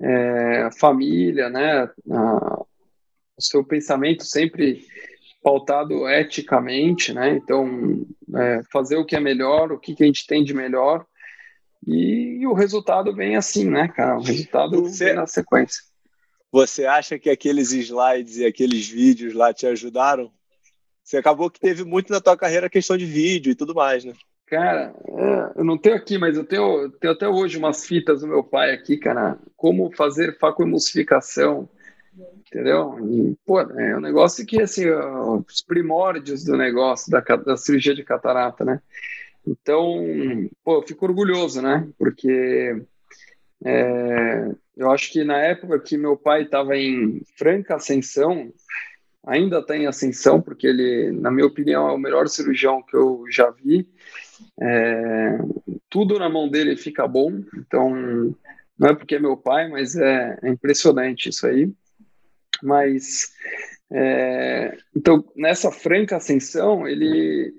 é, 0.00 0.62
a 0.62 0.72
família, 0.72 1.48
né? 1.48 1.88
A, 2.10 2.62
o 3.38 3.42
seu 3.42 3.64
pensamento 3.64 4.24
sempre 4.24 4.84
pautado 5.40 6.08
eticamente, 6.08 7.12
né? 7.12 7.30
Então, 7.30 8.04
é, 8.36 8.60
fazer 8.72 8.96
o 8.96 9.04
que 9.04 9.14
é 9.14 9.20
melhor, 9.20 9.70
o 9.70 9.78
que, 9.78 9.94
que 9.94 10.02
a 10.02 10.06
gente 10.06 10.26
tem 10.26 10.42
de 10.42 10.52
melhor, 10.52 11.06
e, 11.86 12.38
e, 12.40 12.46
o 12.46 12.52
resultado 12.52 13.14
vem 13.14 13.36
assim, 13.36 13.68
né, 13.68 13.88
cara? 13.88 14.18
O 14.18 14.22
resultado 14.22 14.82
você, 14.82 15.06
vem 15.06 15.14
na 15.14 15.26
sequência. 15.26 15.82
Você 16.52 16.84
acha 16.84 17.18
que 17.18 17.30
aqueles 17.30 17.72
slides 17.72 18.36
e 18.38 18.44
aqueles 18.44 18.88
vídeos 18.88 19.34
lá 19.34 19.52
te 19.52 19.66
ajudaram? 19.66 20.30
Você 21.02 21.16
acabou 21.16 21.50
que 21.50 21.60
teve 21.60 21.84
muito 21.84 22.12
na 22.12 22.20
tua 22.20 22.36
carreira 22.36 22.66
a 22.66 22.70
questão 22.70 22.96
de 22.96 23.06
vídeo 23.06 23.50
e 23.50 23.54
tudo 23.54 23.74
mais, 23.74 24.04
né? 24.04 24.12
Cara, 24.46 24.92
é, 25.06 25.60
eu 25.60 25.64
não 25.64 25.78
tenho 25.78 25.94
aqui, 25.94 26.18
mas 26.18 26.36
eu 26.36 26.44
tenho, 26.44 26.90
tenho 26.90 27.12
até 27.12 27.28
hoje 27.28 27.56
umas 27.56 27.86
fitas 27.86 28.20
do 28.20 28.26
meu 28.26 28.42
pai 28.42 28.72
aqui, 28.72 28.96
cara. 28.96 29.38
Como 29.56 29.94
fazer 29.96 30.36
facoemulsificação, 30.38 31.68
entendeu? 32.46 32.98
E, 33.08 33.36
pô, 33.46 33.60
é 33.60 33.96
um 33.96 34.00
negócio 34.00 34.44
que, 34.44 34.60
assim, 34.60 34.86
os 34.90 35.62
primórdios 35.62 36.44
do 36.44 36.56
negócio, 36.56 37.10
da, 37.10 37.20
da 37.20 37.56
cirurgia 37.56 37.94
de 37.94 38.02
catarata, 38.02 38.64
né? 38.64 38.80
Então, 39.46 39.96
pô, 40.62 40.76
eu 40.76 40.82
fico 40.82 41.06
orgulhoso, 41.06 41.62
né? 41.62 41.88
Porque 41.98 42.82
é, 43.64 44.50
eu 44.76 44.90
acho 44.90 45.12
que 45.12 45.24
na 45.24 45.38
época 45.38 45.78
que 45.80 45.96
meu 45.96 46.16
pai 46.16 46.42
estava 46.42 46.76
em 46.76 47.22
franca 47.36 47.76
ascensão, 47.76 48.52
ainda 49.24 49.58
está 49.58 49.76
em 49.76 49.86
ascensão, 49.86 50.40
porque 50.40 50.66
ele, 50.66 51.12
na 51.12 51.30
minha 51.30 51.46
opinião, 51.46 51.88
é 51.88 51.92
o 51.92 51.98
melhor 51.98 52.28
cirurgião 52.28 52.82
que 52.82 52.96
eu 52.96 53.24
já 53.30 53.50
vi. 53.50 53.88
É, 54.60 55.38
tudo 55.88 56.18
na 56.18 56.28
mão 56.28 56.48
dele 56.48 56.76
fica 56.76 57.06
bom, 57.06 57.42
então 57.54 58.34
não 58.78 58.88
é 58.88 58.94
porque 58.94 59.16
é 59.16 59.18
meu 59.18 59.36
pai, 59.36 59.68
mas 59.68 59.94
é, 59.96 60.38
é 60.42 60.48
impressionante 60.48 61.28
isso 61.28 61.46
aí. 61.46 61.70
Mas 62.62 63.32
é, 63.92 64.76
então 64.96 65.24
nessa 65.36 65.70
franca 65.70 66.16
ascensão 66.16 66.86
ele 66.86 67.54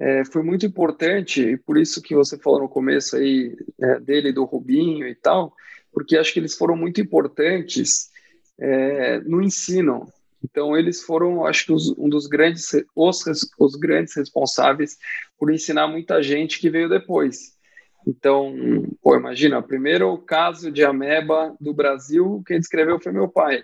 é, 0.00 0.24
foi 0.24 0.42
muito 0.42 0.64
importante 0.64 1.42
e 1.42 1.56
por 1.58 1.76
isso 1.76 2.00
que 2.00 2.14
você 2.14 2.38
falou 2.38 2.60
no 2.60 2.68
começo 2.68 3.16
aí 3.16 3.54
é, 3.78 4.00
dele 4.00 4.32
do 4.32 4.44
Rubinho 4.44 5.06
e 5.06 5.14
tal, 5.14 5.54
porque 5.92 6.16
acho 6.16 6.32
que 6.32 6.40
eles 6.40 6.56
foram 6.56 6.74
muito 6.74 7.02
importantes 7.02 8.08
é, 8.58 9.20
no 9.20 9.42
ensino. 9.42 10.10
Então 10.42 10.74
eles 10.74 11.02
foram, 11.02 11.44
acho 11.44 11.66
que 11.66 11.72
os, 11.72 11.90
um 11.98 12.08
dos 12.08 12.26
grandes 12.26 12.70
os, 12.96 13.24
os 13.58 13.76
grandes 13.76 14.16
responsáveis 14.16 14.96
por 15.38 15.52
ensinar 15.52 15.86
muita 15.86 16.22
gente 16.22 16.58
que 16.58 16.70
veio 16.70 16.88
depois. 16.88 17.54
Então, 18.06 18.54
pô, 19.02 19.14
imagina, 19.14 19.58
o 19.58 19.62
primeiro 19.62 20.16
caso 20.16 20.72
de 20.72 20.82
ameba 20.82 21.54
do 21.60 21.74
Brasil, 21.74 22.42
quem 22.46 22.58
descreveu 22.58 22.98
foi 22.98 23.12
meu 23.12 23.28
pai, 23.28 23.62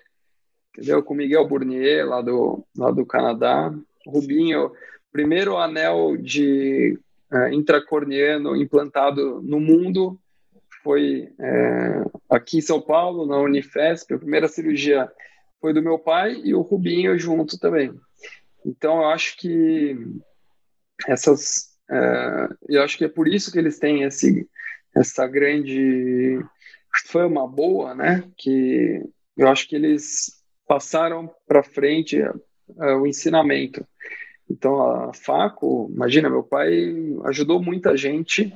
entendeu? 0.71 1.03
Com 1.03 1.15
Miguel 1.15 1.49
Bournier, 1.49 2.07
lá 2.07 2.21
do, 2.21 2.63
lá 2.77 2.91
do 2.91 3.07
Canadá. 3.07 3.73
Rubinho, 4.07 4.71
primeiro 5.17 5.57
anel 5.57 6.15
de 6.19 6.99
é, 7.33 7.55
intracorniano 7.55 8.55
implantado 8.55 9.41
no 9.41 9.59
mundo 9.59 10.21
foi 10.83 11.33
é, 11.41 12.03
aqui 12.29 12.59
em 12.59 12.61
São 12.61 12.83
Paulo, 12.83 13.25
na 13.25 13.39
Unifesp. 13.39 14.13
A 14.13 14.19
primeira 14.19 14.47
cirurgia 14.47 15.11
foi 15.59 15.73
do 15.73 15.83
meu 15.83 15.99
pai 15.99 16.39
e 16.45 16.55
o 16.55 16.61
Rubinho 16.61 17.19
junto 17.19 17.59
também. 17.59 17.95
Então, 18.65 18.99
eu 18.99 19.09
acho 19.09 19.39
que 19.39 19.97
essas 21.09 21.75
é, 21.91 22.49
eu 22.69 22.83
acho 22.83 22.99
que 22.99 23.07
é 23.07 23.09
por 23.09 23.27
isso 23.27 23.51
que 23.51 23.59
eles 23.59 23.79
têm 23.79 24.03
esse, 24.03 24.47
essa 24.95 25.27
grande 25.27 26.45
fama 27.07 27.49
boa, 27.49 27.95
né? 27.95 28.23
Que 28.37 29.03
eu 29.35 29.49
acho 29.49 29.67
que 29.67 29.77
eles 29.77 30.43
passaram 30.69 31.33
para 31.49 31.63
frente 31.63 32.21
uh, 32.21 33.01
o 33.01 33.07
ensinamento. 33.07 33.87
Então, 34.49 34.81
a 34.81 35.13
Faco, 35.13 35.91
imagina, 35.93 36.31
meu 36.31 36.43
pai 36.43 36.95
ajudou 37.25 37.63
muita 37.63 37.97
gente 37.97 38.53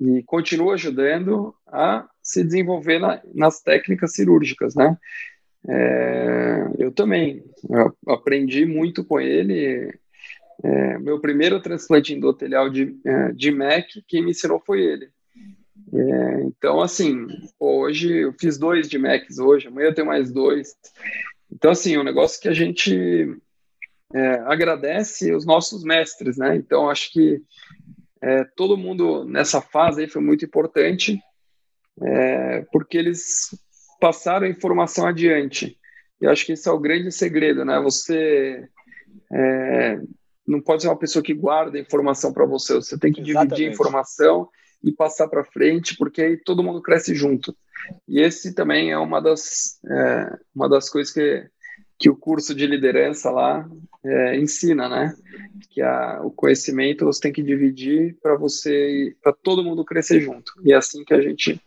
e 0.00 0.22
continua 0.24 0.74
ajudando 0.74 1.54
a 1.66 2.08
se 2.22 2.44
desenvolver 2.44 2.98
na, 2.98 3.20
nas 3.34 3.60
técnicas 3.60 4.12
cirúrgicas, 4.12 4.74
né? 4.74 4.96
É, 5.68 6.70
eu 6.78 6.92
também 6.92 7.42
eu 7.68 7.96
aprendi 8.14 8.64
muito 8.64 9.04
com 9.04 9.20
ele 9.20 9.92
é, 10.62 10.98
meu 10.98 11.20
primeiro 11.20 11.60
transplante 11.60 12.14
endotelial 12.14 12.70
de, 12.70 12.96
é, 13.04 13.32
de 13.32 13.50
MEC, 13.50 14.02
quem 14.06 14.24
me 14.24 14.30
ensinou 14.30 14.62
foi 14.64 14.80
ele. 14.82 15.08
É, 15.92 16.42
então, 16.44 16.80
assim, 16.80 17.26
hoje 17.60 18.12
eu 18.22 18.32
fiz 18.32 18.58
dois 18.58 18.88
de 18.88 18.98
MECs 18.98 19.38
hoje, 19.38 19.68
amanhã 19.68 19.88
eu 19.88 19.94
tenho 19.94 20.06
mais 20.06 20.32
dois. 20.32 20.74
Então, 21.52 21.70
assim, 21.70 21.94
é 21.94 22.00
um 22.00 22.04
negócio 22.04 22.40
que 22.40 22.48
a 22.48 22.54
gente 22.54 23.36
é, 24.16 24.38
agradece 24.46 25.34
os 25.34 25.44
nossos 25.44 25.84
mestres, 25.84 26.38
né? 26.38 26.56
Então, 26.56 26.88
acho 26.88 27.12
que 27.12 27.42
é, 28.22 28.44
todo 28.56 28.76
mundo 28.76 29.26
nessa 29.26 29.60
fase 29.60 30.02
aí 30.02 30.08
foi 30.08 30.22
muito 30.22 30.42
importante, 30.42 31.20
é, 32.02 32.64
porque 32.72 32.96
eles 32.96 33.50
passaram 34.00 34.46
a 34.46 34.50
informação 34.50 35.06
adiante. 35.06 35.78
E 36.18 36.26
acho 36.26 36.46
que 36.46 36.52
esse 36.52 36.66
é 36.66 36.72
o 36.72 36.78
grande 36.78 37.12
segredo, 37.12 37.62
né? 37.62 37.78
Você 37.80 38.66
é, 39.30 40.00
não 40.46 40.62
pode 40.62 40.82
ser 40.82 40.88
uma 40.88 40.98
pessoa 40.98 41.22
que 41.22 41.34
guarda 41.34 41.78
informação 41.78 42.32
para 42.32 42.46
você, 42.46 42.72
você 42.74 42.98
tem 42.98 43.12
que 43.12 43.20
Exatamente. 43.20 43.50
dividir 43.50 43.68
a 43.68 43.72
informação 43.72 44.48
e 44.82 44.92
passar 44.92 45.28
para 45.28 45.44
frente, 45.44 45.94
porque 45.94 46.22
aí 46.22 46.36
todo 46.38 46.62
mundo 46.62 46.80
cresce 46.80 47.14
junto. 47.14 47.54
E 48.08 48.20
esse 48.20 48.54
também 48.54 48.92
é 48.92 48.98
uma 48.98 49.20
das, 49.20 49.78
é, 49.86 50.38
uma 50.54 50.70
das 50.70 50.88
coisas 50.88 51.12
que, 51.12 51.46
que 51.98 52.08
o 52.08 52.16
curso 52.16 52.54
de 52.54 52.66
liderança 52.66 53.30
lá 53.30 53.68
é, 54.06 54.38
ensina, 54.38 54.88
né? 54.88 55.14
Que 55.70 55.82
a, 55.82 56.20
o 56.22 56.30
conhecimento 56.30 57.04
você 57.04 57.20
tem 57.20 57.32
que 57.32 57.42
dividir 57.42 58.16
para 58.22 58.36
você, 58.36 59.14
para 59.22 59.32
todo 59.32 59.64
mundo 59.64 59.84
crescer 59.84 60.20
junto. 60.20 60.52
E 60.64 60.72
é 60.72 60.76
assim 60.76 61.04
que 61.04 61.14
a 61.14 61.20
gente 61.20 61.60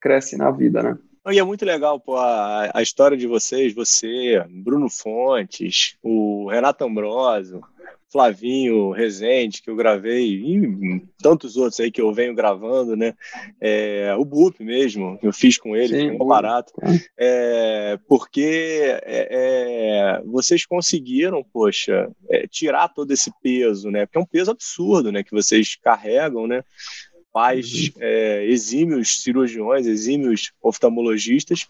cresce 0.00 0.36
na 0.36 0.50
vida, 0.50 0.82
né? 0.82 0.98
E 1.30 1.38
é 1.38 1.44
muito 1.44 1.64
legal 1.64 2.00
pô, 2.00 2.16
a, 2.16 2.70
a 2.74 2.82
história 2.82 3.16
de 3.16 3.28
vocês, 3.28 3.72
você, 3.72 4.44
Bruno 4.50 4.90
Fontes, 4.90 5.96
o 6.02 6.48
Renato 6.50 6.84
Ambrosio, 6.84 7.62
Flavinho 8.12 8.90
Rezende, 8.90 9.62
que 9.62 9.70
eu 9.70 9.74
gravei, 9.74 10.34
e 10.34 11.02
tantos 11.18 11.56
outros 11.56 11.80
aí 11.80 11.90
que 11.90 12.00
eu 12.00 12.12
venho 12.12 12.34
gravando, 12.34 12.94
né? 12.94 13.14
É, 13.58 14.14
o 14.18 14.24
Boop 14.24 14.62
mesmo, 14.62 15.18
eu 15.22 15.32
fiz 15.32 15.56
com 15.56 15.74
ele, 15.74 15.98
Sim, 15.98 16.06
foi 16.08 16.26
um 16.26 16.28
barato. 16.28 16.74
É, 17.18 17.98
porque 18.06 18.98
é, 19.02 19.28
é, 19.30 20.22
vocês 20.26 20.66
conseguiram, 20.66 21.42
poxa, 21.42 22.10
é, 22.28 22.46
tirar 22.46 22.88
todo 22.88 23.10
esse 23.10 23.32
peso, 23.42 23.90
né? 23.90 24.04
Porque 24.04 24.18
é 24.18 24.20
um 24.20 24.26
peso 24.26 24.50
absurdo, 24.50 25.10
né? 25.10 25.22
Que 25.22 25.32
vocês 25.32 25.76
carregam, 25.76 26.46
né? 26.46 26.62
Pais 27.32 27.88
uhum. 27.88 27.92
É, 28.00 28.44
exímios 28.44 29.22
cirurgiões, 29.22 29.86
exímios 29.86 30.52
oftalmologistas, 30.62 31.66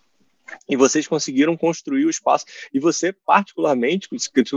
e 0.69 0.77
vocês 0.77 1.07
conseguiram 1.07 1.57
construir 1.57 2.05
o 2.05 2.11
espaço. 2.11 2.45
E 2.73 2.79
você, 2.79 3.13
particularmente, 3.13 4.09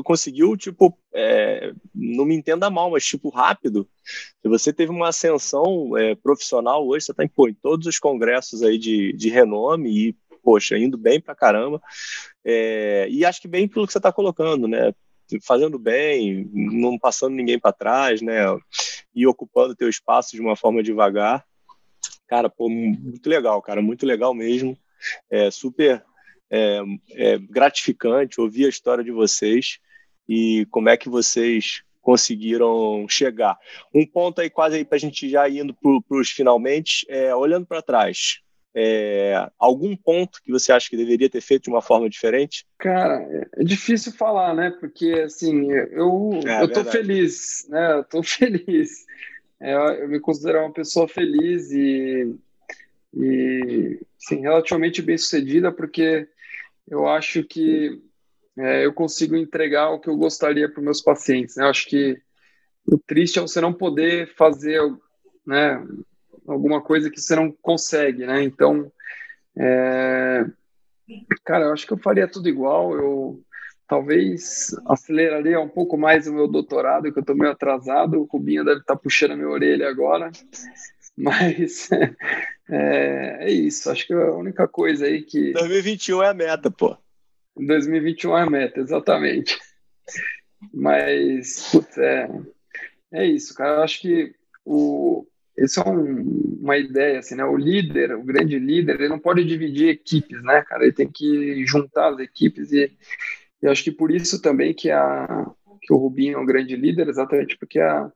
conseguiu, 0.04 0.56
tipo, 0.58 0.98
é, 1.14 1.74
não 1.94 2.26
me 2.26 2.36
entenda 2.36 2.70
mal, 2.70 2.92
mas, 2.92 3.06
tipo, 3.06 3.30
rápido. 3.30 3.88
Você 4.44 4.72
teve 4.72 4.92
uma 4.92 5.10
ascensão 5.10 5.98
é, 5.98 6.16
profissional 6.16 6.88
hoje, 6.88 7.06
você 7.06 7.12
está 7.12 7.24
em, 7.24 7.32
em 7.50 7.54
todos 7.54 7.88
os 7.88 8.00
congressos 8.00 8.62
aí 8.64 8.78
de, 8.78 9.14
de 9.14 9.30
renome 9.30 10.10
e, 10.10 10.16
poxa, 10.44 10.78
indo 10.78 10.98
bem 10.98 11.20
pra 11.20 11.36
caramba. 11.36 11.82
É, 12.44 13.08
e 13.10 13.26
acho 13.26 13.42
que 13.42 13.48
bem 13.48 13.68
pelo 13.68 13.86
que 13.88 13.94
você 13.94 14.00
está 14.00 14.12
colocando, 14.12 14.68
né? 14.68 14.94
Fazendo 15.42 15.80
bem, 15.80 16.48
não 16.54 17.00
passando 17.00 17.34
ninguém 17.34 17.60
para 17.60 17.74
trás, 17.74 18.22
né? 18.22 18.44
E 19.14 19.26
ocupando 19.26 19.76
teu 19.76 19.90
espaço 19.90 20.36
de 20.36 20.42
uma 20.42 20.56
forma 20.56 20.84
devagar. 20.84 21.44
Cara, 22.28 22.50
pô, 22.50 22.70
muito 22.70 23.28
legal, 23.28 23.62
cara, 23.62 23.82
muito 23.82 24.06
legal 24.06 24.34
mesmo. 24.34 24.78
É 25.30 25.50
super 25.52 26.04
é, 26.50 26.82
é 27.12 27.38
gratificante 27.38 28.40
ouvir 28.40 28.66
a 28.66 28.70
história 28.70 29.04
de 29.04 29.12
vocês 29.12 29.80
e 30.28 30.66
como 30.72 30.90
é 30.90 30.98
que 30.98 31.10
vocês 31.10 31.84
conseguiram 32.02 33.08
chegar. 33.10 33.58
Um 33.94 34.06
ponto 34.06 34.40
aí 34.40 34.50
quase 34.50 34.78
aí 34.78 34.86
para 34.86 34.96
a 34.96 35.00
gente 35.00 35.28
já 35.28 35.50
indo 35.50 35.74
para 35.74 36.20
os 36.20 36.30
finalmente, 36.30 37.06
é, 37.10 37.36
olhando 37.36 37.66
para 37.66 37.82
trás, 37.82 38.42
é, 38.78 39.50
algum 39.58 39.96
ponto 39.96 40.42
que 40.44 40.52
você 40.52 40.72
acha 40.74 40.90
que 40.90 40.98
deveria 40.98 41.30
ter 41.30 41.42
feito 41.42 41.64
de 41.64 41.70
uma 41.70 41.82
forma 41.82 42.10
diferente? 42.10 42.66
Cara, 42.78 43.50
é 43.56 43.64
difícil 43.64 44.12
falar, 44.12 44.54
né? 44.54 44.70
Porque 44.80 45.14
assim, 45.26 45.72
eu 45.72 46.42
é, 46.46 46.62
eu 46.62 46.72
tô 46.72 46.84
feliz, 46.84 47.66
né? 47.70 47.94
Eu 47.94 48.04
tô 48.04 48.22
feliz. 48.24 49.06
É, 49.62 50.04
eu 50.04 50.10
me 50.10 50.20
considero 50.20 50.60
uma 50.60 50.74
pessoa 50.74 51.08
feliz 51.08 51.72
e 51.72 52.36
e 53.16 54.00
sim, 54.18 54.42
relativamente 54.42 55.02
bem 55.02 55.18
sucedida, 55.18 55.72
porque 55.72 56.28
eu 56.88 57.08
acho 57.08 57.44
que 57.44 58.02
é, 58.58 58.86
eu 58.86 58.94
consigo 58.94 59.36
entregar 59.36 59.90
o 59.90 60.00
que 60.00 60.10
eu 60.10 60.18
gostaria 60.18 60.70
para 60.70 60.80
os 60.80 60.86
meus 60.86 61.02
pacientes. 61.02 61.56
Né? 61.56 61.64
Eu 61.64 61.70
acho 61.70 61.88
que 61.88 62.22
o 62.88 62.98
triste 62.98 63.40
é 63.40 63.42
você 63.42 63.60
não 63.60 63.74
poder 63.74 64.34
fazer 64.36 64.82
né, 65.46 65.84
alguma 66.48 66.82
coisa 66.82 67.10
que 67.10 67.20
você 67.20 67.36
não 67.36 67.52
consegue, 67.52 68.26
né? 68.26 68.44
Então, 68.44 68.92
é, 69.58 70.46
cara, 71.44 71.66
eu 71.66 71.74
acho 71.74 71.88
que 71.88 71.94
eu 71.94 71.98
faria 71.98 72.28
tudo 72.28 72.48
igual. 72.48 72.94
Eu 72.96 73.44
talvez 73.88 74.76
aceleraria 74.88 75.60
um 75.60 75.70
pouco 75.70 75.98
mais 75.98 76.28
o 76.28 76.34
meu 76.34 76.48
doutorado, 76.48 77.12
que 77.12 77.20
eu 77.20 77.22
estou 77.22 77.36
meio 77.36 77.52
atrasado. 77.52 78.20
O 78.20 78.26
Rubinho 78.26 78.66
deve 78.66 78.82
estar 78.82 78.96
tá 78.96 79.00
puxando 79.00 79.32
a 79.32 79.36
minha 79.36 79.50
orelha 79.50 79.90
agora. 79.90 80.32
Mas 81.18 81.90
é, 82.70 83.48
é, 83.48 83.52
isso. 83.52 83.90
Acho 83.90 84.06
que 84.06 84.14
a 84.14 84.32
única 84.34 84.68
coisa 84.68 85.06
aí 85.06 85.22
que. 85.22 85.54
2021 85.54 86.24
é 86.24 86.30
a 86.30 86.34
meta, 86.34 86.70
pô. 86.70 86.98
2021 87.56 88.38
é 88.38 88.42
a 88.42 88.50
meta, 88.50 88.80
exatamente. 88.82 89.58
Mas, 90.74 91.70
putz, 91.72 91.98
é, 91.98 92.30
é 93.14 93.26
isso, 93.26 93.54
cara. 93.56 93.78
Eu 93.78 93.84
acho 93.84 94.02
que 94.02 94.36
o, 94.66 95.26
isso 95.58 95.80
é 95.80 95.90
um, 95.90 96.58
uma 96.62 96.78
ideia, 96.78 97.20
assim, 97.20 97.36
né? 97.36 97.46
O 97.46 97.56
líder, 97.56 98.14
o 98.16 98.24
grande 98.24 98.60
líder, 98.60 98.96
ele 98.96 99.10
não 99.10 99.20
pode 99.20 99.44
dividir 99.46 99.90
equipes, 99.90 100.44
né, 100.44 100.62
cara? 100.64 100.84
Ele 100.84 100.92
tem 100.92 101.10
que 101.10 101.66
juntar 101.66 102.10
as 102.10 102.20
equipes 102.20 102.74
e, 102.74 102.92
e 103.62 103.68
acho 103.68 103.84
que 103.84 103.92
por 103.92 104.12
isso 104.12 104.42
também 104.42 104.74
que, 104.74 104.92
a, 104.92 105.50
que 105.82 105.94
o 105.94 105.98
Rubinho 105.98 106.38
é 106.38 106.42
um 106.42 106.46
grande 106.46 106.76
líder, 106.76 107.08
exatamente 107.08 107.58
porque 107.58 107.80
a, 107.80 108.12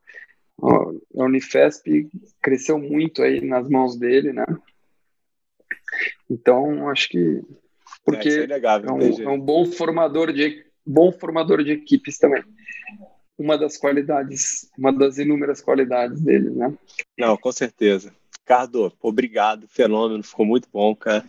a 0.62 1.24
Unifesp 1.24 2.08
cresceu 2.40 2.78
muito 2.78 3.22
aí 3.22 3.40
nas 3.40 3.68
mãos 3.68 3.96
dele, 3.96 4.32
né? 4.32 4.44
Então, 6.28 6.88
acho 6.88 7.08
que 7.08 7.42
porque 8.04 8.28
é, 8.28 8.44
é, 8.44 8.46
legal, 8.46 8.80
é, 8.80 8.92
um, 8.92 9.22
é, 9.22 9.28
um, 9.28 9.40
bom 9.40 9.66
formador 9.66 10.32
de, 10.32 10.64
bom 10.86 11.12
formador 11.12 11.62
de 11.62 11.72
equipes 11.72 12.18
também. 12.18 12.42
Uma 13.38 13.56
das 13.56 13.76
qualidades, 13.76 14.70
uma 14.76 14.92
das 14.92 15.18
inúmeras 15.18 15.60
qualidades 15.60 16.20
dele, 16.20 16.50
né? 16.50 16.76
Não, 17.18 17.36
com 17.36 17.52
certeza. 17.52 18.12
Ricardo, 18.40 18.92
obrigado, 19.00 19.68
fenômeno, 19.68 20.22
ficou 20.22 20.44
muito 20.44 20.68
bom, 20.72 20.94
cara. 20.94 21.24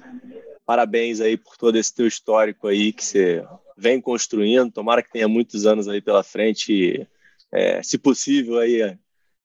Parabéns 0.65 1.21
aí 1.21 1.37
por 1.37 1.57
todo 1.57 1.77
esse 1.77 1.93
teu 1.93 2.07
histórico 2.07 2.67
aí 2.67 2.91
que 2.91 3.03
você 3.03 3.45
vem 3.77 4.01
construindo. 4.01 4.71
Tomara 4.71 5.03
que 5.03 5.11
tenha 5.11 5.27
muitos 5.27 5.65
anos 5.65 5.87
aí 5.87 6.01
pela 6.01 6.23
frente, 6.23 7.07
é, 7.51 7.83
se 7.83 7.97
possível 7.97 8.59
aí 8.59 8.97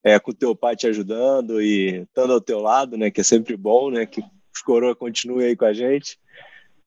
é, 0.07 0.21
com 0.21 0.31
teu 0.31 0.55
pai 0.55 0.77
te 0.77 0.87
ajudando 0.87 1.61
e 1.61 2.03
estando 2.03 2.33
ao 2.33 2.41
teu 2.41 2.61
lado, 2.61 2.97
né? 2.97 3.11
Que 3.11 3.23
é 3.23 3.25
sempre 3.25 3.57
bom, 3.57 3.91
né? 3.91 4.07
Que 4.07 4.23
os 4.55 4.63
coroa 4.63 4.95
continuem 4.95 5.49
aí 5.49 5.57
com 5.57 5.65
a 5.65 5.73
gente. 5.73 6.17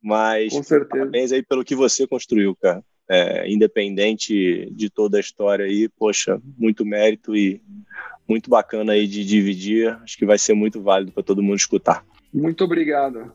Mas 0.02 0.54
parabéns 0.90 1.34
aí 1.34 1.44
pelo 1.44 1.66
que 1.66 1.76
você 1.76 2.08
construiu, 2.08 2.56
cara. 2.56 2.82
É, 3.10 3.52
independente 3.52 4.72
de 4.72 4.90
toda 4.90 5.18
a 5.18 5.20
história 5.20 5.66
aí, 5.66 5.90
poxa, 5.90 6.40
muito 6.58 6.86
mérito 6.86 7.36
e 7.36 7.62
muito 8.26 8.50
bacana 8.50 8.94
aí 8.94 9.06
de 9.06 9.26
dividir. 9.26 9.90
Acho 10.02 10.18
que 10.18 10.26
vai 10.26 10.38
ser 10.38 10.54
muito 10.54 10.82
válido 10.82 11.12
para 11.12 11.22
todo 11.22 11.44
mundo 11.44 11.58
escutar. 11.58 12.06
Muito 12.34 12.64
obrigado, 12.64 13.34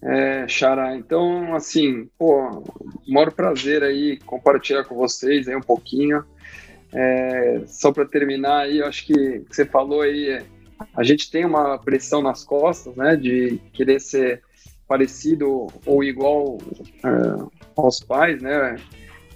é, 0.00 0.46
Xará. 0.46 0.94
Então, 0.94 1.56
assim, 1.56 2.08
pô, 2.16 2.62
maior 3.08 3.32
prazer 3.32 3.82
aí 3.82 4.16
compartilhar 4.24 4.84
com 4.84 4.94
vocês 4.94 5.48
aí 5.48 5.56
um 5.56 5.60
pouquinho. 5.60 6.22
É, 6.94 7.62
só 7.66 7.92
para 7.92 8.04
terminar 8.04 8.62
aí, 8.62 8.78
eu 8.78 8.86
acho 8.86 9.04
que, 9.04 9.42
você 9.50 9.64
falou 9.64 10.02
aí, 10.02 10.40
a 10.96 11.02
gente 11.02 11.30
tem 11.30 11.44
uma 11.44 11.76
pressão 11.76 12.22
nas 12.22 12.44
costas, 12.44 12.94
né, 12.94 13.16
de 13.16 13.60
querer 13.72 14.00
ser 14.00 14.42
parecido 14.86 15.66
ou 15.84 16.04
igual 16.04 16.58
é, 17.04 17.44
aos 17.76 18.00
pais, 18.00 18.40
né? 18.40 18.76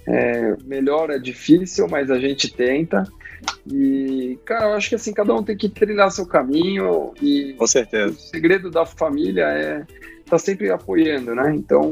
É, 0.07 0.55
melhor 0.63 1.09
é 1.09 1.19
difícil, 1.19 1.87
mas 1.87 2.09
a 2.09 2.17
gente 2.17 2.51
tenta. 2.51 3.03
E, 3.67 4.39
cara, 4.45 4.65
eu 4.65 4.73
acho 4.73 4.89
que 4.89 4.95
assim, 4.95 5.13
cada 5.13 5.33
um 5.35 5.43
tem 5.43 5.57
que 5.57 5.69
trilhar 5.69 6.11
seu 6.11 6.25
caminho 6.25 7.13
e 7.21 7.53
Com 7.57 7.67
certeza. 7.67 8.11
o 8.11 8.19
segredo 8.19 8.71
da 8.71 8.85
família 8.85 9.45
é 9.45 9.79
estar 9.79 9.91
tá 10.31 10.39
sempre 10.39 10.71
apoiando, 10.71 11.35
né? 11.35 11.53
Então, 11.55 11.91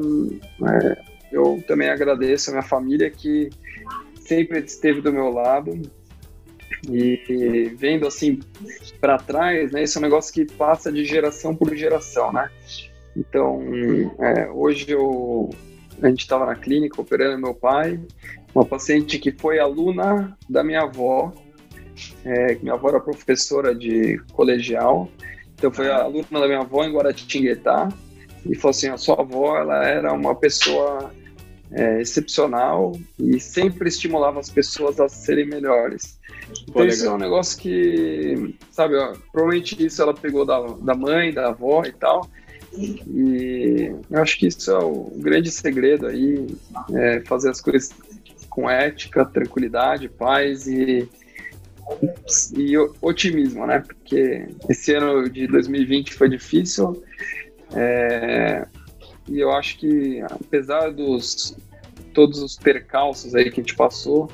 é, 0.63 1.01
eu 1.31 1.63
também 1.67 1.89
agradeço 1.89 2.49
a 2.49 2.53
minha 2.53 2.63
família 2.63 3.09
que 3.09 3.49
sempre 4.27 4.59
esteve 4.59 5.01
do 5.01 5.11
meu 5.11 5.29
lado 5.29 5.81
e, 6.87 7.73
vendo 7.77 8.05
assim 8.05 8.39
para 8.99 9.17
trás, 9.17 9.71
né? 9.71 9.83
Isso 9.83 9.97
é 9.97 9.99
um 9.99 10.03
negócio 10.03 10.33
que 10.33 10.45
passa 10.45 10.91
de 10.91 11.05
geração 11.05 11.55
por 11.55 11.73
geração, 11.75 12.31
né? 12.31 12.49
Então, 13.15 13.61
é, 14.19 14.49
hoje 14.51 14.91
eu, 14.91 15.49
a 16.01 16.09
gente 16.09 16.21
estava 16.21 16.45
na 16.45 16.55
clínica 16.55 17.01
operando 17.01 17.41
meu 17.41 17.53
pai, 17.53 17.99
uma 18.53 18.65
paciente 18.65 19.17
que 19.17 19.31
foi 19.31 19.59
aluna 19.59 20.37
da 20.49 20.63
minha 20.63 20.81
avó, 20.81 21.33
é, 22.23 22.55
minha 22.55 22.73
avó 22.73 22.89
era 22.89 22.99
professora 22.99 23.73
de 23.73 24.21
colegial, 24.33 25.09
então 25.55 25.71
foi 25.71 25.89
aluna 25.89 26.25
da 26.31 26.47
minha 26.47 26.59
avó 26.59 26.83
em 26.83 26.93
Guaratinguetá, 26.93 27.89
e 28.45 28.55
falou 28.55 28.69
assim, 28.69 28.89
a 28.89 28.97
sua 28.97 29.19
avó 29.19 29.57
ela 29.57 29.83
era 29.83 30.13
uma 30.13 30.35
pessoa 30.35 31.11
é, 31.71 32.01
excepcional 32.01 32.97
e 33.19 33.39
sempre 33.39 33.89
estimulava 33.89 34.39
as 34.39 34.49
pessoas 34.49 34.99
a 34.99 35.09
serem 35.09 35.45
melhores. 35.45 36.17
Então 36.63 36.73
Pô, 36.73 36.83
isso 36.85 37.05
é 37.05 37.11
um 37.11 37.17
negócio 37.17 37.59
que, 37.59 38.55
sabe, 38.71 38.95
ó, 38.95 39.13
provavelmente 39.31 39.85
isso 39.85 40.01
ela 40.01 40.13
pegou 40.13 40.45
da, 40.45 40.59
da 40.61 40.95
mãe, 40.95 41.33
da 41.33 41.49
avó 41.49 41.83
e 41.85 41.91
tal, 41.91 42.29
e 42.73 43.91
eu 44.09 44.21
acho 44.21 44.37
que 44.37 44.47
isso 44.47 44.71
é 44.71 44.77
o 44.77 45.11
grande 45.15 45.51
segredo 45.51 46.07
aí, 46.07 46.47
é 46.93 47.21
fazer 47.21 47.49
as 47.49 47.59
coisas 47.59 47.91
com 48.49 48.69
ética, 48.69 49.25
tranquilidade, 49.25 50.09
paz 50.09 50.67
e, 50.67 51.07
e 52.55 52.77
otimismo, 53.01 53.65
né? 53.65 53.79
Porque 53.79 54.47
esse 54.69 54.93
ano 54.93 55.29
de 55.29 55.47
2020 55.47 56.13
foi 56.13 56.29
difícil 56.29 57.03
é, 57.73 58.67
e 59.27 59.39
eu 59.39 59.51
acho 59.51 59.77
que 59.77 60.21
apesar 60.21 60.91
dos 60.91 61.55
todos 62.13 62.41
os 62.41 62.55
percalços 62.55 63.35
aí 63.35 63.45
que 63.45 63.59
a 63.59 63.63
gente 63.63 63.75
passou, 63.75 64.29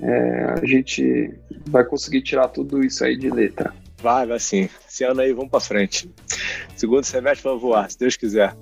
é, 0.00 0.56
a 0.60 0.66
gente 0.66 1.32
vai 1.66 1.84
conseguir 1.84 2.22
tirar 2.22 2.48
tudo 2.48 2.84
isso 2.84 3.04
aí 3.04 3.16
de 3.16 3.30
letra. 3.30 3.72
Vai, 3.98 4.26
vai 4.26 4.40
sim. 4.40 4.68
Esse 4.88 5.04
ano 5.04 5.20
aí, 5.20 5.32
vamos 5.32 5.50
para 5.50 5.60
frente. 5.60 6.10
Segundo 6.74 7.04
semestre 7.04 7.48
vai 7.48 7.56
voar, 7.56 7.88
se 7.88 7.98
Deus 7.98 8.16
quiser. 8.16 8.56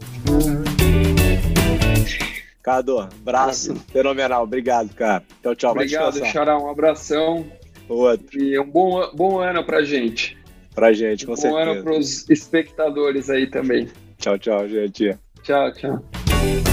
Cado, 2.63 2.99
abraço 3.01 3.75
fenomenal. 3.91 4.45
Obrigado, 4.45 4.95
cara. 4.95 5.25
Tchau, 5.43 5.57
tchau. 5.57 5.71
Obrigado, 5.73 6.27
Xará. 6.27 6.59
Um 6.59 6.69
abração. 6.69 7.47
Outro. 7.89 8.39
E 8.39 8.59
um 8.59 8.71
bom, 8.71 9.11
bom 9.15 9.39
ano 9.39 9.65
pra 9.65 9.83
gente. 9.83 10.37
Pra 10.75 10.93
gente, 10.93 11.25
com 11.25 11.33
um 11.33 11.37
certeza. 11.37 11.65
Bom 11.65 11.71
ano 11.71 11.83
pros 11.83 12.29
espectadores 12.29 13.31
aí 13.31 13.47
também. 13.47 13.89
Tchau, 14.19 14.39
tchau, 14.39 14.69
gente. 14.69 15.17
Tchau, 15.43 15.71
tchau. 15.73 16.70